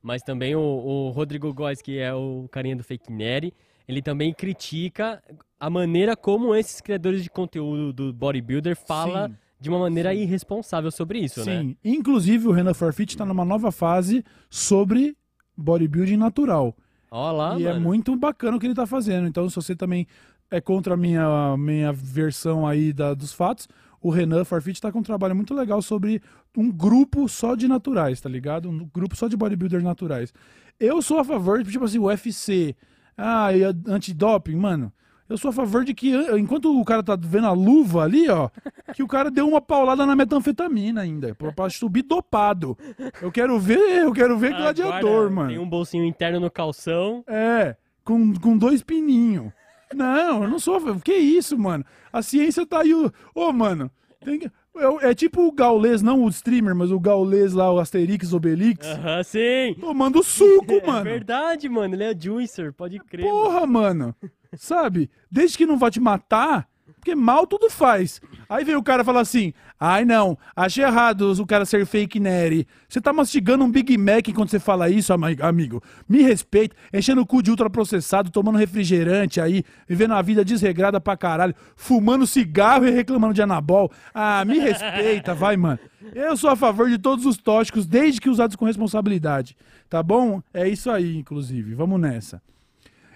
[0.02, 3.54] Mas também o, o Rodrigo Góes, que é o carinha do Fake Neri,
[3.86, 5.22] ele também critica
[5.60, 9.36] a maneira como esses criadores de conteúdo do bodybuilder fala Sim.
[9.60, 11.61] De uma maneira irresponsável sobre isso, né?
[11.61, 15.18] Sim, inclusive o Renan Forfeit está numa nova fase sobre
[15.56, 16.76] bodybuilding natural.
[17.11, 17.76] Ó lá, e mano.
[17.76, 19.27] é muito bacana o que ele tá fazendo.
[19.27, 20.07] Então, se você também
[20.49, 23.68] é contra a minha, minha versão aí da, dos fatos,
[24.02, 26.22] o Renan Forfeit tá com um trabalho muito legal sobre
[26.56, 28.69] um grupo só de naturais, tá ligado?
[28.69, 30.34] Um grupo só de bodybuilders naturais.
[30.80, 32.76] Eu sou a favor, tipo assim, o UFC,
[33.18, 34.94] ah, e antidoping, mano.
[35.30, 38.50] Eu sou a favor de que, enquanto o cara tá vendo a luva ali, ó,
[38.96, 42.76] que o cara deu uma paulada na metanfetamina ainda, pra, pra subir dopado.
[43.22, 45.50] Eu quero ver, eu quero ver gladiador, Agora, mano.
[45.50, 47.24] Tem um bolsinho interno no calção.
[47.28, 49.52] É, com, com dois pininhos.
[49.94, 50.80] Não, eu não sou.
[51.00, 51.84] Que isso, mano?
[52.14, 52.94] A ciência tá aí.
[52.94, 53.90] o- Ô, mano,
[54.24, 57.80] tem que- é, é tipo o Gaulês, não o streamer, mas o Gaulês lá, o
[57.80, 59.76] Asterix, Obelix, Aham, sim.
[59.80, 61.04] tomando suco, É mano.
[61.04, 61.96] verdade, mano.
[61.96, 63.26] Ele é juicer, pode crer.
[63.26, 63.44] mano.
[63.44, 64.16] Porra, mano.
[64.56, 65.10] Sabe?
[65.30, 66.68] Desde que não vai te matar,
[67.00, 68.22] porque mal tudo faz.
[68.48, 72.68] Aí vem o cara falar assim: ai não, achei errado o cara ser fake neri.
[72.88, 75.82] Você tá mastigando um Big Mac enquanto você fala isso, ami- amigo.
[76.08, 81.16] Me respeita, enchendo o cu de ultraprocessado, tomando refrigerante aí, vivendo a vida desregrada pra
[81.16, 83.92] caralho, fumando cigarro e reclamando de anabol.
[84.14, 85.80] Ah, me respeita, vai, mano.
[86.14, 89.56] Eu sou a favor de todos os tóxicos, desde que usados com responsabilidade.
[89.90, 90.42] Tá bom?
[90.54, 91.74] É isso aí, inclusive.
[91.76, 92.42] Vamos nessa.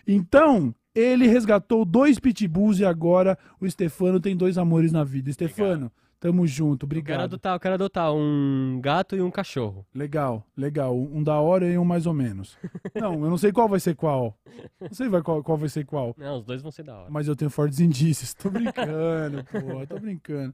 [0.07, 5.31] Então, ele resgatou dois pitbulls e agora o Stefano tem dois amores na vida.
[5.31, 7.21] Stefano, tamo junto, Eu quero obrigado.
[7.21, 9.85] adotar, eu quero adotar um gato e um cachorro.
[9.93, 10.95] Legal, legal.
[10.97, 12.57] Um da hora e um mais ou menos.
[12.95, 14.37] Não, eu não sei qual vai ser qual.
[14.79, 16.15] Não sei vai qual, qual vai ser qual.
[16.17, 17.09] Não, os dois vão ser da hora.
[17.09, 18.33] Mas eu tenho fortes indícios.
[18.33, 20.53] Tô brincando, pô, tô brincando.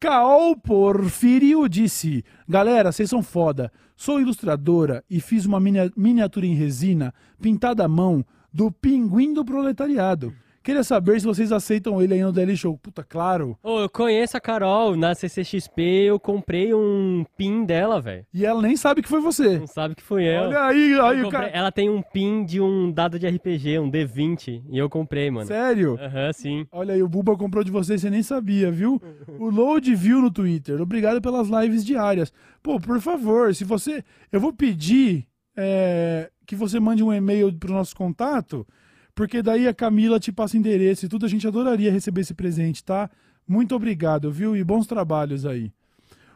[0.00, 3.72] Caol Porfírio disse: Galera, vocês são foda.
[3.96, 8.24] Sou ilustradora e fiz uma minia- miniatura em resina pintada à mão
[8.54, 10.32] do pinguim do proletariado.
[10.62, 12.78] Queria saber se vocês aceitam ele aí no Daily Show.
[12.78, 13.58] Puta, claro.
[13.62, 18.24] Ô, eu conheço a Carol, na CCXP eu comprei um pin dela, velho.
[18.32, 19.58] E ela nem sabe que foi você.
[19.58, 20.44] Não sabe que fui eu.
[20.44, 21.48] Olha aí, Eu aí o cara.
[21.48, 25.46] Ela tem um pin de um dado de RPG, um D20, e eu comprei, mano.
[25.46, 25.98] Sério?
[26.00, 26.66] Aham, sim.
[26.72, 29.02] Olha aí, o Buba comprou de você, você nem sabia, viu?
[29.38, 30.80] O Load viu no Twitter.
[30.80, 32.32] Obrigado pelas lives diárias.
[32.62, 34.02] Pô, por favor, se você.
[34.32, 35.26] Eu vou pedir
[35.56, 38.66] é, que você mande um e-mail pro nosso contato,
[39.14, 41.26] porque daí a Camila te passa endereço e tudo.
[41.26, 43.10] A gente adoraria receber esse presente, tá?
[43.46, 44.56] Muito obrigado, viu?
[44.56, 45.72] E bons trabalhos aí.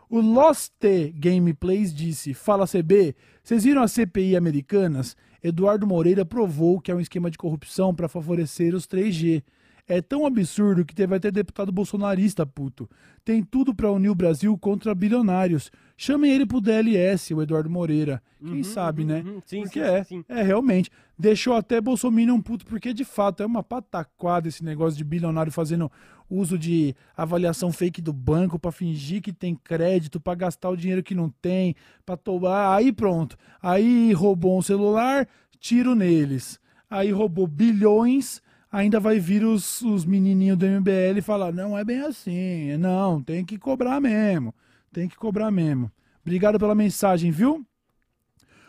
[0.08, 0.72] O Lost
[1.14, 5.16] Gameplays disse: Fala CB, vocês viram as CPI americanas?
[5.42, 9.42] Eduardo Moreira provou que é um esquema de corrupção para favorecer os 3G.
[9.86, 12.88] É tão absurdo que vai ter deputado bolsonarista, puto.
[13.24, 15.70] Tem tudo para unir o Brasil contra bilionários.
[16.00, 18.22] Chamem ele pro DLS, o Eduardo Moreira.
[18.38, 19.24] Quem Uhum, sabe, uhum, né?
[19.26, 19.42] uhum.
[19.44, 20.90] Sim, porque sim, é, sim, é realmente.
[21.18, 25.50] Deixou até Bolsonaro um puto, porque de fato é uma pataquada esse negócio de bilionário
[25.50, 25.90] fazendo
[26.30, 31.02] uso de avaliação fake do banco para fingir que tem crédito, para gastar o dinheiro
[31.02, 31.74] que não tem,
[32.06, 32.76] para tomar.
[32.76, 33.36] Aí pronto.
[33.60, 35.26] Aí roubou um celular,
[35.58, 36.60] tiro neles.
[36.88, 41.84] Aí roubou bilhões, ainda vai vir os, os menininhos do MBL e falar: não é
[41.84, 44.54] bem assim, não, tem que cobrar mesmo,
[44.92, 45.90] tem que cobrar mesmo.
[46.22, 47.64] Obrigado pela mensagem, viu?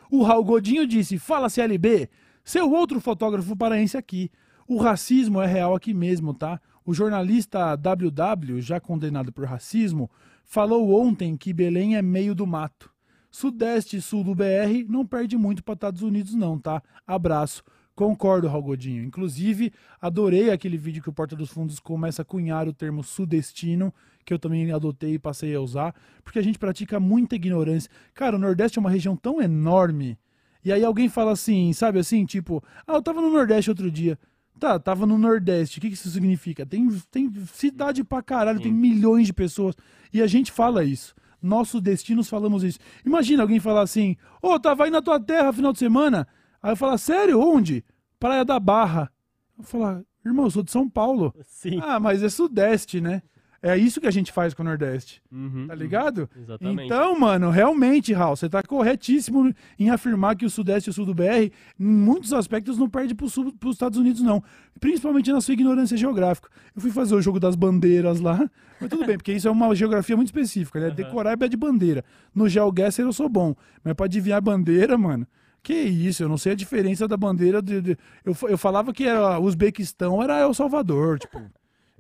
[0.10, 2.10] O Raul Godinho disse: Fala CLB,
[2.44, 4.32] seu outro fotógrafo paraense aqui.
[4.68, 6.60] O racismo é real aqui mesmo, tá?
[6.86, 10.10] O jornalista WW, já condenado por racismo,
[10.44, 12.92] falou ontem que Belém é meio do mato.
[13.32, 16.82] Sudeste e sul do BR não perde muito para Estados Unidos, não, tá?
[17.06, 17.64] Abraço.
[17.96, 19.04] Concordo, Raul Godinho.
[19.04, 23.94] Inclusive, adorei aquele vídeo que o Porta dos Fundos começa a cunhar o termo sudestino,
[24.30, 27.90] que eu também adotei e passei a usar, porque a gente pratica muita ignorância.
[28.14, 30.20] Cara, o Nordeste é uma região tão enorme.
[30.64, 34.20] E aí alguém fala assim, sabe assim, tipo, ah, eu tava no Nordeste outro dia.
[34.60, 35.80] Tá, tava no Nordeste.
[35.80, 36.64] O que, que isso significa?
[36.64, 38.66] Tem, tem cidade pra caralho, Sim.
[38.66, 39.76] tem milhões de pessoas.
[40.14, 41.16] E a gente fala isso.
[41.42, 42.78] Nossos destinos falamos isso.
[43.04, 46.28] Imagina alguém falar assim, ô, oh, tava aí na tua terra final de semana.
[46.62, 47.42] Aí eu falo, sério?
[47.42, 47.84] Onde?
[48.20, 49.12] Praia da Barra.
[49.58, 51.34] Eu falo, irmão, eu sou de São Paulo.
[51.48, 51.80] Sim.
[51.82, 53.24] Ah, mas é Sudeste, né?
[53.62, 55.22] É isso que a gente faz com o Nordeste.
[55.30, 56.30] Uhum, tá ligado?
[56.34, 56.86] Uhum, exatamente.
[56.86, 61.06] Então, mano, realmente, Raul, você tá corretíssimo em afirmar que o Sudeste e o Sul
[61.06, 64.42] do BR, em muitos aspectos, não perde pro sul, pros Estados Unidos, não.
[64.80, 66.50] Principalmente na sua ignorância geográfica.
[66.74, 68.50] Eu fui fazer o jogo das bandeiras lá,
[68.80, 70.88] mas tudo bem, porque isso é uma geografia muito específica, né?
[70.88, 70.96] Uhum.
[70.96, 72.04] Decorar é de bandeira.
[72.34, 73.54] No GeoGuessr eu sou bom,
[73.84, 75.28] mas pra adivinhar bandeira, mano,
[75.62, 77.62] que isso, eu não sei a diferença da bandeira.
[77.62, 81.20] De, de, eu, eu falava que era Uzbequistão era El Salvador.
[81.20, 81.42] Tipo,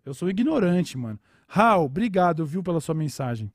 [0.06, 1.20] eu sou ignorante, mano.
[1.52, 3.52] Raul, obrigado, viu, pela sua mensagem.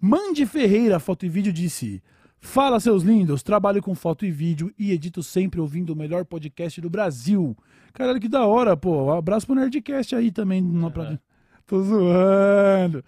[0.00, 2.00] Mande Ferreira, foto e vídeo, disse:
[2.38, 6.80] Fala, seus lindos, trabalho com foto e vídeo e edito sempre ouvindo o melhor podcast
[6.80, 7.56] do Brasil.
[7.92, 9.06] Caralho, que da hora, pô.
[9.06, 10.62] Um abraço pro Nerdcast aí também.
[10.62, 10.88] Uhum.
[10.88, 11.18] Pra...
[11.66, 13.04] Tô zoando.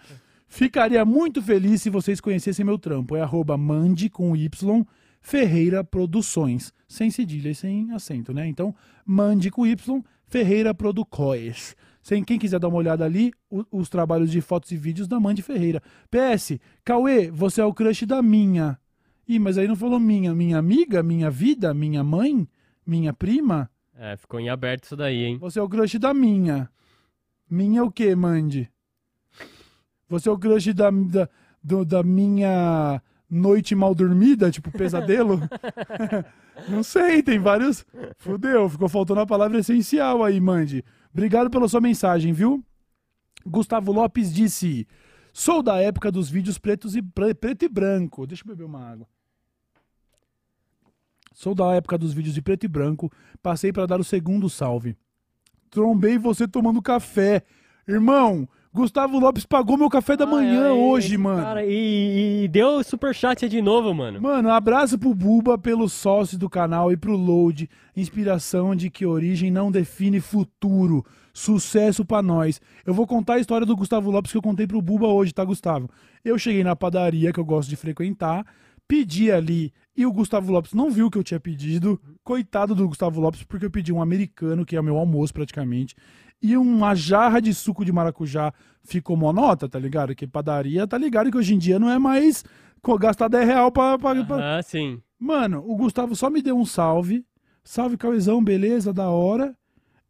[0.48, 3.14] Ficaria muito feliz se vocês conhecessem meu trampo.
[3.14, 4.50] É arroba mande com Y
[5.22, 8.48] Ferreira Produções, sem cedilha e sem acento, né?
[8.48, 8.74] Então,
[9.06, 11.76] mande com Y, Ferreira Producoes.
[12.02, 15.20] Sem quem quiser dar uma olhada ali, o, os trabalhos de fotos e vídeos da
[15.20, 15.82] Mande Ferreira.
[16.10, 18.78] PS, Cauê, você é o crush da minha.
[19.28, 22.48] Ih, mas aí não falou minha, minha amiga, minha vida, minha mãe,
[22.86, 23.70] minha prima?
[23.94, 25.38] É, ficou em aberto isso daí, hein?
[25.38, 26.70] Você é o crush da minha.
[27.48, 28.70] Minha é o quê, Mande?
[30.08, 31.28] Você é o crush da, da,
[31.62, 35.40] do, da minha noite mal dormida, tipo pesadelo?
[36.68, 37.84] não sei, tem vários.
[38.16, 40.84] Fudeu, ficou faltando a palavra essencial aí, Mande.
[41.12, 42.64] Obrigado pela sua mensagem, viu?
[43.44, 44.86] Gustavo Lopes disse:
[45.32, 48.26] Sou da época dos vídeos pretos e preto e branco.
[48.26, 49.06] Deixa eu beber uma água.
[51.32, 53.10] Sou da época dos vídeos de preto e branco.
[53.42, 54.96] Passei para dar o segundo salve.
[55.70, 57.44] Trombei você tomando café.
[57.86, 61.42] Irmão, Gustavo Lopes pagou meu café da manhã é, hoje, mano.
[61.42, 64.22] Cara, e, e deu superchat de novo, mano.
[64.22, 67.68] Mano, abraço pro Buba, pelo sócio do canal e pro Load.
[67.96, 71.04] Inspiração de que origem não define futuro.
[71.34, 72.60] Sucesso para nós.
[72.86, 75.44] Eu vou contar a história do Gustavo Lopes que eu contei pro Buba hoje, tá,
[75.44, 75.90] Gustavo?
[76.24, 78.46] Eu cheguei na padaria que eu gosto de frequentar,
[78.86, 82.00] pedi ali e o Gustavo Lopes não viu o que eu tinha pedido.
[82.22, 85.96] Coitado do Gustavo Lopes, porque eu pedi um americano, que é o meu almoço praticamente
[86.42, 88.52] e uma jarra de suco de maracujá
[88.82, 90.14] ficou monota, tá ligado?
[90.14, 92.44] Que padaria, tá ligado que hoje em dia não é mais
[92.98, 93.98] gastar 10 real pra...
[93.98, 94.58] pra, pra...
[94.58, 95.00] Ah, sim.
[95.18, 97.24] Mano, o Gustavo só me deu um salve.
[97.62, 99.54] Salve, Cauizão, beleza, da hora.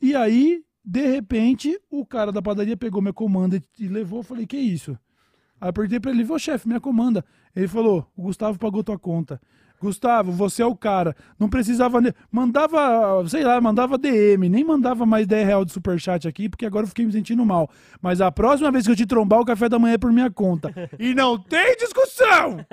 [0.00, 4.20] E aí, de repente, o cara da padaria pegou minha comanda e levou.
[4.20, 4.96] Eu falei, que isso?
[5.60, 7.24] Aí eu perguntei pra ele, ô chefe, minha comanda.
[7.54, 9.40] Ele falou, o Gustavo pagou tua conta.
[9.80, 11.16] Gustavo, você é o cara.
[11.38, 12.00] Não precisava.
[12.30, 16.84] Mandava, sei lá, mandava DM, nem mandava mais 10 reais de superchat aqui, porque agora
[16.84, 17.70] eu fiquei me sentindo mal.
[18.00, 20.30] Mas a próxima vez que eu te trombar, o café da manhã é por minha
[20.30, 20.72] conta.
[20.98, 22.64] E não tem discussão!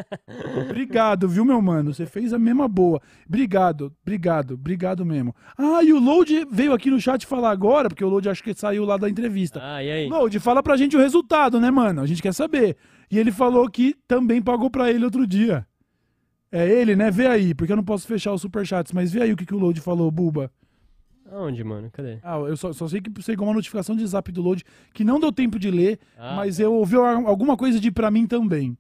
[0.69, 1.93] Obrigado, viu, meu mano?
[1.93, 3.01] Você fez a mesma boa.
[3.27, 5.35] Obrigado, obrigado, obrigado mesmo.
[5.57, 8.53] Ah, e o Load veio aqui no chat falar agora, porque o Load acho que
[8.53, 9.61] saiu lá da entrevista.
[9.63, 10.09] Ah, e aí?
[10.09, 12.01] Load, fala pra gente o resultado, né, mano?
[12.01, 12.75] A gente quer saber.
[13.09, 15.65] E ele falou que também pagou pra ele outro dia.
[16.51, 17.11] É ele, né?
[17.11, 19.55] Vê aí, porque eu não posso fechar os superchats, mas vê aí o que, que
[19.55, 20.51] o Load falou, Buba.
[21.29, 21.89] Aonde, mano?
[21.91, 22.19] Cadê?
[22.23, 24.63] Ah, eu só, só sei que chegou uma notificação de zap do Load
[24.93, 28.25] que não deu tempo de ler, ah, mas eu ouvi alguma coisa de pra mim
[28.25, 28.77] também.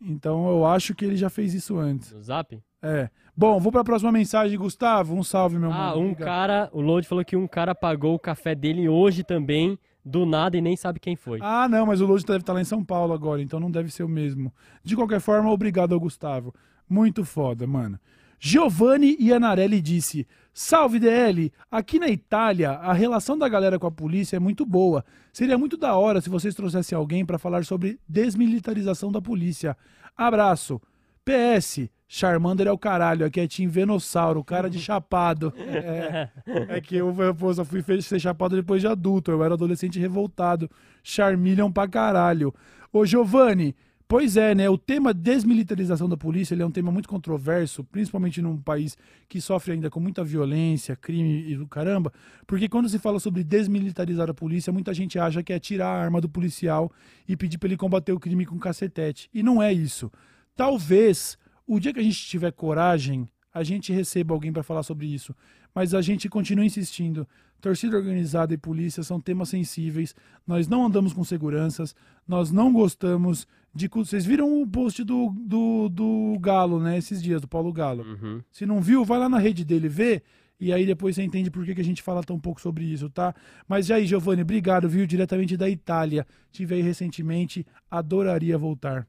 [0.00, 2.12] Então eu acho que ele já fez isso antes.
[2.12, 2.60] No zap?
[2.82, 3.08] É.
[3.34, 5.14] Bom, vou pra próxima mensagem, Gustavo.
[5.14, 5.90] Um salve, meu ah.
[5.90, 9.78] Ah, um cara, o Load falou que um cara pagou o café dele hoje também,
[10.04, 11.38] do nada, e nem sabe quem foi.
[11.40, 13.90] Ah, não, mas o Load deve estar lá em São Paulo agora, então não deve
[13.90, 14.52] ser o mesmo.
[14.82, 16.52] De qualquer forma, obrigado ao Gustavo.
[16.92, 17.98] Muito foda, mano.
[18.38, 21.50] Giovanni Ianarelli disse: Salve DL!
[21.70, 25.02] Aqui na Itália, a relação da galera com a polícia é muito boa.
[25.32, 29.74] Seria muito da hora se vocês trouxessem alguém para falar sobre desmilitarização da polícia.
[30.14, 30.82] Abraço.
[31.24, 35.50] PS, Charmander é o caralho, aqui é Tim Venossauro, cara de chapado.
[35.56, 36.28] É,
[36.68, 40.70] é que eu, eu só fui ser chapado depois de adulto, eu era adolescente revoltado.
[41.02, 42.52] Charmillion pra caralho.
[42.92, 43.74] Ô Giovanni,
[44.12, 44.68] Pois é, né?
[44.68, 48.94] O tema desmilitarização da polícia é um tema muito controverso, principalmente num país
[49.26, 52.12] que sofre ainda com muita violência, crime e do caramba,
[52.46, 55.98] porque quando se fala sobre desmilitarizar a polícia, muita gente acha que é tirar a
[55.98, 56.92] arma do policial
[57.26, 59.30] e pedir para ele combater o crime com cacetete.
[59.32, 60.12] E não é isso.
[60.54, 65.06] Talvez o dia que a gente tiver coragem, a gente receba alguém para falar sobre
[65.06, 65.34] isso.
[65.74, 67.26] Mas a gente continua insistindo.
[67.62, 70.14] Torcida organizada e polícia são temas sensíveis.
[70.46, 71.94] Nós não andamos com seguranças.
[72.28, 73.88] Nós não gostamos de.
[73.88, 76.98] Vocês viram o post do, do, do Galo, né?
[76.98, 78.04] Esses dias, do Paulo Galo.
[78.04, 78.40] Uhum.
[78.50, 80.22] Se não viu, vai lá na rede dele ver.
[80.60, 83.10] E aí depois você entende por que, que a gente fala tão pouco sobre isso,
[83.10, 83.34] tá?
[83.66, 85.06] Mas e aí, Giovanni, obrigado, viu?
[85.06, 86.24] Diretamente da Itália.
[86.52, 89.06] Tive aí recentemente, adoraria voltar.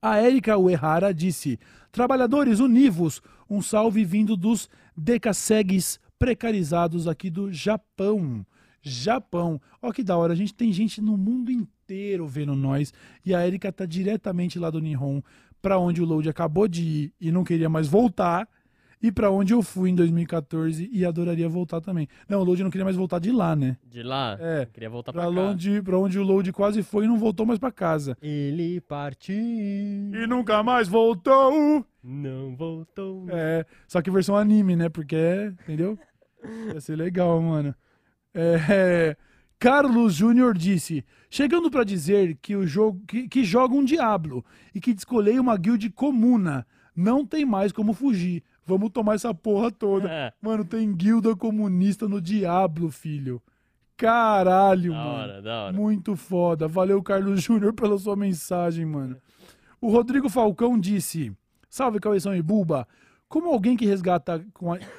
[0.00, 1.58] A Érica Uehara disse:
[1.90, 3.20] Trabalhadores univos,
[3.50, 8.46] um salve vindo dos decassegues precarizados aqui do Japão.
[8.80, 9.60] Japão.
[9.82, 11.75] Ó que da hora, a gente tem gente no mundo inteiro
[12.26, 12.92] vendo nós.
[13.24, 15.20] E a Erika tá diretamente lá do Nihon,
[15.62, 18.48] para onde o Load acabou de ir e não queria mais voltar
[19.02, 22.08] e para onde eu fui em 2014 e adoraria voltar também.
[22.28, 23.76] Não, o Load não queria mais voltar de lá, né?
[23.86, 24.36] De lá?
[24.40, 24.66] É.
[24.72, 25.40] Queria voltar Pra pra, cá.
[25.50, 28.16] onde, pra onde o Load quase foi e não voltou mais pra casa.
[28.22, 29.34] Ele partiu.
[29.36, 31.84] E nunca mais voltou!
[32.02, 33.26] Não voltou.
[33.28, 34.88] É, só que versão anime, né?
[34.88, 35.98] Porque é, entendeu?
[36.72, 37.74] Ia ser legal, mano.
[38.34, 39.16] É,
[39.58, 44.80] Carlos Júnior disse: chegando pra dizer que o jogo que, que joga um Diablo e
[44.80, 46.66] que descolei uma guild comuna.
[46.94, 48.42] Não tem mais como fugir.
[48.64, 50.10] Vamos tomar essa porra toda.
[50.10, 53.40] É, Mano, tem guilda comunista no Diablo, filho.
[53.96, 55.10] Caralho, da mano.
[55.10, 55.72] hora, da hora.
[55.76, 56.66] Muito foda.
[56.66, 59.16] Valeu, Carlos Júnior, pela sua mensagem, mano.
[59.80, 61.32] O Rodrigo Falcão disse:
[61.68, 62.86] Salve, Caueção e Buba.
[63.28, 64.44] Como alguém que resgata,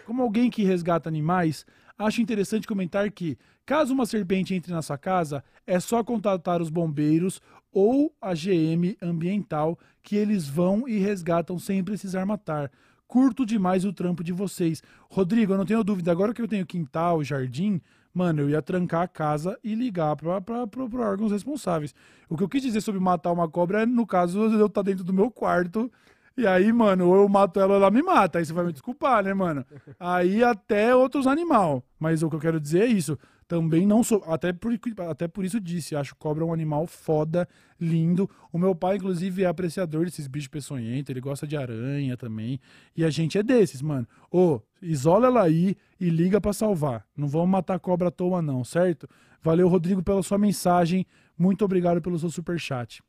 [0.06, 1.66] como alguém que resgata animais,
[1.98, 6.70] acho interessante comentar que, caso uma serpente entre na sua casa, é só contatar os
[6.70, 7.42] bombeiros
[7.72, 12.72] ou a GM ambiental que eles vão e resgatam sem precisar matar.
[13.08, 14.84] Curto demais o trampo de vocês.
[15.10, 17.82] Rodrigo, eu não tenho dúvida, agora que eu tenho quintal, jardim,
[18.14, 21.96] mano, eu ia trancar a casa e ligar para órgãos responsáveis.
[22.28, 25.04] O que eu quis dizer sobre matar uma cobra é, no caso, eu estar dentro
[25.04, 25.92] do meu quarto.
[26.38, 28.38] E aí, mano, ou eu mato ela ou ela me mata.
[28.38, 29.66] Aí você vai me desculpar, né, mano?
[30.00, 31.84] Aí até outros animal.
[32.00, 33.18] Mas o que eu quero dizer é isso.
[33.48, 34.24] Também não sou.
[34.28, 34.72] Até por,
[35.10, 35.96] até por isso disse.
[35.96, 37.48] Acho cobra um animal foda,
[37.82, 38.30] lindo.
[38.52, 41.10] O meu pai, inclusive, é apreciador desses bichos peçonhentos.
[41.10, 42.60] Ele gosta de aranha também.
[42.96, 44.08] E a gente é desses, mano.
[44.30, 47.04] Ô, isola ela aí e liga pra salvar.
[47.18, 49.10] Não vamos matar cobra à toa, não, certo?
[49.42, 51.04] Valeu, Rodrigo, pela sua mensagem.
[51.36, 53.02] Muito obrigado pelo seu superchat.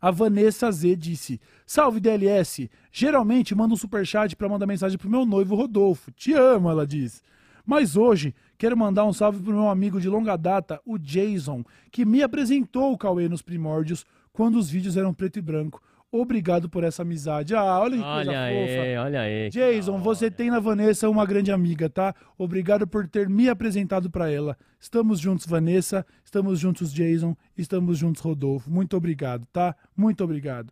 [0.00, 2.70] A Vanessa Z disse: Salve DLS!
[2.90, 6.10] Geralmente mando um superchat para mandar mensagem pro meu noivo Rodolfo.
[6.12, 7.22] Te amo, ela diz.
[7.64, 12.04] Mas hoje quero mandar um salve pro meu amigo de longa data, o Jason, que
[12.04, 15.80] me apresentou o Cauê nos primórdios quando os vídeos eram preto e branco.
[16.14, 17.54] Obrigado por essa amizade.
[17.54, 18.82] Ah, olha que coisa Olha fofa.
[18.82, 19.48] aí, olha aí.
[19.48, 22.14] Jason, você tem na Vanessa uma grande amiga, tá?
[22.36, 24.54] Obrigado por ter me apresentado pra ela.
[24.78, 26.04] Estamos juntos, Vanessa.
[26.22, 27.34] Estamos juntos, Jason.
[27.56, 28.70] Estamos juntos, Rodolfo.
[28.70, 29.74] Muito obrigado, tá?
[29.96, 30.70] Muito obrigado.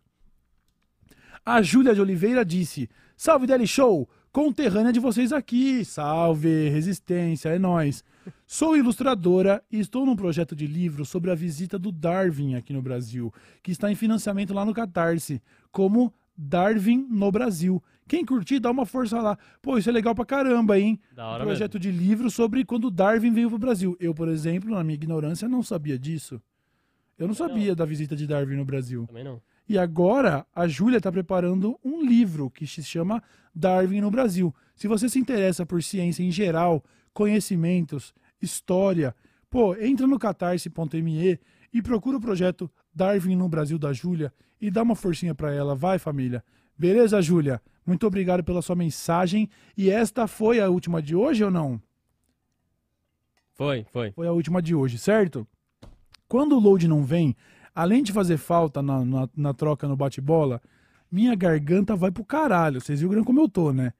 [1.43, 2.87] A Júlia de Oliveira disse:
[3.17, 4.07] Salve, Deli Show!
[4.31, 5.83] Conterrânea de vocês aqui.
[5.83, 8.01] Salve, resistência, é nóis.
[8.47, 12.81] Sou ilustradora e estou num projeto de livro sobre a visita do Darwin aqui no
[12.81, 15.41] Brasil, que está em financiamento lá no Catarse,
[15.71, 17.83] como Darwin no Brasil.
[18.07, 19.37] Quem curtir, dá uma força lá.
[19.61, 20.99] Pô, isso é legal pra caramba, hein?
[21.13, 23.97] Da Um hora projeto de livro sobre quando Darwin veio pro Brasil.
[23.99, 26.41] Eu, por exemplo, na minha ignorância, não sabia disso.
[27.17, 29.01] Eu não sabia da visita de Darwin no Brasil.
[29.01, 29.07] mesmo.
[29.07, 29.41] Também não.
[29.71, 33.23] E agora a Júlia está preparando um livro que se chama
[33.55, 34.53] Darwin no Brasil.
[34.75, 36.83] Se você se interessa por ciência em geral,
[37.13, 39.15] conhecimentos, história,
[39.49, 41.39] pô, entra no catarse.me
[41.71, 45.73] e procura o projeto Darwin no Brasil da Júlia e dá uma forcinha para ela,
[45.73, 46.43] vai família.
[46.77, 47.61] Beleza, Júlia?
[47.87, 49.49] Muito obrigado pela sua mensagem.
[49.77, 51.81] E esta foi a última de hoje ou não?
[53.53, 54.11] Foi, foi.
[54.11, 55.47] foi a última de hoje, certo?
[56.27, 57.33] Quando o load não vem,
[57.73, 60.61] além de fazer falta na, na, na troca no bate-bola,
[61.11, 62.79] minha garganta vai pro caralho.
[62.79, 63.93] Vocês viram como eu tô, né?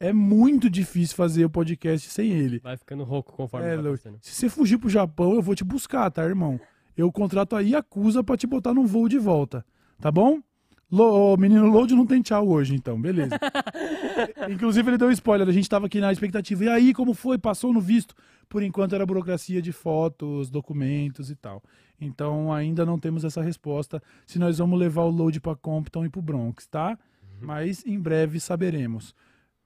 [0.00, 2.60] É muito difícil fazer o podcast sem ele.
[2.60, 4.18] Vai ficando rouco conforme É, vai passando.
[4.20, 6.60] Se você fugir pro Japão, eu vou te buscar, tá, irmão?
[6.96, 9.64] Eu contrato a Yakuza pra te botar num voo de volta,
[10.00, 10.40] tá bom?
[10.90, 13.38] Lo, o menino Load não tem tchau hoje, então, beleza.
[14.48, 16.64] Inclusive, ele deu spoiler, a gente tava aqui na expectativa.
[16.64, 17.36] E aí, como foi?
[17.36, 18.14] Passou no visto?
[18.48, 21.62] Por enquanto era burocracia de fotos, documentos e tal.
[22.00, 26.08] Então, ainda não temos essa resposta se nós vamos levar o Load pra Compton e
[26.08, 26.98] pro Bronx, tá?
[27.40, 29.14] Mas em breve saberemos.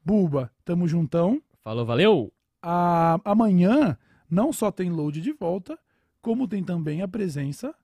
[0.04, 1.40] Buba, tamo juntão.
[1.62, 2.32] Falou, valeu!
[2.60, 3.96] A- amanhã
[4.28, 5.78] não só tem load de volta,
[6.20, 7.74] como tem também a presença.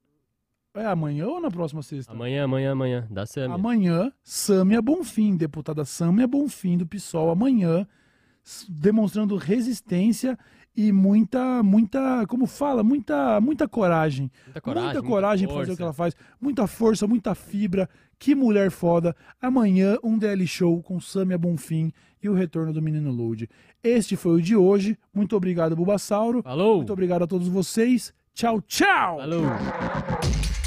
[0.74, 2.12] É amanhã ou na próxima sexta?
[2.12, 3.06] Amanhã, amanhã, amanhã.
[3.10, 3.54] Dá Samia.
[3.54, 7.30] Amanhã, Sâmia Bonfim, deputada Sâmia Bonfim do PSOL.
[7.30, 7.86] Amanhã,
[8.68, 10.38] demonstrando resistência
[10.78, 14.30] e muita, muita, como fala, muita, muita coragem.
[14.44, 14.84] Muita coragem.
[14.92, 16.14] muita coragem pra fazer o que ela faz.
[16.40, 17.90] Muita força, muita fibra.
[18.16, 19.16] Que mulher foda.
[19.42, 21.92] Amanhã, um DL Show com Samia Bonfim
[22.22, 23.50] e o retorno do Menino Load.
[23.82, 24.96] Este foi o de hoje.
[25.12, 26.44] Muito obrigado, Bulbasauro.
[26.44, 26.76] Falou!
[26.76, 28.14] Muito obrigado a todos vocês.
[28.32, 29.18] Tchau, tchau!
[29.18, 30.57] Falou!